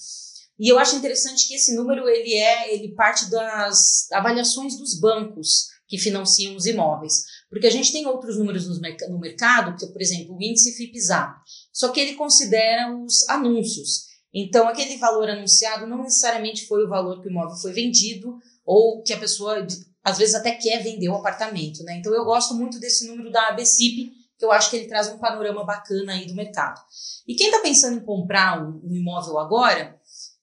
E 0.58 0.68
eu 0.68 0.78
acho 0.78 0.96
interessante 0.96 1.48
que 1.48 1.54
esse 1.54 1.74
número 1.74 2.08
ele 2.08 2.34
é, 2.34 2.74
ele 2.74 2.94
parte 2.94 3.28
das 3.30 4.10
avaliações 4.12 4.78
dos 4.78 4.98
bancos 4.98 5.68
que 5.88 5.98
financiam 5.98 6.56
os 6.56 6.66
imóveis, 6.66 7.24
porque 7.50 7.66
a 7.66 7.70
gente 7.70 7.92
tem 7.92 8.06
outros 8.06 8.38
números 8.38 8.66
no, 8.68 9.18
mercado, 9.20 9.76
que 9.76 9.86
por 9.86 10.00
exemplo 10.00 10.36
o 10.36 10.42
índice 10.42 10.76
FIPZAP, 10.76 11.36
só 11.72 11.88
que 11.88 12.00
ele 12.00 12.14
considera 12.14 12.96
os 12.96 13.28
anúncios. 13.28 14.04
Então 14.32 14.66
aquele 14.66 14.96
valor 14.96 15.28
anunciado 15.28 15.86
não 15.86 16.02
necessariamente 16.02 16.66
foi 16.66 16.84
o 16.84 16.88
valor 16.88 17.20
que 17.20 17.28
o 17.28 17.30
imóvel 17.30 17.56
foi 17.56 17.72
vendido 17.72 18.38
ou 18.64 19.02
que 19.02 19.12
a 19.12 19.18
pessoa 19.18 19.66
às 20.02 20.18
vezes 20.18 20.34
até 20.34 20.52
quer 20.52 20.82
vender 20.82 21.08
o 21.08 21.14
apartamento, 21.14 21.82
né? 21.82 21.98
Então 21.98 22.12
eu 22.14 22.24
gosto 22.24 22.54
muito 22.54 22.78
desse 22.78 23.06
número 23.06 23.30
da 23.30 23.48
ABCIP, 23.48 24.12
que 24.38 24.44
eu 24.44 24.52
acho 24.52 24.70
que 24.70 24.76
ele 24.76 24.88
traz 24.88 25.08
um 25.08 25.18
panorama 25.18 25.64
bacana 25.64 26.12
aí 26.12 26.26
do 26.26 26.34
mercado. 26.34 26.80
E 27.26 27.34
quem 27.34 27.46
está 27.46 27.60
pensando 27.60 27.96
em 27.96 28.04
comprar 28.04 28.62
um 28.62 28.92
imóvel 28.92 29.38
agora, 29.38 29.98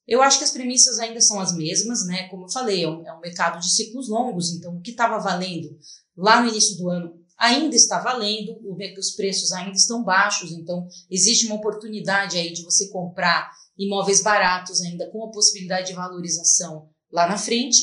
eu 0.08 0.22
acho 0.22 0.38
que 0.38 0.44
as 0.44 0.52
premissas 0.52 1.00
ainda 1.00 1.22
são 1.22 1.40
as 1.40 1.56
mesmas, 1.56 2.06
né? 2.06 2.28
Como 2.28 2.46
eu 2.46 2.52
falei, 2.52 2.84
é 2.84 2.90
um, 2.90 3.08
é 3.08 3.14
um 3.14 3.20
mercado 3.20 3.60
de 3.60 3.74
ciclos 3.74 4.10
longos, 4.10 4.52
então 4.52 4.76
o 4.76 4.82
que 4.82 4.92
estava 4.92 5.20
valendo 5.20 5.70
lá 6.18 6.42
no 6.42 6.50
início 6.50 6.78
do 6.78 6.90
ano 6.90 7.14
ainda 7.38 7.76
está 7.76 8.00
valendo, 8.00 8.56
os 9.00 9.12
preços 9.12 9.52
ainda 9.52 9.76
estão 9.76 10.04
baixos, 10.04 10.52
então 10.52 10.88
existe 11.10 11.48
uma 11.48 11.56
oportunidade 11.56 12.38
aí 12.38 12.54
de 12.54 12.64
você 12.64 12.88
comprar 12.90 13.50
imóveis 13.78 14.22
baratos 14.22 14.82
ainda 14.82 15.10
com 15.10 15.24
a 15.26 15.32
possibilidade 15.32 15.88
de 15.88 15.94
valorização 15.94 16.88
lá 17.12 17.28
na 17.28 17.38
frente. 17.38 17.80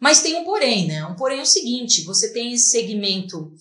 Mas 0.00 0.20
tem 0.20 0.34
um 0.36 0.44
porém, 0.44 0.88
né? 0.88 1.06
Um 1.06 1.14
porém 1.14 1.38
é 1.38 1.42
o 1.42 1.46
seguinte: 1.46 2.02
você 2.02 2.32
tem 2.32 2.52
esse 2.52 2.70
segmento 2.70 3.52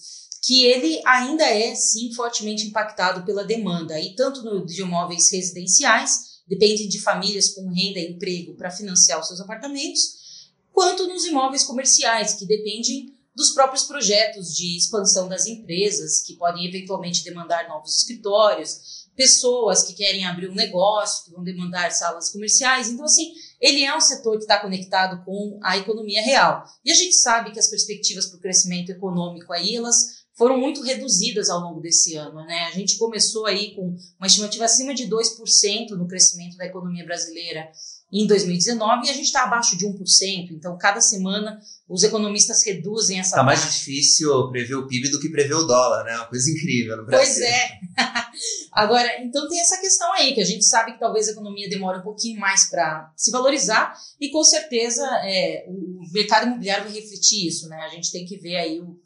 que 0.43 0.65
ele 0.65 1.01
ainda 1.05 1.45
é 1.45 1.73
sim 1.75 2.11
fortemente 2.13 2.67
impactado 2.67 3.23
pela 3.23 3.45
demanda, 3.45 3.99
e 3.99 4.15
tanto 4.15 4.41
no, 4.43 4.65
de 4.65 4.81
imóveis 4.81 5.31
residenciais 5.31 6.32
dependem 6.47 6.87
de 6.87 6.99
famílias 6.99 7.49
com 7.49 7.69
renda 7.69 7.99
e 7.99 8.11
emprego 8.11 8.55
para 8.55 8.71
financiar 8.71 9.19
os 9.19 9.27
seus 9.27 9.39
apartamentos, 9.39 10.51
quanto 10.71 11.07
nos 11.07 11.25
imóveis 11.25 11.63
comerciais, 11.63 12.33
que 12.33 12.45
dependem 12.45 13.13
dos 13.35 13.51
próprios 13.51 13.83
projetos 13.83 14.55
de 14.55 14.77
expansão 14.77 15.27
das 15.27 15.47
empresas, 15.47 16.21
que 16.21 16.35
podem 16.35 16.67
eventualmente 16.67 17.23
demandar 17.23 17.67
novos 17.67 17.97
escritórios, 17.97 19.03
pessoas 19.15 19.83
que 19.83 19.93
querem 19.93 20.25
abrir 20.25 20.49
um 20.49 20.55
negócio, 20.55 21.25
que 21.25 21.31
vão 21.31 21.43
demandar 21.43 21.91
salas 21.91 22.31
comerciais. 22.31 22.89
Então, 22.89 23.05
assim, 23.05 23.31
ele 23.59 23.83
é 23.83 23.95
um 23.95 24.01
setor 24.01 24.37
que 24.37 24.43
está 24.43 24.59
conectado 24.59 25.23
com 25.23 25.59
a 25.63 25.77
economia 25.77 26.21
real. 26.21 26.63
E 26.83 26.91
a 26.91 26.95
gente 26.95 27.15
sabe 27.15 27.51
que 27.51 27.59
as 27.59 27.67
perspectivas 27.67 28.25
para 28.25 28.37
o 28.37 28.41
crescimento 28.41 28.91
econômico 28.91 29.53
aí, 29.53 29.75
elas 29.75 30.22
foram 30.35 30.57
muito 30.57 30.81
reduzidas 30.81 31.49
ao 31.49 31.59
longo 31.59 31.79
desse 31.79 32.15
ano. 32.15 32.43
Né? 32.45 32.65
A 32.65 32.71
gente 32.71 32.97
começou 32.97 33.45
aí 33.45 33.75
com 33.75 33.95
uma 34.17 34.27
estimativa 34.27 34.65
acima 34.65 34.93
de 34.93 35.07
2% 35.07 35.89
no 35.91 36.07
crescimento 36.07 36.57
da 36.57 36.65
economia 36.65 37.05
brasileira 37.05 37.69
em 38.11 38.27
2019 38.27 39.07
e 39.07 39.09
a 39.09 39.13
gente 39.13 39.25
está 39.25 39.43
abaixo 39.43 39.75
de 39.75 39.87
1%. 39.87 40.51
Então, 40.51 40.77
cada 40.77 41.01
semana 41.01 41.59
os 41.89 42.03
economistas 42.03 42.63
reduzem 42.63 43.19
essa 43.19 43.31
Está 43.31 43.43
mais 43.43 43.61
difícil 43.61 44.49
prever 44.51 44.75
o 44.75 44.87
PIB 44.87 45.09
do 45.09 45.19
que 45.19 45.29
prever 45.29 45.55
o 45.55 45.63
dólar, 45.63 46.03
né? 46.03 46.15
Uma 46.15 46.27
coisa 46.27 46.49
incrível 46.49 46.97
no 46.97 47.05
Brasil. 47.05 47.25
Pois 47.25 47.41
é. 47.41 47.79
Agora, 48.71 49.21
então 49.23 49.47
tem 49.47 49.59
essa 49.59 49.79
questão 49.79 50.11
aí, 50.13 50.33
que 50.33 50.41
a 50.41 50.45
gente 50.45 50.63
sabe 50.63 50.93
que 50.93 50.99
talvez 50.99 51.27
a 51.27 51.31
economia 51.31 51.69
demore 51.69 51.99
um 51.99 52.03
pouquinho 52.03 52.39
mais 52.39 52.69
para 52.69 53.11
se 53.15 53.31
valorizar 53.31 53.95
e 54.19 54.29
com 54.29 54.43
certeza 54.43 55.03
é, 55.23 55.65
o 55.67 56.11
mercado 56.11 56.47
imobiliário 56.47 56.85
vai 56.85 56.93
refletir 56.93 57.47
isso, 57.47 57.67
né? 57.67 57.77
A 57.77 57.89
gente 57.89 58.11
tem 58.11 58.25
que 58.25 58.37
ver 58.37 58.55
aí 58.55 58.79
o, 58.79 58.99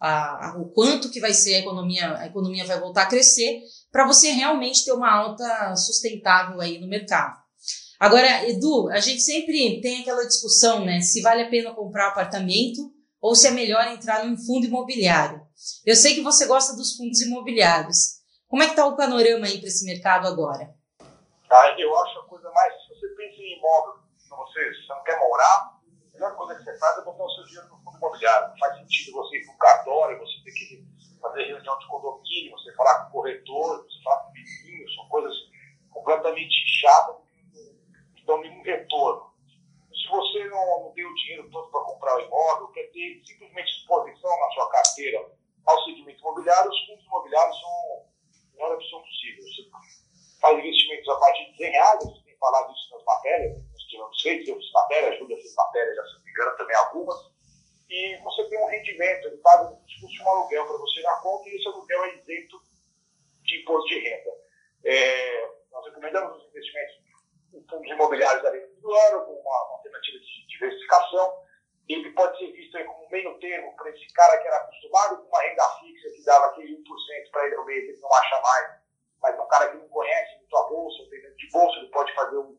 a, 0.00 0.50
a, 0.50 0.58
o 0.58 0.70
quanto 0.70 1.10
que 1.10 1.20
vai 1.20 1.32
ser 1.32 1.54
a 1.54 1.58
economia, 1.60 2.16
a 2.18 2.26
economia 2.26 2.64
vai 2.64 2.78
voltar 2.78 3.02
a 3.02 3.08
crescer 3.08 3.62
para 3.90 4.06
você 4.06 4.30
realmente 4.30 4.84
ter 4.84 4.92
uma 4.92 5.10
alta 5.10 5.74
sustentável 5.76 6.60
aí 6.60 6.78
no 6.78 6.88
mercado. 6.88 7.42
Agora, 7.98 8.48
Edu, 8.48 8.88
a 8.90 8.98
gente 8.98 9.20
sempre 9.20 9.80
tem 9.80 10.02
aquela 10.02 10.26
discussão, 10.26 10.84
né? 10.84 11.00
Se 11.00 11.22
vale 11.22 11.42
a 11.42 11.48
pena 11.48 11.72
comprar 11.72 12.08
apartamento 12.08 12.92
ou 13.20 13.34
se 13.34 13.46
é 13.46 13.50
melhor 13.50 13.86
entrar 13.86 14.24
num 14.24 14.36
fundo 14.36 14.66
imobiliário. 14.66 15.40
Eu 15.86 15.96
sei 15.96 16.14
que 16.14 16.20
você 16.20 16.46
gosta 16.46 16.76
dos 16.76 16.96
fundos 16.96 17.22
imobiliários. 17.22 18.22
Como 18.48 18.62
é 18.62 18.66
que 18.66 18.72
está 18.72 18.86
o 18.86 18.96
panorama 18.96 19.46
aí 19.46 19.58
para 19.58 19.68
esse 19.68 19.84
mercado 19.86 20.26
agora? 20.26 20.74
Ah, 21.50 21.74
eu 21.78 21.96
acho 21.98 22.18
a 22.18 22.26
coisa 22.26 22.50
mais, 22.50 22.74
se 22.82 22.88
você 22.88 23.08
pensa 23.16 23.40
em 23.40 23.58
imóvel, 23.58 23.94
você, 24.28 24.60
você 24.74 24.92
não 24.92 25.02
quer 25.04 25.18
morar, 25.18 25.78
a 25.78 26.12
melhor 26.12 26.36
coisa 26.36 26.54
que 26.56 26.64
você 26.64 26.78
faz 26.78 26.98
é 26.98 27.04
botar 27.04 27.24
o 27.24 27.30
seu 27.30 27.44
dinheiro 27.44 27.68
no 27.68 27.83
fundo 27.94 28.06
imobiliário. 28.06 28.48
Não 28.48 28.58
faz 28.58 28.78
sentido 28.78 29.12
você 29.12 29.36
ir 29.36 29.44
para 29.44 29.54
um 29.54 29.58
cartório, 29.58 30.18
você 30.18 30.44
ter 30.44 30.52
que 30.52 30.84
fazer 31.20 31.44
reunião 31.44 31.78
de 31.78 31.86
condomínio, 31.86 32.52
você 32.52 32.72
falar 32.74 33.04
com 33.04 33.08
o 33.08 33.12
corretor, 33.12 33.84
você 33.84 34.02
falar 34.02 34.24
com 34.24 34.30
o 34.30 34.32
vizinho, 34.32 34.94
são 34.94 35.08
coisas 35.08 35.34
completamente 35.90 36.54
chatas 36.80 37.16
que 38.16 38.24
dão 38.26 38.40
nenhum 38.40 38.62
retorno. 38.62 39.32
Se 39.90 40.08
você 40.08 40.44
não, 40.44 40.84
não 40.84 40.92
tem 40.92 41.06
o 41.06 41.14
dinheiro 41.14 41.50
todo 41.50 41.70
para 41.70 41.80
comprar 41.80 42.16
o 42.16 42.20
imóvel, 42.20 42.68
quer 42.68 42.90
ter 42.90 43.22
simplesmente 43.24 43.70
exposição 43.78 44.40
na 44.40 44.50
sua 44.50 44.68
carteira 44.70 45.32
ao 45.66 45.84
segmento 45.84 46.20
imobiliário, 46.20 46.70
os 46.70 46.86
fundos 46.86 47.04
imobiliários 47.06 47.60
são 47.60 47.70
a 47.70 48.52
melhor 48.52 48.74
opção 48.74 49.00
possível. 49.00 49.44
Você 49.44 50.40
faz 50.40 50.58
investimentos 50.58 51.08
a 51.08 51.16
partir 51.16 51.50
de 51.50 51.56
100 51.56 51.70
reais, 51.70 52.04
você 52.04 52.24
tem 52.24 52.36
falado 52.36 52.72
isso 52.72 52.90
nas 52.90 53.04
matérias, 53.04 53.56
nós 53.72 53.82
tivemos 53.84 54.22
feito, 54.22 54.50
eu 54.50 54.56
fiz 54.56 54.72
matéria, 54.72 55.08
a 55.08 55.16
Júlia 55.16 55.36
fez 55.36 55.54
matéria, 55.54 55.94
já 55.94 56.04
se 56.04 56.14
não 56.14 56.24
me 56.24 56.30
engano, 56.30 56.56
também 56.56 56.76
algumas, 56.76 57.33
e 57.88 58.16
você 58.22 58.44
tem 58.48 58.58
um 58.58 58.66
rendimento, 58.66 59.28
ele 59.28 59.36
paga 59.38 59.68
como 59.68 59.88
se 59.88 60.00
fosse 60.00 60.22
um 60.22 60.28
aluguel 60.28 60.66
para 60.66 60.76
você 60.78 61.02
na 61.02 61.16
conta, 61.16 61.48
e 61.48 61.56
esse 61.56 61.68
aluguel 61.68 62.04
é 62.04 62.14
isento 62.16 62.60
de 63.42 63.60
imposto 63.60 63.88
de 63.88 63.98
renda. 64.00 64.30
É, 64.84 65.50
nós 65.70 65.84
recomendamos 65.86 66.38
os 66.38 66.48
investimentos 66.48 67.04
em 67.52 67.66
fundos 67.68 67.90
imobiliários 67.90 68.42
da 68.42 68.50
lei 68.50 68.66
do 68.66 68.92
ano, 68.92 69.24
com 69.26 69.32
uma, 69.32 69.64
uma 69.64 69.76
alternativa 69.76 70.18
de 70.18 70.46
diversificação, 70.48 71.44
ele 71.88 72.10
pode 72.12 72.38
ser 72.38 72.50
visto 72.52 72.84
como 72.84 73.10
meio 73.10 73.38
termo 73.38 73.76
para 73.76 73.90
esse 73.90 74.06
cara 74.14 74.38
que 74.38 74.48
era 74.48 74.56
acostumado 74.56 75.18
com 75.18 75.28
uma 75.28 75.42
renda 75.42 75.68
fixa 75.80 76.10
que 76.10 76.24
dava 76.24 76.46
aquele 76.46 76.76
1% 76.78 77.30
para 77.30 77.46
ele 77.46 77.56
no 77.56 77.64
mês, 77.66 77.84
ele 77.84 78.00
não 78.00 78.12
acha 78.12 78.40
mais, 78.40 78.80
mas 79.20 79.38
um 79.38 79.46
cara 79.48 79.68
que 79.70 79.76
não 79.76 79.88
conhece 79.88 80.38
muito 80.38 80.56
a 80.56 80.68
bolsa, 80.68 81.10
tem 81.10 81.22
medo 81.22 81.36
de 81.36 81.50
bolsa, 81.50 81.78
ele 81.78 81.88
pode 81.88 82.14
fazer 82.14 82.38
um 82.38 82.58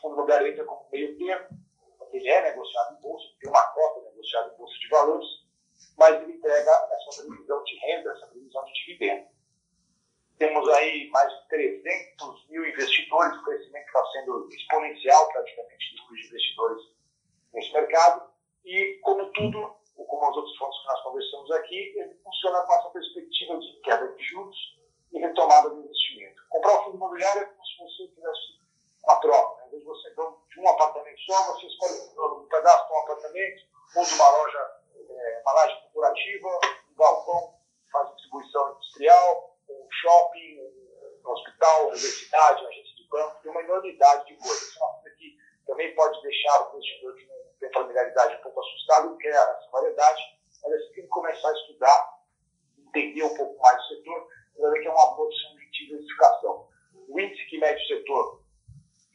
fundo 0.00 0.14
imobiliário 0.14 0.46
entra 0.48 0.64
como 0.64 0.88
meio 0.92 1.18
termo, 1.18 1.60
ele 2.12 2.28
é 2.28 2.42
negociado 2.42 2.96
em 2.96 3.00
bolsa, 3.00 3.26
tem 3.40 3.50
uma 3.50 3.62
cota 3.72 4.00
negociada 4.10 4.52
em 4.52 4.56
bolsa 4.56 4.74
de 4.78 4.88
valores, 4.88 5.28
mas 5.96 6.22
ele 6.22 6.32
entrega 6.32 6.70
essa 6.70 7.22
previsão 7.22 7.64
de 7.64 7.76
renda, 7.78 8.12
essa 8.12 8.26
previsão 8.26 8.64
de 8.64 8.72
dividendo. 8.72 9.28
Temos 10.38 10.68
aí 10.70 11.08
mais 11.10 11.30
de 11.32 11.48
300 11.48 12.48
mil 12.48 12.66
investidores, 12.66 13.36
o 13.38 13.44
crescimento 13.44 13.86
está 13.86 14.04
sendo 14.06 14.48
exponencial 14.50 15.28
praticamente 15.32 15.94
do 15.94 16.02
número 16.02 16.22
de 16.22 16.28
investidores 16.28 16.82
nesse 17.52 17.72
mercado. 17.72 18.30
E, 18.64 18.98
como 19.02 19.30
tudo, 19.32 19.76
como 19.94 20.30
os 20.30 20.36
outros 20.36 20.56
fontes 20.56 20.80
que 20.80 20.88
nós 20.88 21.02
conversamos 21.02 21.50
aqui, 21.52 21.94
ele 21.96 22.14
funciona 22.24 22.62
com 22.62 22.72
essa 22.72 22.90
perspectiva 22.90 23.58
de 23.58 23.80
queda 23.82 24.08
de 24.08 24.22
juros 24.24 24.56
e 25.12 25.18
retomada 25.18 25.70
do 25.70 25.80
investimento. 25.80 26.42
Comprar 26.48 26.80
um 26.80 26.84
fundo 26.84 26.96
imobiliário 26.96 27.42
é 27.42 27.46
como 27.46 27.66
se 27.66 27.78
você 27.78 28.08
tivesse 28.14 28.60
uma 29.04 29.20
troca. 29.20 29.56
Né? 29.56 29.66
Em 29.66 29.70
vez 29.70 29.82
de 29.82 29.88
você 29.88 30.10
de 30.10 30.60
um 30.60 30.68
apartamento 30.68 31.20
só, 31.20 31.52
você 31.52 31.66
escolhe 31.66 32.42
um 32.42 32.48
pedaço 32.48 32.86
de 32.86 32.92
um 32.92 32.98
apartamento, 32.98 33.62
usa 33.96 34.14
uma 34.14 34.30
loja, 34.30 34.70
é, 35.08 35.42
uma 35.42 35.52
laje 35.52 35.80
corporativa, 35.82 36.48
um 36.90 36.94
galpão, 36.94 37.54
faz 37.90 38.08
distribuição 38.10 38.72
industrial, 38.72 39.56
um 39.68 39.88
shopping, 39.90 40.60
um 41.24 41.30
hospital, 41.30 41.88
universidade, 41.88 42.66
agência 42.66 42.96
de 42.96 43.08
banco, 43.08 43.42
tem 43.42 43.50
uma 43.50 43.62
enormidade 43.62 44.26
de 44.26 44.36
coisas. 44.36 44.62
Isso 44.62 44.78
é 44.78 44.86
uma 44.86 45.00
coisa 45.00 45.16
que 45.16 45.36
também 45.66 45.94
pode 45.94 46.22
deixar 46.22 46.62
o 46.62 46.76
investidor 46.76 47.14
que 47.14 47.26
não 47.26 47.40
tem 47.60 47.72
familiaridade 47.72 48.36
um 48.36 48.42
pouco 48.42 48.60
assustado, 48.60 49.16
quer 49.18 49.28
essa 49.28 49.68
variedade, 49.70 50.22
mas 50.62 50.72
assim 50.72 50.92
que 50.92 51.00
ele 51.00 51.08
começar 51.08 51.48
a 51.48 51.52
estudar, 51.52 52.20
entender 52.88 53.22
um 53.22 53.36
pouco 53.36 53.60
mais 53.60 53.76
do 53.76 53.88
setor, 53.88 54.28
ele 54.54 54.62
vai 54.62 54.72
ver 54.72 54.80
que 54.80 54.88
é 54.88 54.90
uma 54.90 55.14
produção 55.14 55.54
de 55.56 55.70
diversificação. 55.70 56.68
O 57.08 57.20
índice 57.20 57.46
que 57.46 57.58
mede 57.58 57.82
o 57.82 57.86
setor 57.86 58.40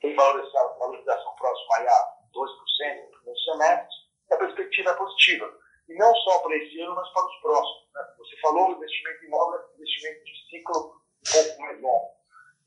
tem 0.06 0.16
valorização, 0.16 0.78
valorização 0.80 1.36
próxima 1.36 1.76
a 1.78 2.16
2% 2.34 3.04
no 3.04 3.12
primeiro 3.12 3.40
semestre, 3.40 3.96
a 4.32 4.38
perspectiva 4.38 4.92
é 4.92 4.94
positiva. 4.94 5.60
E 5.88 5.96
não 5.96 6.16
só 6.16 6.40
para 6.40 6.58
esse 6.58 6.80
ano, 6.82 6.96
mas 6.96 7.10
para 7.10 7.26
os 7.26 7.42
próximos. 7.42 7.94
Né? 7.94 8.14
Você 8.18 8.38
falou, 8.42 8.70
o 8.70 8.72
investimento 8.74 9.24
em 9.24 9.28
imóvel 9.28 9.60
é 9.60 9.76
investimento 9.76 10.24
de 10.26 10.50
ciclo 10.50 10.96
um 10.96 11.32
pouco 11.32 11.62
mais 11.62 11.82
longo. 11.82 12.12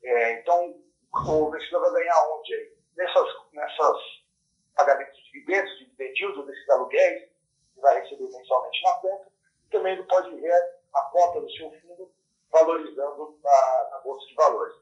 É, 0.03 0.39
então, 0.39 0.75
o 1.13 1.47
investidor 1.49 1.81
vai 1.81 1.91
ganhar 2.01 2.29
onde 2.33 2.53
aí? 2.53 2.73
Nessas, 2.95 3.27
nessas 3.53 3.97
pagamentos 4.75 5.15
de 5.17 5.31
dividendos, 5.31 5.79
dividendos 5.79 6.37
ou 6.37 6.45
desses 6.45 6.69
aluguéis, 6.69 7.29
vai 7.79 8.01
receber 8.01 8.29
mensalmente 8.29 8.83
na 8.83 8.93
conta. 8.95 9.31
E 9.65 9.69
também 9.69 9.93
ele 9.93 10.03
pode 10.03 10.35
ver 10.35 10.79
a 10.93 11.01
cota 11.11 11.41
do 11.41 11.51
seu 11.51 11.71
fundo 11.81 12.11
valorizando 12.51 13.39
na, 13.43 13.89
na 13.91 13.99
Bolsa 13.99 14.25
de 14.27 14.35
Valores. 14.35 14.75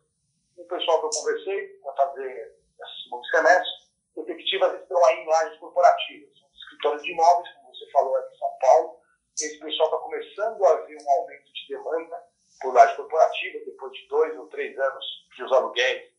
O 0.57 0.65
pessoal 0.65 0.99
que 0.99 1.05
eu 1.05 1.21
conversei 1.21 1.67
para 1.83 1.93
fazer 1.93 2.57
esse 2.81 3.03
segundo 3.03 3.25
semestre, 3.27 3.87
efetivas 4.17 4.81
estão 4.81 5.05
aí 5.05 5.19
em 5.19 5.27
lajes 5.27 5.59
corporativas, 5.59 6.31
escritórios 6.55 7.03
de 7.03 7.11
imóveis, 7.11 7.53
como 7.55 7.75
você 7.75 7.91
falou 7.91 8.15
aqui 8.15 8.35
em 8.35 8.39
São 8.39 8.57
Paulo. 8.59 8.99
Esse 9.35 9.59
pessoal 9.59 9.89
está 9.89 9.97
começando 9.99 10.65
a 10.65 10.75
ver 10.81 10.97
um 10.99 11.11
aumento 11.11 11.53
de 11.53 11.67
demanda 11.67 12.23
por 12.61 12.73
laje 12.73 12.95
corporativa, 12.95 13.65
depois 13.65 13.93
de 13.93 14.07
dois 14.07 14.37
ou 14.37 14.47
três 14.47 14.77
anos 14.79 15.05
que 15.35 15.43
os 15.43 15.51
aluguéis 15.51 16.11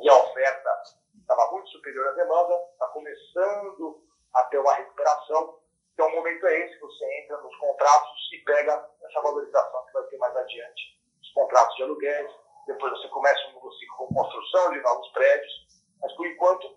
e 0.00 0.08
a 0.08 0.16
oferta 0.16 0.82
estava 1.18 1.50
muito 1.52 1.68
superior 1.70 2.06
à 2.08 2.12
demanda, 2.12 2.54
está 2.72 2.86
começando 2.88 4.04
a 4.34 4.44
ter 4.44 4.58
uma 4.58 4.74
recuperação. 4.74 5.58
Então, 5.96 6.08
o 6.08 6.16
momento 6.16 6.46
é 6.46 6.60
esse, 6.60 6.78
você 6.78 7.22
entra 7.22 7.38
nos 7.38 7.56
contratos 7.56 8.28
e 8.30 8.44
pega 8.44 8.86
essa 9.02 9.20
valorização 9.22 9.86
que 9.86 9.92
vai 9.94 10.02
ter 10.08 10.18
mais 10.18 10.36
adiante, 10.36 11.00
os 11.22 11.32
contratos 11.32 11.74
de 11.74 11.84
aluguéis, 11.84 12.30
depois 12.66 12.92
você 12.92 13.08
começa 13.08 13.48
um 13.48 13.52
novo 13.54 13.72
ciclo 13.72 13.96
com 13.96 14.14
construção 14.14 14.72
de 14.72 14.80
novos 14.82 15.08
prédios, 15.12 15.52
mas 16.02 16.12
por 16.12 16.26
enquanto 16.26 16.76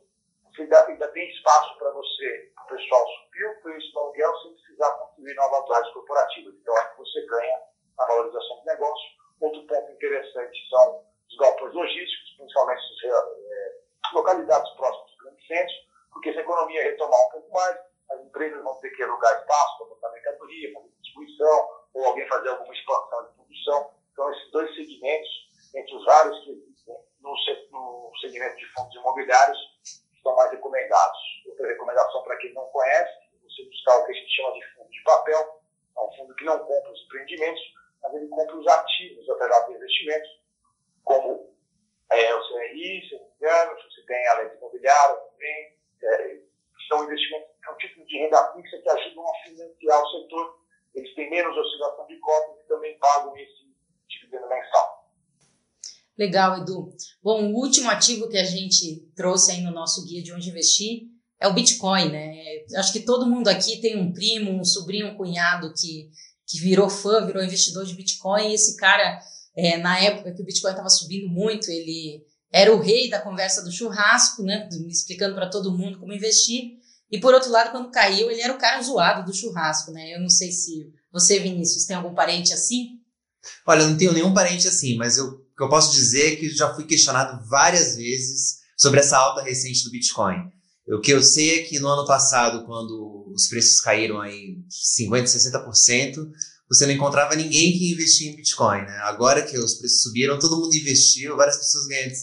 ainda, 0.58 0.88
ainda 0.88 1.08
tem 1.10 1.30
espaço 1.32 1.78
para 1.78 1.92
você, 1.92 2.52
o 2.64 2.68
pessoal 2.70 3.06
subir 3.08 3.46
o 3.46 3.62
preço 3.62 3.92
do 3.92 4.00
aluguel 4.00 4.38
sem 4.38 4.54
precisar 4.54 4.92
construir 4.92 5.34
novas 5.36 5.72
áreas 5.72 5.94
corporativas. 5.94 6.56
Então, 6.56 6.78
é 6.78 6.90
que 6.90 6.98
você 7.00 7.26
ganha 7.26 7.62
a 7.98 8.06
valorização 8.06 8.60
do 8.60 8.66
negócio. 8.68 9.10
Outro 9.42 9.68
ponto 9.68 9.92
interessante 9.92 10.70
são 10.70 11.04
os 11.30 11.38
galpões 11.38 11.74
logísticos, 11.74 12.36
principalmente 12.38 12.82
é, 13.04 13.82
localizados 14.14 14.72
próximos 14.78 15.12
dos 15.12 15.18
grandes 15.24 15.48
centros, 15.48 15.76
porque 16.14 16.32
se 16.32 16.40
a 16.40 16.42
economia 16.42 16.84
retomar 16.84 17.20
um 17.20 17.30
pouco 17.32 17.52
mais, 17.52 17.89
as 18.12 18.20
empresas 18.22 18.64
vão 18.64 18.80
ter 18.80 18.90
que 18.92 19.04
alugar 19.04 19.40
espaço 19.40 19.78
para 19.78 19.88
botar 19.88 20.12
mercadoria, 20.12 20.74
fazer 20.74 20.90
distribuição, 21.02 21.70
ou 21.94 22.06
alguém 22.06 22.28
fazer 22.28 22.50
alguma 22.50 22.74
expansão 22.74 23.28
de 23.28 23.34
produção. 23.34 23.92
Então, 24.12 24.32
esses 24.34 24.52
dois 24.52 24.76
segmentos, 24.76 25.30
entre 25.76 25.96
os 25.96 26.06
vários 26.06 26.44
que 26.44 26.52
existem 26.52 26.96
no, 27.22 27.32
no 27.72 28.12
segmento 28.20 28.56
de 28.58 28.66
fundos 28.74 28.96
imobiliários, 28.96 29.58
estão 30.14 30.36
mais 30.36 30.52
recomendados. 30.52 31.20
Outra 31.48 31.68
recomendação 31.68 32.24
para 32.24 32.38
quem 32.38 32.54
não 32.54 32.66
conhece, 32.68 33.12
você 33.44 33.64
buscar 33.64 33.98
o 33.98 34.06
que 34.06 34.12
a 34.12 34.16
gente 34.16 34.36
chama 34.36 34.54
de 34.54 34.74
fundo 34.74 34.90
de 34.90 35.04
papel, 35.04 35.62
é 35.98 36.02
um 36.02 36.12
fundo 36.14 36.36
que 36.36 36.46
não 36.46 36.60
compra 36.60 36.92
os 36.92 37.06
empreendimentos, 37.06 37.62
mas 38.02 38.14
ele 38.14 38.28
compra 38.28 38.56
os 38.56 38.68
ativos 38.68 39.30
através 39.30 39.66
de 39.68 39.74
investimentos, 39.74 40.30
como 41.04 41.56
é, 42.12 42.36
o 42.36 42.48
CRI, 42.48 43.08
se 43.08 43.16
não 43.16 43.26
me 43.26 43.36
engano, 43.36 43.76
você 43.82 44.02
tem 44.06 44.28
a 44.28 44.34
lei 44.36 44.48
imobiliária 44.56 45.16
também, 45.16 45.78
é, 46.04 46.40
são 46.88 47.04
investimentos, 47.04 47.50
são 47.70 47.78
títulos 47.78 48.08
de 48.08 48.18
renda 48.18 48.54
fixa 48.54 48.78
que 48.82 48.90
ajudam 48.90 49.24
a 49.28 49.44
financiar 49.44 50.02
o 50.02 50.12
setor. 50.12 50.60
Eles 50.96 51.14
têm 51.16 51.30
menos 51.30 51.56
oscilação 51.56 52.08
de 52.08 52.18
cotas 52.20 52.64
e 52.64 52.68
também 52.68 52.98
pagam 52.98 53.38
esse 53.38 53.70
dividendo 54.10 54.50
mensal. 54.50 55.10
Legal, 56.18 56.58
Edu. 56.58 56.94
Bom, 57.22 57.52
o 57.52 57.56
último 57.56 57.90
ativo 57.90 58.28
que 58.28 58.38
a 58.38 58.44
gente 58.44 59.08
trouxe 59.16 59.52
aí 59.52 59.62
no 59.62 59.72
nosso 59.72 60.06
guia 60.06 60.22
de 60.22 60.34
onde 60.34 60.50
investir 60.50 61.04
é 61.40 61.48
o 61.48 61.54
Bitcoin, 61.54 62.10
né? 62.10 62.36
Acho 62.76 62.92
que 62.92 63.02
todo 63.02 63.30
mundo 63.30 63.48
aqui 63.48 63.80
tem 63.80 63.98
um 63.98 64.12
primo, 64.12 64.52
um 64.52 64.66
sobrinho, 64.66 65.08
um 65.08 65.16
cunhado 65.16 65.74
que, 65.74 66.10
que 66.46 66.60
virou 66.60 66.90
fã, 66.90 67.26
virou 67.26 67.44
investidor 67.44 67.86
de 67.86 67.96
Bitcoin. 67.96 68.50
E 68.50 68.56
esse 68.56 68.76
cara, 68.76 69.22
é, 69.56 69.78
na 69.78 69.98
época 70.00 70.34
que 70.34 70.42
o 70.42 70.46
Bitcoin 70.46 70.72
estava 70.72 70.90
subindo 70.90 71.30
muito, 71.30 71.70
ele 71.72 72.26
era 72.52 72.74
o 72.74 72.82
rei 72.82 73.10
da 73.10 73.22
conversa 73.22 73.64
do 73.64 73.72
churrasco, 73.72 74.44
né? 74.44 74.68
Explicando 74.90 75.36
para 75.36 75.50
todo 75.50 75.78
mundo 75.78 76.00
como 76.00 76.12
investir. 76.12 76.79
E 77.12 77.20
por 77.20 77.34
outro 77.34 77.52
lado, 77.52 77.72
quando 77.72 77.92
caiu, 77.92 78.30
ele 78.30 78.42
era 78.42 78.54
o 78.54 78.58
cara 78.58 78.82
zoado 78.82 79.26
do 79.26 79.36
churrasco, 79.36 79.92
né? 79.92 80.14
Eu 80.14 80.22
não 80.22 80.30
sei 80.30 80.52
se 80.52 80.92
você, 81.12 81.40
Vinícius, 81.40 81.86
tem 81.86 81.96
algum 81.96 82.14
parente 82.14 82.54
assim? 82.54 83.00
Olha, 83.66 83.82
eu 83.82 83.90
não 83.90 83.98
tenho 83.98 84.14
nenhum 84.14 84.34
parente 84.34 84.68
assim, 84.68 84.96
mas 84.98 85.18
eu, 85.18 85.26
o 85.26 85.56
que 85.56 85.64
eu 85.64 85.70
posso 85.70 85.92
dizer 85.92 86.34
é 86.34 86.36
que 86.36 86.50
já 86.50 86.74
fui 86.74 86.86
questionado 86.86 87.48
várias 87.48 87.96
vezes 87.96 88.60
sobre 88.78 89.00
essa 89.00 89.18
alta 89.18 89.42
recente 89.42 89.84
do 89.84 89.92
Bitcoin. 89.92 90.52
O 90.88 91.00
que 91.00 91.12
eu 91.12 91.22
sei 91.22 91.60
é 91.60 91.64
que 91.64 91.80
no 91.80 91.88
ano 91.88 92.06
passado, 92.06 92.66
quando 92.66 93.32
os 93.34 93.48
preços 93.48 93.80
caíram 93.80 94.20
aí 94.20 94.58
50%, 95.00 95.24
60%, 95.24 96.30
você 96.68 96.86
não 96.86 96.94
encontrava 96.94 97.36
ninguém 97.36 97.78
que 97.78 97.92
investia 97.92 98.32
em 98.32 98.36
Bitcoin. 98.36 98.82
Né? 98.82 98.98
Agora 99.04 99.42
que 99.42 99.58
os 99.58 99.76
preços 99.76 100.04
subiram, 100.04 100.40
todo 100.40 100.60
mundo 100.60 100.76
investiu, 100.76 101.36
várias 101.36 101.58
pessoas 101.58 101.88
ganharam, 101.88 102.14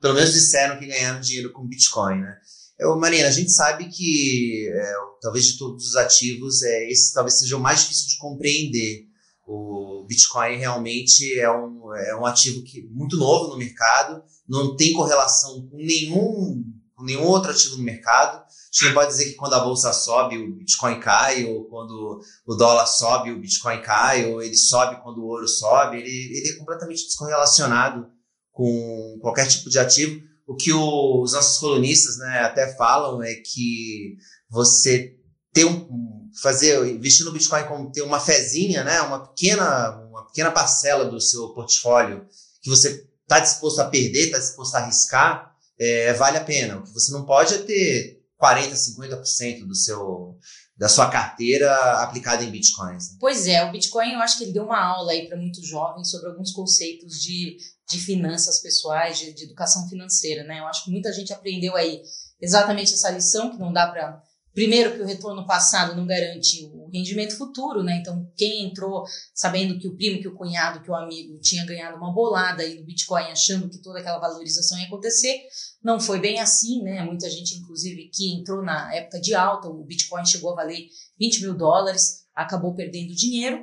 pelo 0.00 0.14
menos 0.14 0.32
disseram 0.32 0.78
que 0.78 0.86
ganharam 0.86 1.20
dinheiro 1.20 1.52
com 1.52 1.66
Bitcoin. 1.66 2.20
Né? 2.20 2.36
Eu, 2.78 2.96
Marina, 2.98 3.28
a 3.28 3.32
gente 3.32 3.50
sabe 3.50 3.88
que 3.88 4.68
é, 4.70 4.92
talvez 5.20 5.46
de 5.46 5.58
todos 5.58 5.86
os 5.88 5.96
ativos, 5.96 6.62
é, 6.62 6.90
esse 6.90 7.12
talvez 7.12 7.38
seja 7.38 7.56
o 7.56 7.60
mais 7.60 7.80
difícil 7.80 8.08
de 8.08 8.18
compreender. 8.18 9.06
O 9.46 10.04
Bitcoin 10.06 10.56
realmente 10.56 11.38
é 11.38 11.50
um, 11.50 11.94
é 11.94 12.16
um 12.16 12.26
ativo 12.26 12.62
que, 12.64 12.82
muito 12.90 13.16
novo 13.16 13.50
no 13.50 13.56
mercado, 13.56 14.22
não 14.48 14.76
tem 14.76 14.92
correlação 14.92 15.68
com 15.68 15.76
nenhum 15.76 16.64
com 16.96 17.04
nenhum 17.04 17.24
outro 17.24 17.50
ativo 17.50 17.76
no 17.76 17.84
mercado. 17.84 18.38
A 18.38 18.48
gente 18.72 18.86
não 18.86 18.94
pode 18.94 19.10
dizer 19.10 19.26
que 19.26 19.34
quando 19.34 19.52
a 19.52 19.60
bolsa 19.60 19.92
sobe, 19.92 20.38
o 20.38 20.56
Bitcoin 20.56 20.98
cai, 20.98 21.44
ou 21.44 21.66
quando 21.66 22.20
o 22.46 22.54
dólar 22.54 22.86
sobe, 22.86 23.30
o 23.30 23.38
Bitcoin 23.38 23.82
cai, 23.82 24.32
ou 24.32 24.42
ele 24.42 24.56
sobe 24.56 25.02
quando 25.02 25.18
o 25.18 25.26
ouro 25.26 25.46
sobe. 25.46 25.98
Ele, 25.98 26.08
ele 26.08 26.48
é 26.48 26.56
completamente 26.56 27.04
descorrelacionado 27.04 28.10
com 28.50 29.18
qualquer 29.20 29.46
tipo 29.46 29.68
de 29.68 29.78
ativo. 29.78 30.22
O 30.46 30.54
que 30.54 30.72
os 30.72 31.32
nossos 31.32 31.58
colunistas 31.58 32.18
né, 32.18 32.40
até 32.40 32.74
falam 32.76 33.22
é 33.22 33.34
que 33.34 34.16
você 34.48 35.16
ter 35.52 35.64
um, 35.64 36.30
fazer, 36.40 36.86
investir 36.86 37.24
no 37.24 37.32
Bitcoin 37.32 37.64
como 37.64 37.90
ter 37.90 38.02
uma 38.02 38.20
fezinha, 38.20 38.84
né, 38.84 39.00
uma 39.02 39.26
pequena, 39.26 39.98
uma 40.08 40.26
pequena 40.26 40.50
parcela 40.50 41.06
do 41.06 41.20
seu 41.20 41.48
portfólio 41.50 42.26
que 42.62 42.70
você 42.70 43.06
está 43.22 43.40
disposto 43.40 43.80
a 43.80 43.88
perder, 43.88 44.26
está 44.26 44.38
disposto 44.38 44.74
a 44.74 44.78
arriscar, 44.78 45.52
é, 45.78 46.12
vale 46.12 46.38
a 46.38 46.44
pena. 46.44 46.78
O 46.78 46.84
que 46.84 46.92
você 46.92 47.12
não 47.12 47.24
pode 47.24 47.54
é 47.54 47.58
ter 47.58 48.22
40%, 48.40 48.72
50% 48.72 49.66
do 49.66 49.74
seu, 49.74 50.38
da 50.76 50.88
sua 50.88 51.08
carteira 51.08 51.74
aplicada 52.02 52.44
em 52.44 52.50
bitcoins. 52.50 53.12
Né? 53.12 53.16
Pois 53.18 53.46
é, 53.46 53.64
o 53.64 53.72
Bitcoin 53.72 54.12
eu 54.12 54.20
acho 54.20 54.38
que 54.38 54.44
ele 54.44 54.52
deu 54.52 54.64
uma 54.64 54.78
aula 54.78 55.12
aí 55.12 55.26
para 55.26 55.36
muitos 55.36 55.66
jovens 55.66 56.10
sobre 56.10 56.28
alguns 56.28 56.52
conceitos 56.52 57.20
de, 57.20 57.56
de 57.88 57.98
finanças 57.98 58.60
pessoais, 58.60 59.18
de, 59.18 59.32
de 59.32 59.44
educação 59.44 59.88
financeira, 59.88 60.44
né? 60.44 60.60
Eu 60.60 60.66
acho 60.66 60.84
que 60.84 60.90
muita 60.90 61.12
gente 61.12 61.32
aprendeu 61.32 61.76
aí 61.76 62.02
exatamente 62.40 62.92
essa 62.92 63.10
lição 63.10 63.50
que 63.50 63.58
não 63.58 63.72
dá 63.72 63.86
para 63.86 64.22
Primeiro, 64.56 64.94
que 64.94 65.02
o 65.02 65.06
retorno 65.06 65.46
passado 65.46 65.94
não 65.94 66.06
garante 66.06 66.64
o 66.72 66.88
rendimento 66.88 67.36
futuro, 67.36 67.82
né? 67.82 67.98
Então, 68.00 68.26
quem 68.34 68.64
entrou 68.64 69.04
sabendo 69.34 69.78
que 69.78 69.86
o 69.86 69.94
primo, 69.94 70.18
que 70.18 70.28
o 70.28 70.34
cunhado, 70.34 70.80
que 70.82 70.90
o 70.90 70.94
amigo 70.94 71.38
tinha 71.40 71.62
ganhado 71.66 71.98
uma 71.98 72.10
bolada 72.10 72.62
aí 72.62 72.80
no 72.80 72.86
Bitcoin, 72.86 73.24
achando 73.24 73.68
que 73.68 73.82
toda 73.82 73.98
aquela 73.98 74.18
valorização 74.18 74.78
ia 74.78 74.86
acontecer, 74.86 75.42
não 75.84 76.00
foi 76.00 76.18
bem 76.18 76.40
assim, 76.40 76.82
né? 76.82 77.02
Muita 77.02 77.28
gente, 77.28 77.54
inclusive, 77.58 78.08
que 78.08 78.32
entrou 78.32 78.62
na 78.62 78.94
época 78.94 79.20
de 79.20 79.34
alta, 79.34 79.68
o 79.68 79.84
Bitcoin 79.84 80.24
chegou 80.24 80.52
a 80.52 80.56
valer 80.56 80.88
20 81.20 81.42
mil 81.42 81.54
dólares, 81.54 82.24
acabou 82.34 82.74
perdendo 82.74 83.14
dinheiro. 83.14 83.62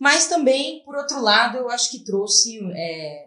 Mas 0.00 0.26
também, 0.26 0.82
por 0.86 0.96
outro 0.96 1.20
lado, 1.20 1.58
eu 1.58 1.68
acho 1.68 1.90
que 1.90 2.02
trouxe 2.02 2.60
é, 2.74 3.26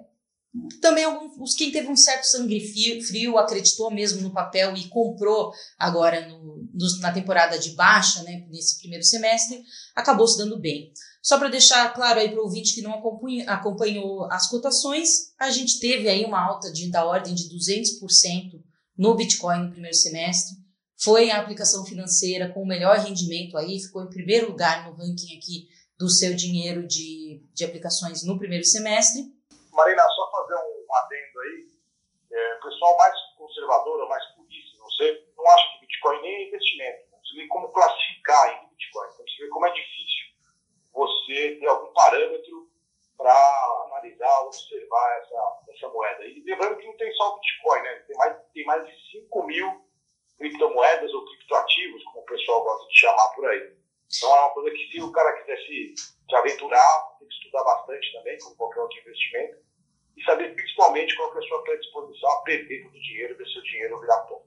também 0.82 1.04
alguns, 1.04 1.56
quem 1.56 1.72
teve 1.72 1.88
um 1.88 1.96
certo 1.96 2.24
sangue 2.24 2.60
frio 3.02 3.38
acreditou 3.38 3.92
mesmo 3.92 4.22
no 4.22 4.34
papel 4.34 4.76
e 4.76 4.88
comprou 4.88 5.52
agora 5.78 6.28
no, 6.28 6.68
no, 6.74 7.00
na 7.02 7.12
temporada 7.12 7.58
de 7.58 7.72
baixa, 7.72 8.24
né, 8.24 8.46
nesse 8.50 8.80
primeiro 8.80 9.04
semestre, 9.04 9.62
acabou 9.96 10.28
se 10.28 10.38
dando 10.38 10.60
bem. 10.60 10.92
Só 11.22 11.38
para 11.38 11.50
deixar 11.50 11.94
claro 11.94 12.20
aí 12.20 12.30
para 12.30 12.40
o 12.40 12.44
ouvinte 12.44 12.74
que 12.74 12.82
não 12.82 12.94
acompanhou, 12.94 13.50
acompanhou 13.50 14.32
as 14.32 14.48
cotações, 14.48 15.34
a 15.38 15.50
gente 15.50 15.80
teve 15.80 16.08
aí 16.08 16.24
uma 16.24 16.42
alta 16.42 16.72
de, 16.72 16.90
da 16.90 17.06
ordem 17.06 17.36
de 17.36 17.50
200% 17.50 18.62
no 18.98 19.16
Bitcoin 19.16 19.64
no 19.64 19.72
primeiro 19.72 19.96
semestre. 19.96 20.56
Foi 21.00 21.30
a 21.30 21.40
aplicação 21.40 21.86
financeira 21.86 22.52
com 22.54 22.64
o 22.64 22.68
melhor 22.68 22.98
rendimento 22.98 23.58
aí, 23.58 23.80
ficou 23.80 24.04
em 24.04 24.10
primeiro 24.10 24.48
lugar 24.48 24.86
no 24.86 24.96
ranking 24.96 25.38
aqui 25.38 25.68
do 25.98 26.10
seu 26.10 26.34
dinheiro 26.34 26.88
de, 26.88 27.44
de 27.54 27.66
aplicações 27.66 28.24
no 28.24 28.38
primeiro 28.38 28.64
semestre. 28.64 29.22
Marina, 29.74 30.04
só 30.04 30.32
fazer 30.32 30.56
um 30.56 30.96
adendo 30.96 31.40
aí. 31.40 31.68
É, 32.32 32.58
o 32.58 32.62
pessoal 32.78 32.96
mais 32.98 33.14
conservador 33.36 34.02
ou 34.02 34.08
mais 34.08 34.24
purista, 34.36 34.78
não 34.78 34.90
sei, 34.92 35.28
não 35.36 35.48
acha 35.50 35.74
que 35.74 35.86
Bitcoin 35.86 36.22
nem 36.22 36.36
é 36.36 36.48
investimento. 36.48 37.12
Não 37.12 37.26
sei 37.26 37.38
nem 37.40 37.48
como 37.48 37.72
classificar 37.72 38.64
em 38.64 38.70
Bitcoin. 38.70 39.10
Então, 39.14 39.26
você 39.26 39.44
vê 39.44 39.50
como 39.50 39.66
é 39.66 39.72
difícil 39.72 40.28
você 40.94 41.58
ter 41.60 41.68
algum 41.68 41.92
parâmetro 41.94 42.68
para 43.18 43.34
analisar, 43.88 44.42
observar 44.42 45.18
essa, 45.20 45.60
essa 45.70 45.90
moeda. 45.90 46.24
E 46.26 46.44
lembrando 46.44 46.78
que 46.78 46.86
não 46.86 46.98
tem 46.98 47.12
só 47.14 47.34
o 47.34 47.40
Bitcoin, 47.40 47.82
né? 47.82 47.96
Tem 48.08 48.18
mais, 48.18 48.38
tem 48.54 48.66
mais 48.66 48.86
de 48.86 49.12
5 49.12 49.44
mil 49.44 49.88
criptomoedas 50.38 51.12
ou 51.14 51.26
criptoativos, 51.26 52.04
como 52.04 52.20
o 52.20 52.26
pessoal 52.26 52.64
gosta 52.64 52.88
de 52.88 53.00
chamar 53.00 53.28
por 53.30 53.50
aí. 53.50 53.76
Então 54.16 54.36
é 54.36 54.40
uma 54.40 54.52
coisa 54.52 54.72
que 54.72 54.92
se 54.92 55.02
o 55.02 55.12
cara 55.12 55.34
quiser 55.42 55.58
se, 55.66 55.96
se 55.98 56.36
aventurar, 56.36 57.18
tem 57.18 57.28
que 57.28 57.34
estudar 57.34 57.64
bastante 57.64 58.14
também, 58.14 58.38
como 58.40 58.56
qualquer 58.56 58.82
outro 58.82 59.00
investimento 59.00 59.67
e 60.18 60.24
saber 60.24 60.54
principalmente 60.56 61.16
qual 61.16 61.34
é 61.36 61.38
a 61.38 61.48
sua 61.48 61.64
predisposição 61.64 62.30
a 62.32 62.42
perder 62.42 62.84
todo 62.84 62.96
o 62.96 63.02
dinheiro, 63.02 63.38
ver 63.38 63.48
seu 63.48 63.62
dinheiro 63.62 64.00
virar 64.02 64.18
pó. 64.22 64.44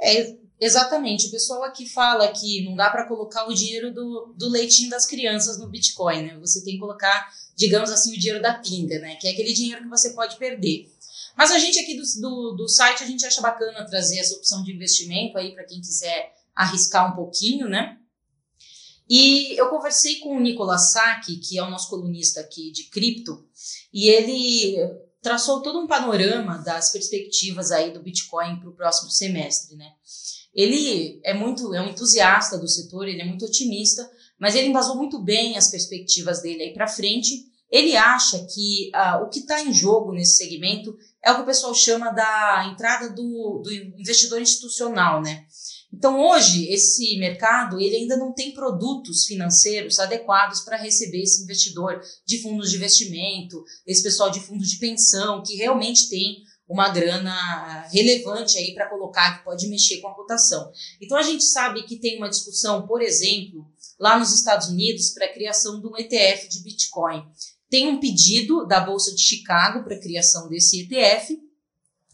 É, 0.00 0.36
exatamente. 0.60 1.26
O 1.26 1.30
pessoal 1.30 1.64
aqui 1.64 1.88
fala 1.88 2.28
que 2.28 2.64
não 2.64 2.76
dá 2.76 2.90
para 2.90 3.06
colocar 3.06 3.48
o 3.48 3.54
dinheiro 3.54 3.92
do, 3.92 4.34
do 4.36 4.48
leitinho 4.48 4.90
das 4.90 5.06
crianças 5.06 5.58
no 5.58 5.68
Bitcoin, 5.68 6.22
né? 6.22 6.38
Você 6.40 6.62
tem 6.62 6.74
que 6.74 6.80
colocar, 6.80 7.32
digamos 7.56 7.90
assim, 7.90 8.14
o 8.14 8.18
dinheiro 8.18 8.42
da 8.42 8.54
pinga, 8.54 8.98
né? 8.98 9.16
Que 9.16 9.28
é 9.28 9.32
aquele 9.32 9.52
dinheiro 9.52 9.82
que 9.82 9.88
você 9.88 10.12
pode 10.12 10.36
perder. 10.36 10.88
Mas 11.36 11.50
a 11.50 11.58
gente 11.58 11.78
aqui 11.78 11.96
do, 11.96 12.02
do, 12.20 12.52
do 12.56 12.68
site, 12.68 13.02
a 13.02 13.06
gente 13.06 13.24
acha 13.24 13.40
bacana 13.40 13.86
trazer 13.86 14.18
essa 14.18 14.34
opção 14.34 14.62
de 14.62 14.72
investimento 14.72 15.38
aí 15.38 15.54
para 15.54 15.64
quem 15.64 15.80
quiser 15.80 16.34
arriscar 16.54 17.12
um 17.12 17.16
pouquinho, 17.16 17.68
né? 17.68 17.97
E 19.08 19.58
eu 19.58 19.68
conversei 19.70 20.16
com 20.16 20.36
o 20.36 20.40
Nicolas 20.40 20.92
Sacchi, 20.92 21.36
que 21.36 21.58
é 21.58 21.62
o 21.62 21.70
nosso 21.70 21.88
colunista 21.88 22.40
aqui 22.40 22.70
de 22.70 22.84
cripto, 22.84 23.46
e 23.92 24.08
ele 24.08 24.76
traçou 25.22 25.62
todo 25.62 25.80
um 25.80 25.86
panorama 25.86 26.58
das 26.58 26.92
perspectivas 26.92 27.72
aí 27.72 27.92
do 27.92 28.02
Bitcoin 28.02 28.60
para 28.60 28.68
o 28.68 28.74
próximo 28.74 29.10
semestre, 29.10 29.76
né? 29.76 29.92
Ele 30.54 31.20
é 31.24 31.34
muito 31.34 31.74
é 31.74 31.80
um 31.80 31.88
entusiasta 31.88 32.58
do 32.58 32.68
setor, 32.68 33.06
ele 33.06 33.22
é 33.22 33.24
muito 33.24 33.44
otimista, 33.44 34.10
mas 34.38 34.54
ele 34.54 34.68
embasou 34.68 34.96
muito 34.96 35.18
bem 35.22 35.56
as 35.56 35.68
perspectivas 35.68 36.42
dele 36.42 36.64
aí 36.64 36.74
para 36.74 36.88
frente. 36.88 37.46
Ele 37.70 37.96
acha 37.96 38.46
que 38.46 38.90
uh, 38.94 39.22
o 39.22 39.28
que 39.28 39.40
está 39.40 39.62
em 39.62 39.72
jogo 39.72 40.12
nesse 40.12 40.36
segmento 40.36 40.96
é 41.22 41.30
o 41.30 41.36
que 41.36 41.42
o 41.42 41.46
pessoal 41.46 41.74
chama 41.74 42.10
da 42.10 42.66
entrada 42.72 43.10
do, 43.10 43.60
do 43.62 43.72
investidor 43.72 44.40
institucional, 44.40 45.20
né? 45.20 45.46
Então 45.92 46.20
hoje 46.20 46.68
esse 46.68 47.18
mercado 47.18 47.80
ele 47.80 47.96
ainda 47.96 48.16
não 48.16 48.32
tem 48.32 48.52
produtos 48.52 49.24
financeiros 49.24 49.98
adequados 49.98 50.60
para 50.60 50.76
receber 50.76 51.22
esse 51.22 51.42
investidor 51.42 52.00
de 52.26 52.42
fundos 52.42 52.70
de 52.70 52.76
investimento, 52.76 53.64
esse 53.86 54.02
pessoal 54.02 54.30
de 54.30 54.40
fundos 54.40 54.68
de 54.68 54.78
pensão 54.78 55.42
que 55.42 55.56
realmente 55.56 56.08
tem 56.08 56.42
uma 56.68 56.90
grana 56.90 57.88
relevante 57.90 58.58
aí 58.58 58.74
para 58.74 58.90
colocar 58.90 59.38
que 59.38 59.44
pode 59.44 59.66
mexer 59.68 60.00
com 60.00 60.08
a 60.08 60.14
cotação. 60.14 60.70
Então 61.00 61.16
a 61.16 61.22
gente 61.22 61.42
sabe 61.42 61.84
que 61.84 61.96
tem 61.96 62.18
uma 62.18 62.28
discussão, 62.28 62.86
por 62.86 63.00
exemplo, 63.00 63.66
lá 63.98 64.18
nos 64.18 64.34
Estados 64.34 64.68
Unidos 64.68 65.10
para 65.10 65.24
a 65.24 65.32
criação 65.32 65.80
de 65.80 65.86
um 65.86 65.96
ETF 65.96 66.48
de 66.48 66.62
Bitcoin. 66.62 67.24
Tem 67.70 67.88
um 67.88 67.98
pedido 67.98 68.66
da 68.66 68.80
Bolsa 68.80 69.14
de 69.14 69.22
Chicago 69.22 69.82
para 69.82 69.96
a 69.96 70.00
criação 70.00 70.48
desse 70.48 70.82
ETF 70.82 71.38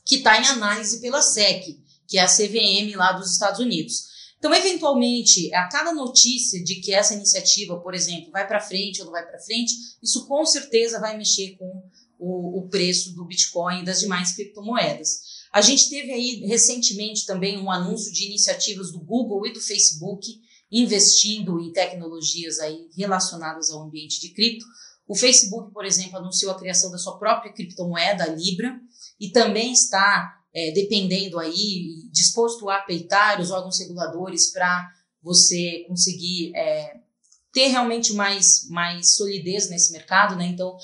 que 0.04 0.16
está 0.16 0.40
em 0.40 0.46
análise 0.46 1.00
pela 1.00 1.20
SEC 1.20 1.82
que 2.08 2.18
é 2.18 2.22
a 2.22 2.28
CVM 2.28 2.96
lá 2.96 3.12
dos 3.12 3.32
Estados 3.32 3.60
Unidos. 3.60 4.14
Então, 4.38 4.54
eventualmente, 4.54 5.52
a 5.54 5.68
cada 5.68 5.92
notícia 5.92 6.62
de 6.62 6.76
que 6.76 6.92
essa 6.92 7.14
iniciativa, 7.14 7.80
por 7.80 7.94
exemplo, 7.94 8.30
vai 8.30 8.46
para 8.46 8.60
frente 8.60 9.00
ou 9.00 9.06
não 9.06 9.12
vai 9.12 9.26
para 9.26 9.40
frente, 9.40 9.72
isso 10.02 10.26
com 10.26 10.44
certeza 10.44 11.00
vai 11.00 11.16
mexer 11.16 11.56
com 11.56 11.82
o, 12.18 12.58
o 12.58 12.68
preço 12.68 13.14
do 13.14 13.24
Bitcoin 13.24 13.80
e 13.80 13.84
das 13.84 14.00
demais 14.00 14.32
criptomoedas. 14.32 15.20
A 15.52 15.60
gente 15.60 15.88
teve 15.88 16.12
aí 16.12 16.44
recentemente 16.46 17.24
também 17.24 17.58
um 17.58 17.70
anúncio 17.70 18.12
de 18.12 18.26
iniciativas 18.26 18.92
do 18.92 19.00
Google 19.00 19.46
e 19.46 19.52
do 19.52 19.60
Facebook 19.60 20.26
investindo 20.70 21.60
em 21.60 21.72
tecnologias 21.72 22.58
aí 22.58 22.88
relacionadas 22.96 23.70
ao 23.70 23.82
ambiente 23.82 24.20
de 24.20 24.30
cripto. 24.30 24.64
O 25.06 25.14
Facebook, 25.14 25.72
por 25.72 25.84
exemplo, 25.84 26.18
anunciou 26.18 26.50
a 26.50 26.58
criação 26.58 26.90
da 26.90 26.98
sua 26.98 27.18
própria 27.18 27.52
criptomoeda, 27.52 28.24
a 28.24 28.28
Libra, 28.28 28.78
e 29.20 29.30
também 29.30 29.72
está 29.72 30.43
é, 30.54 30.70
dependendo 30.72 31.38
aí, 31.38 32.08
disposto 32.12 32.70
a 32.70 32.78
peitar 32.78 33.40
os 33.40 33.50
órgãos 33.50 33.78
reguladores 33.80 34.52
para 34.52 34.88
você 35.20 35.84
conseguir 35.88 36.54
é, 36.54 36.94
ter 37.52 37.68
realmente 37.68 38.12
mais, 38.12 38.68
mais 38.68 39.14
solidez 39.14 39.68
nesse 39.68 39.92
mercado, 39.92 40.36
né? 40.36 40.46
Então, 40.46 40.76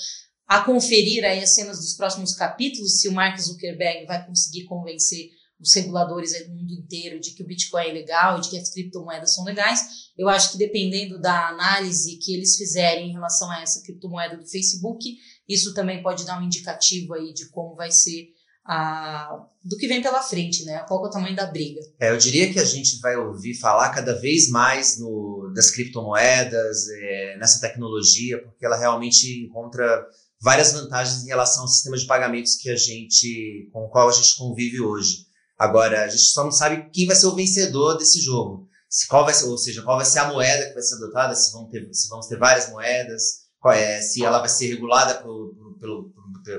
a 0.47 0.61
conferir 0.61 1.23
aí 1.23 1.41
as 1.41 1.51
cenas 1.51 1.77
dos 1.77 1.93
próximos 1.93 2.35
capítulos, 2.35 2.99
se 2.99 3.07
o 3.07 3.13
Mark 3.13 3.39
Zuckerberg 3.39 4.05
vai 4.05 4.25
conseguir 4.25 4.65
convencer 4.65 5.29
os 5.61 5.73
reguladores 5.75 6.33
do 6.43 6.53
mundo 6.55 6.73
inteiro 6.73 7.19
de 7.19 7.31
que 7.31 7.43
o 7.43 7.45
Bitcoin 7.45 7.85
é 7.85 7.93
legal 7.93 8.41
de 8.41 8.49
que 8.49 8.57
as 8.57 8.69
criptomoedas 8.71 9.35
são 9.35 9.43
legais. 9.43 9.79
Eu 10.17 10.27
acho 10.27 10.51
que 10.51 10.57
dependendo 10.57 11.21
da 11.21 11.49
análise 11.49 12.17
que 12.17 12.33
eles 12.33 12.57
fizerem 12.57 13.09
em 13.09 13.13
relação 13.13 13.49
a 13.51 13.61
essa 13.61 13.81
criptomoeda 13.83 14.35
do 14.35 14.47
Facebook, 14.47 15.17
isso 15.47 15.73
também 15.73 16.01
pode 16.01 16.25
dar 16.25 16.41
um 16.41 16.43
indicativo 16.43 17.13
aí 17.13 17.31
de 17.31 17.47
como 17.49 17.75
vai 17.75 17.91
ser 17.91 18.27
a, 18.65 19.45
do 19.63 19.77
que 19.77 19.87
vem 19.87 20.01
pela 20.01 20.21
frente, 20.21 20.63
né? 20.65 20.79
Qual 20.87 21.03
é 21.03 21.07
o 21.07 21.11
tamanho 21.11 21.35
da 21.35 21.45
briga? 21.45 21.81
É, 21.99 22.11
eu 22.11 22.17
diria 22.17 22.51
que 22.51 22.59
a 22.59 22.65
gente 22.65 22.99
vai 22.99 23.15
ouvir 23.15 23.55
falar 23.55 23.89
cada 23.89 24.13
vez 24.13 24.49
mais 24.49 24.99
no, 24.99 25.51
das 25.55 25.71
criptomoedas, 25.71 26.87
é, 26.89 27.37
nessa 27.37 27.59
tecnologia, 27.59 28.41
porque 28.43 28.65
ela 28.65 28.77
realmente 28.77 29.45
encontra 29.45 30.05
várias 30.41 30.73
vantagens 30.73 31.23
em 31.23 31.27
relação 31.27 31.63
ao 31.63 31.67
sistema 31.67 31.97
de 31.97 32.05
pagamentos 32.05 32.55
que 32.55 32.69
a 32.69 32.75
gente, 32.75 33.69
com 33.71 33.85
o 33.85 33.89
qual 33.89 34.09
a 34.09 34.11
gente 34.11 34.35
convive 34.37 34.81
hoje. 34.81 35.27
Agora, 35.57 36.03
a 36.03 36.07
gente 36.07 36.23
só 36.23 36.43
não 36.43 36.51
sabe 36.51 36.89
quem 36.91 37.05
vai 37.05 37.15
ser 37.15 37.27
o 37.27 37.35
vencedor 37.35 37.97
desse 37.97 38.19
jogo. 38.19 38.67
Se, 38.89 39.07
qual 39.07 39.23
vai 39.23 39.33
ser, 39.33 39.45
ou 39.45 39.57
seja, 39.57 39.83
qual 39.83 39.97
vai 39.97 40.05
ser 40.05 40.19
a 40.19 40.33
moeda 40.33 40.67
que 40.67 40.73
vai 40.73 40.83
ser 40.83 40.95
adotada, 40.95 41.35
se, 41.35 41.53
vão 41.53 41.69
ter, 41.69 41.87
se 41.93 42.09
vamos 42.09 42.27
ter 42.27 42.37
várias 42.37 42.69
moedas, 42.69 43.41
é, 43.67 44.01
se 44.01 44.25
ela 44.25 44.39
vai 44.39 44.49
ser 44.49 44.67
regulada 44.67 45.21
por, 45.21 45.53
por, 45.79 46.11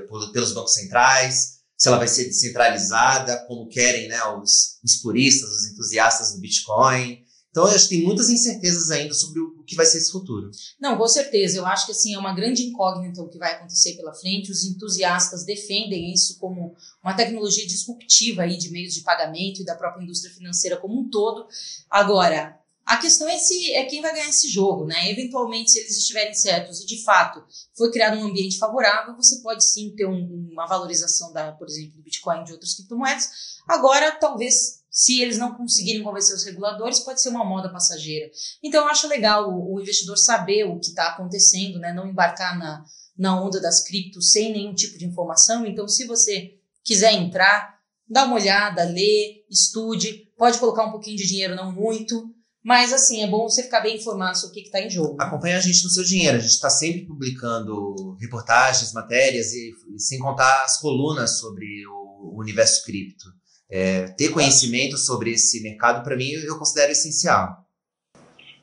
por, 0.07 0.31
pelos 0.31 0.53
bancos 0.53 0.73
centrais, 0.73 1.52
se 1.77 1.87
ela 1.87 1.97
vai 1.97 2.07
ser 2.07 2.25
descentralizada, 2.25 3.45
como 3.47 3.67
querem 3.67 4.07
né, 4.07 4.23
os, 4.37 4.79
os 4.83 4.97
puristas, 4.97 5.49
os 5.49 5.71
entusiastas 5.71 6.33
do 6.33 6.39
Bitcoin. 6.39 7.23
Então, 7.53 7.67
eu 7.67 7.75
acho 7.75 7.87
que 7.87 7.97
tem 7.97 8.03
muitas 8.03 8.29
incertezas 8.29 8.89
ainda 8.89 9.13
sobre 9.13 9.39
o 9.39 9.63
que 9.63 9.75
vai 9.75 9.85
ser 9.85 9.99
esse 9.99 10.11
futuro. 10.11 10.49
Não, 10.81 10.97
com 10.97 11.07
certeza. 11.07 11.57
Eu 11.57 11.65
acho 11.67 11.85
que 11.85 11.91
assim, 11.91 12.15
é 12.15 12.17
uma 12.17 12.33
grande 12.33 12.63
incógnita 12.63 13.21
o 13.21 13.29
que 13.29 13.37
vai 13.37 13.53
acontecer 13.53 13.95
pela 13.95 14.13
frente. 14.13 14.51
Os 14.51 14.63
entusiastas 14.63 15.45
defendem 15.45 16.11
isso 16.11 16.39
como 16.39 16.75
uma 17.03 17.13
tecnologia 17.13 17.67
disruptiva 17.67 18.41
aí 18.41 18.57
de 18.57 18.71
meios 18.71 18.95
de 18.95 19.01
pagamento 19.01 19.61
e 19.61 19.65
da 19.65 19.75
própria 19.75 20.03
indústria 20.03 20.33
financeira 20.33 20.77
como 20.77 20.99
um 20.99 21.09
todo. 21.09 21.45
Agora, 21.91 22.57
a 22.85 22.97
questão 22.97 23.27
é, 23.29 23.37
se, 23.37 23.73
é 23.73 23.85
quem 23.85 24.01
vai 24.01 24.13
ganhar 24.13 24.29
esse 24.29 24.49
jogo, 24.49 24.85
né? 24.85 25.09
Eventualmente, 25.09 25.71
se 25.71 25.79
eles 25.79 25.97
estiverem 25.97 26.33
certos 26.33 26.81
e 26.81 26.85
de 26.85 27.03
fato 27.03 27.43
foi 27.77 27.91
criado 27.91 28.17
um 28.17 28.25
ambiente 28.25 28.57
favorável, 28.57 29.15
você 29.15 29.41
pode 29.41 29.63
sim 29.63 29.95
ter 29.95 30.05
um, 30.05 30.49
uma 30.51 30.65
valorização 30.65 31.31
da, 31.31 31.53
por 31.53 31.67
exemplo, 31.67 31.95
do 31.95 32.03
Bitcoin 32.03 32.41
e 32.41 32.43
de 32.43 32.51
outras 32.51 32.73
criptomoedas. 32.75 33.29
Agora, 33.67 34.11
talvez 34.11 34.83
se 34.93 35.21
eles 35.21 35.39
não 35.39 35.55
conseguirem 35.55 36.03
convencer 36.03 36.35
os 36.35 36.43
reguladores, 36.43 36.99
pode 36.99 37.19
ser 37.19 37.29
uma 37.29 37.43
moda 37.43 37.71
passageira. 37.71 38.29
Então, 38.61 38.83
eu 38.83 38.89
acho 38.89 39.07
legal 39.07 39.49
o, 39.49 39.73
o 39.73 39.81
investidor 39.81 40.17
saber 40.17 40.65
o 40.65 40.79
que 40.79 40.89
está 40.89 41.07
acontecendo, 41.07 41.79
né? 41.79 41.91
não 41.91 42.07
embarcar 42.07 42.59
na, 42.59 42.85
na 43.17 43.41
onda 43.41 43.59
das 43.59 43.83
criptos 43.83 44.31
sem 44.31 44.53
nenhum 44.53 44.75
tipo 44.75 44.95
de 44.97 45.05
informação. 45.05 45.65
Então, 45.65 45.87
se 45.87 46.05
você 46.05 46.59
quiser 46.83 47.13
entrar, 47.13 47.79
dá 48.07 48.25
uma 48.25 48.35
olhada, 48.35 48.83
lê, 48.83 49.43
estude, 49.49 50.31
pode 50.37 50.59
colocar 50.59 50.85
um 50.85 50.91
pouquinho 50.91 51.17
de 51.17 51.25
dinheiro, 51.25 51.55
não 51.55 51.71
muito. 51.71 52.31
Mas, 52.63 52.93
assim, 52.93 53.21
é 53.21 53.27
bom 53.27 53.43
você 53.43 53.61
ficar 53.61 53.81
bem 53.81 53.97
informado 53.97 54.37
sobre 54.37 54.51
o 54.51 54.63
que 54.63 54.67
está 54.67 54.79
em 54.79 54.89
jogo. 54.89 55.17
Acompanhe 55.19 55.55
a 55.55 55.59
gente 55.59 55.83
no 55.83 55.89
seu 55.89 56.03
dinheiro. 56.03 56.37
A 56.37 56.39
gente 56.39 56.53
está 56.53 56.69
sempre 56.69 57.05
publicando 57.05 58.15
reportagens, 58.21 58.93
matérias 58.93 59.51
e, 59.51 59.73
e, 59.93 59.99
sem 59.99 60.17
contar 60.17 60.63
as 60.63 60.79
colunas 60.79 61.39
sobre 61.39 61.85
o 61.87 62.39
universo 62.39 62.85
cripto. 62.85 63.25
É, 63.69 64.07
ter 64.15 64.29
conhecimento 64.31 64.97
sobre 64.97 65.31
esse 65.31 65.61
mercado, 65.61 66.03
para 66.03 66.15
mim, 66.15 66.31
eu 66.31 66.57
considero 66.57 66.93
essencial. 66.93 67.49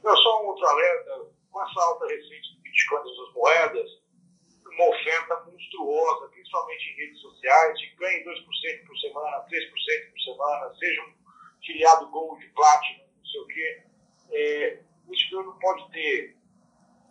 Eu 0.03 0.17
sou 0.17 0.45
um 0.45 0.47
outro 0.47 0.67
alerta, 0.67 1.11
com 1.51 1.63
essa 1.63 1.81
alta 1.83 2.07
recente 2.07 2.57
do 2.57 2.63
Bitcoin 2.63 3.01
e 3.01 3.05
das 3.05 3.35
moedas, 3.35 3.91
uma 4.81 4.89
oferta 4.97 5.45
monstruosa, 5.45 6.29
principalmente 6.29 6.89
em 6.89 6.97
redes 7.05 7.21
sociais, 7.21 7.79
de 7.79 7.95
ganhe 7.97 8.25
2% 8.25 8.87
por 8.87 8.97
semana, 8.97 9.45
3% 9.45 10.11
por 10.11 10.21
semana, 10.21 10.75
seja 10.79 11.03
um 11.03 11.13
filiado 11.67 12.11
Gold, 12.11 12.47
Platinum, 12.55 13.05
não 13.19 13.27
sei 13.27 13.41
o 13.41 13.47
quê. 13.47 13.90
É, 14.33 14.81
o 15.07 15.09
investidor 15.09 15.45
não 15.45 15.59
pode 15.59 15.91
ter, 15.91 16.37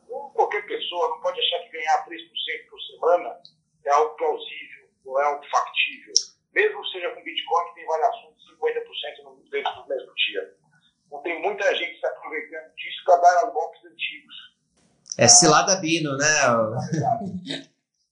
ou 0.08 0.30
qualquer 0.32 0.66
pessoa 0.66 1.10
não 1.10 1.22
pode 1.22 1.40
achar 1.40 1.60
que 1.60 1.72
ganhar 1.72 2.06
3% 2.08 2.70
por 2.70 2.82
semana 2.82 3.38
é 3.86 3.90
algo 3.92 4.16
plausível 4.16 4.90
ou 5.06 5.20
é 5.20 5.26
algo 5.26 5.44
factível 5.50 6.14
mesmo 6.54 6.82
que 6.82 6.92
seja 6.92 7.10
com 7.12 7.24
Bitcoin, 7.24 7.66
que 7.70 7.76
tem 7.76 7.86
variações 7.86 8.36
de 8.38 8.56
50% 8.56 9.24
no, 9.24 9.50
dentro 9.50 9.74
do 9.76 9.88
mesmo 9.88 10.14
dia. 10.16 10.54
Então 11.08 11.22
tem 11.22 11.42
muita 11.42 11.76
gente 11.76 12.00
se 12.00 12.06
aproveitando 12.06 12.76
disso 12.76 13.04
para 13.06 13.18
dar 13.18 13.52
golpes 13.52 13.86
antigos. 13.86 14.36
É 15.18 15.28
cilada 15.28 15.76
Bino, 15.78 16.16
né? 16.18 16.26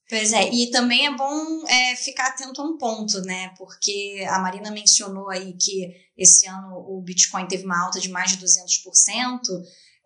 Pois 0.09 0.31
é, 0.31 0.49
e 0.53 0.71
também 0.71 1.05
é 1.05 1.13
bom 1.13 1.67
é, 1.67 1.95
ficar 1.97 2.27
atento 2.27 2.61
a 2.61 2.65
um 2.65 2.77
ponto, 2.77 3.19
né? 3.23 3.53
Porque 3.57 4.25
a 4.29 4.39
Marina 4.39 4.71
mencionou 4.71 5.29
aí 5.29 5.53
que 5.53 5.93
esse 6.17 6.47
ano 6.47 6.77
o 6.77 7.01
Bitcoin 7.01 7.45
teve 7.45 7.65
uma 7.65 7.83
alta 7.83 7.99
de 7.99 8.07
mais 8.07 8.31
de 8.31 8.37
200%. 8.37 9.41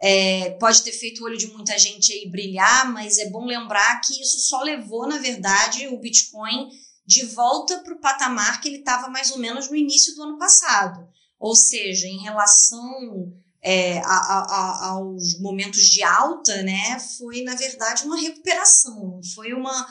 É, 0.02 0.50
pode 0.60 0.82
ter 0.82 0.92
feito 0.92 1.22
o 1.22 1.26
olho 1.26 1.38
de 1.38 1.46
muita 1.48 1.78
gente 1.78 2.12
aí 2.12 2.28
brilhar, 2.28 2.92
mas 2.92 3.20
é 3.20 3.30
bom 3.30 3.46
lembrar 3.46 4.02
que 4.02 4.20
isso 4.20 4.40
só 4.40 4.64
levou, 4.64 5.08
na 5.08 5.20
verdade, 5.20 5.88
o 5.88 6.00
Bitcoin 6.00 6.70
de 7.06 7.24
volta 7.28 7.78
para 7.80 7.94
o 7.94 8.00
patamar 8.00 8.60
que 8.60 8.70
ele 8.70 8.78
estava 8.78 9.08
mais 9.08 9.30
ou 9.30 9.38
menos 9.38 9.70
no 9.70 9.76
início 9.76 10.16
do 10.16 10.24
ano 10.24 10.38
passado. 10.40 11.08
Ou 11.40 11.56
seja, 11.56 12.08
em 12.08 12.24
relação 12.24 13.32
é, 13.64 14.00
a, 14.00 14.06
a, 14.06 14.90
aos 14.90 15.40
momentos 15.40 15.84
de 15.86 16.02
alta, 16.02 16.64
né, 16.64 17.00
foi, 17.18 17.44
na 17.44 17.56
verdade, 17.56 18.06
uma 18.06 18.20
recuperação. 18.20 19.22
Foi 19.36 19.54
uma. 19.54 19.88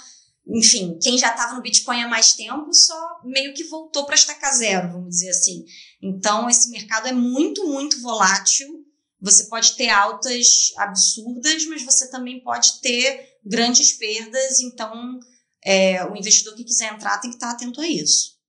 Enfim, 0.48 0.98
quem 1.00 1.16
já 1.16 1.30
estava 1.30 1.54
no 1.54 1.62
Bitcoin 1.62 2.02
há 2.02 2.08
mais 2.08 2.32
tempo 2.32 2.72
só 2.74 3.20
meio 3.24 3.54
que 3.54 3.64
voltou 3.64 4.04
para 4.04 4.16
estacar 4.16 4.52
zero, 4.52 4.92
vamos 4.92 5.10
dizer 5.10 5.30
assim. 5.30 5.64
Então, 6.02 6.50
esse 6.50 6.70
mercado 6.70 7.06
é 7.06 7.12
muito, 7.12 7.66
muito 7.68 8.00
volátil. 8.02 8.84
Você 9.20 9.44
pode 9.44 9.76
ter 9.76 9.90
altas 9.90 10.72
absurdas, 10.78 11.66
mas 11.66 11.82
você 11.82 12.10
também 12.10 12.42
pode 12.42 12.80
ter 12.80 13.38
grandes 13.44 13.92
perdas. 13.92 14.58
Então, 14.60 15.20
é, 15.62 16.04
o 16.06 16.16
investidor 16.16 16.56
que 16.56 16.64
quiser 16.64 16.92
entrar 16.92 17.18
tem 17.18 17.30
que 17.30 17.36
estar 17.36 17.50
atento 17.50 17.80
a 17.80 17.86
isso. 17.86 18.39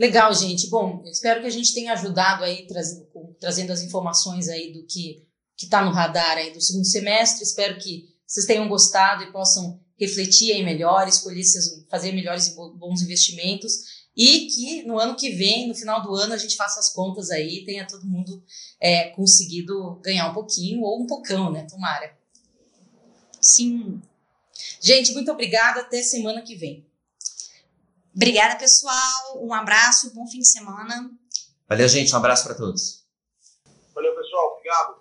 Legal, 0.00 0.32
gente. 0.32 0.70
Bom, 0.70 1.02
espero 1.04 1.42
que 1.42 1.46
a 1.46 1.50
gente 1.50 1.74
tenha 1.74 1.92
ajudado 1.92 2.42
aí, 2.42 2.66
trazendo, 2.66 3.06
trazendo 3.38 3.70
as 3.70 3.82
informações 3.82 4.48
aí 4.48 4.72
do 4.72 4.86
que 4.86 5.28
está 5.60 5.84
no 5.84 5.90
radar 5.90 6.38
aí 6.38 6.54
do 6.54 6.60
segundo 6.62 6.86
semestre. 6.86 7.42
Espero 7.42 7.78
que 7.78 8.08
vocês 8.26 8.46
tenham 8.46 8.66
gostado 8.66 9.24
e 9.24 9.30
possam 9.30 9.78
refletir 9.98 10.52
aí 10.52 10.64
melhor, 10.64 11.06
escolher 11.06 11.44
seus, 11.44 11.84
fazer 11.90 12.12
melhores 12.12 12.46
e 12.46 12.54
bons 12.54 13.02
investimentos 13.02 14.00
e 14.16 14.46
que 14.46 14.82
no 14.84 14.98
ano 14.98 15.14
que 15.14 15.32
vem, 15.32 15.68
no 15.68 15.74
final 15.74 16.02
do 16.02 16.14
ano, 16.14 16.32
a 16.32 16.38
gente 16.38 16.56
faça 16.56 16.80
as 16.80 16.90
contas 16.90 17.30
aí 17.30 17.58
e 17.58 17.64
tenha 17.66 17.86
todo 17.86 18.06
mundo 18.06 18.42
é, 18.80 19.10
conseguido 19.10 20.00
ganhar 20.02 20.30
um 20.30 20.34
pouquinho 20.34 20.80
ou 20.80 21.02
um 21.02 21.06
pocão, 21.06 21.52
né? 21.52 21.66
Tomara. 21.68 22.16
Sim. 23.38 24.00
Gente, 24.80 25.12
muito 25.12 25.30
obrigada. 25.30 25.82
Até 25.82 26.02
semana 26.02 26.40
que 26.40 26.54
vem. 26.54 26.89
Obrigada, 28.14 28.56
pessoal. 28.56 29.38
Um 29.42 29.52
abraço, 29.54 30.12
bom 30.14 30.26
fim 30.26 30.40
de 30.40 30.48
semana. 30.48 31.10
Valeu, 31.68 31.88
gente. 31.88 32.12
Um 32.12 32.18
abraço 32.18 32.44
para 32.44 32.54
todos. 32.54 33.04
Valeu, 33.94 34.14
pessoal. 34.16 34.56
Obrigado. 34.56 34.99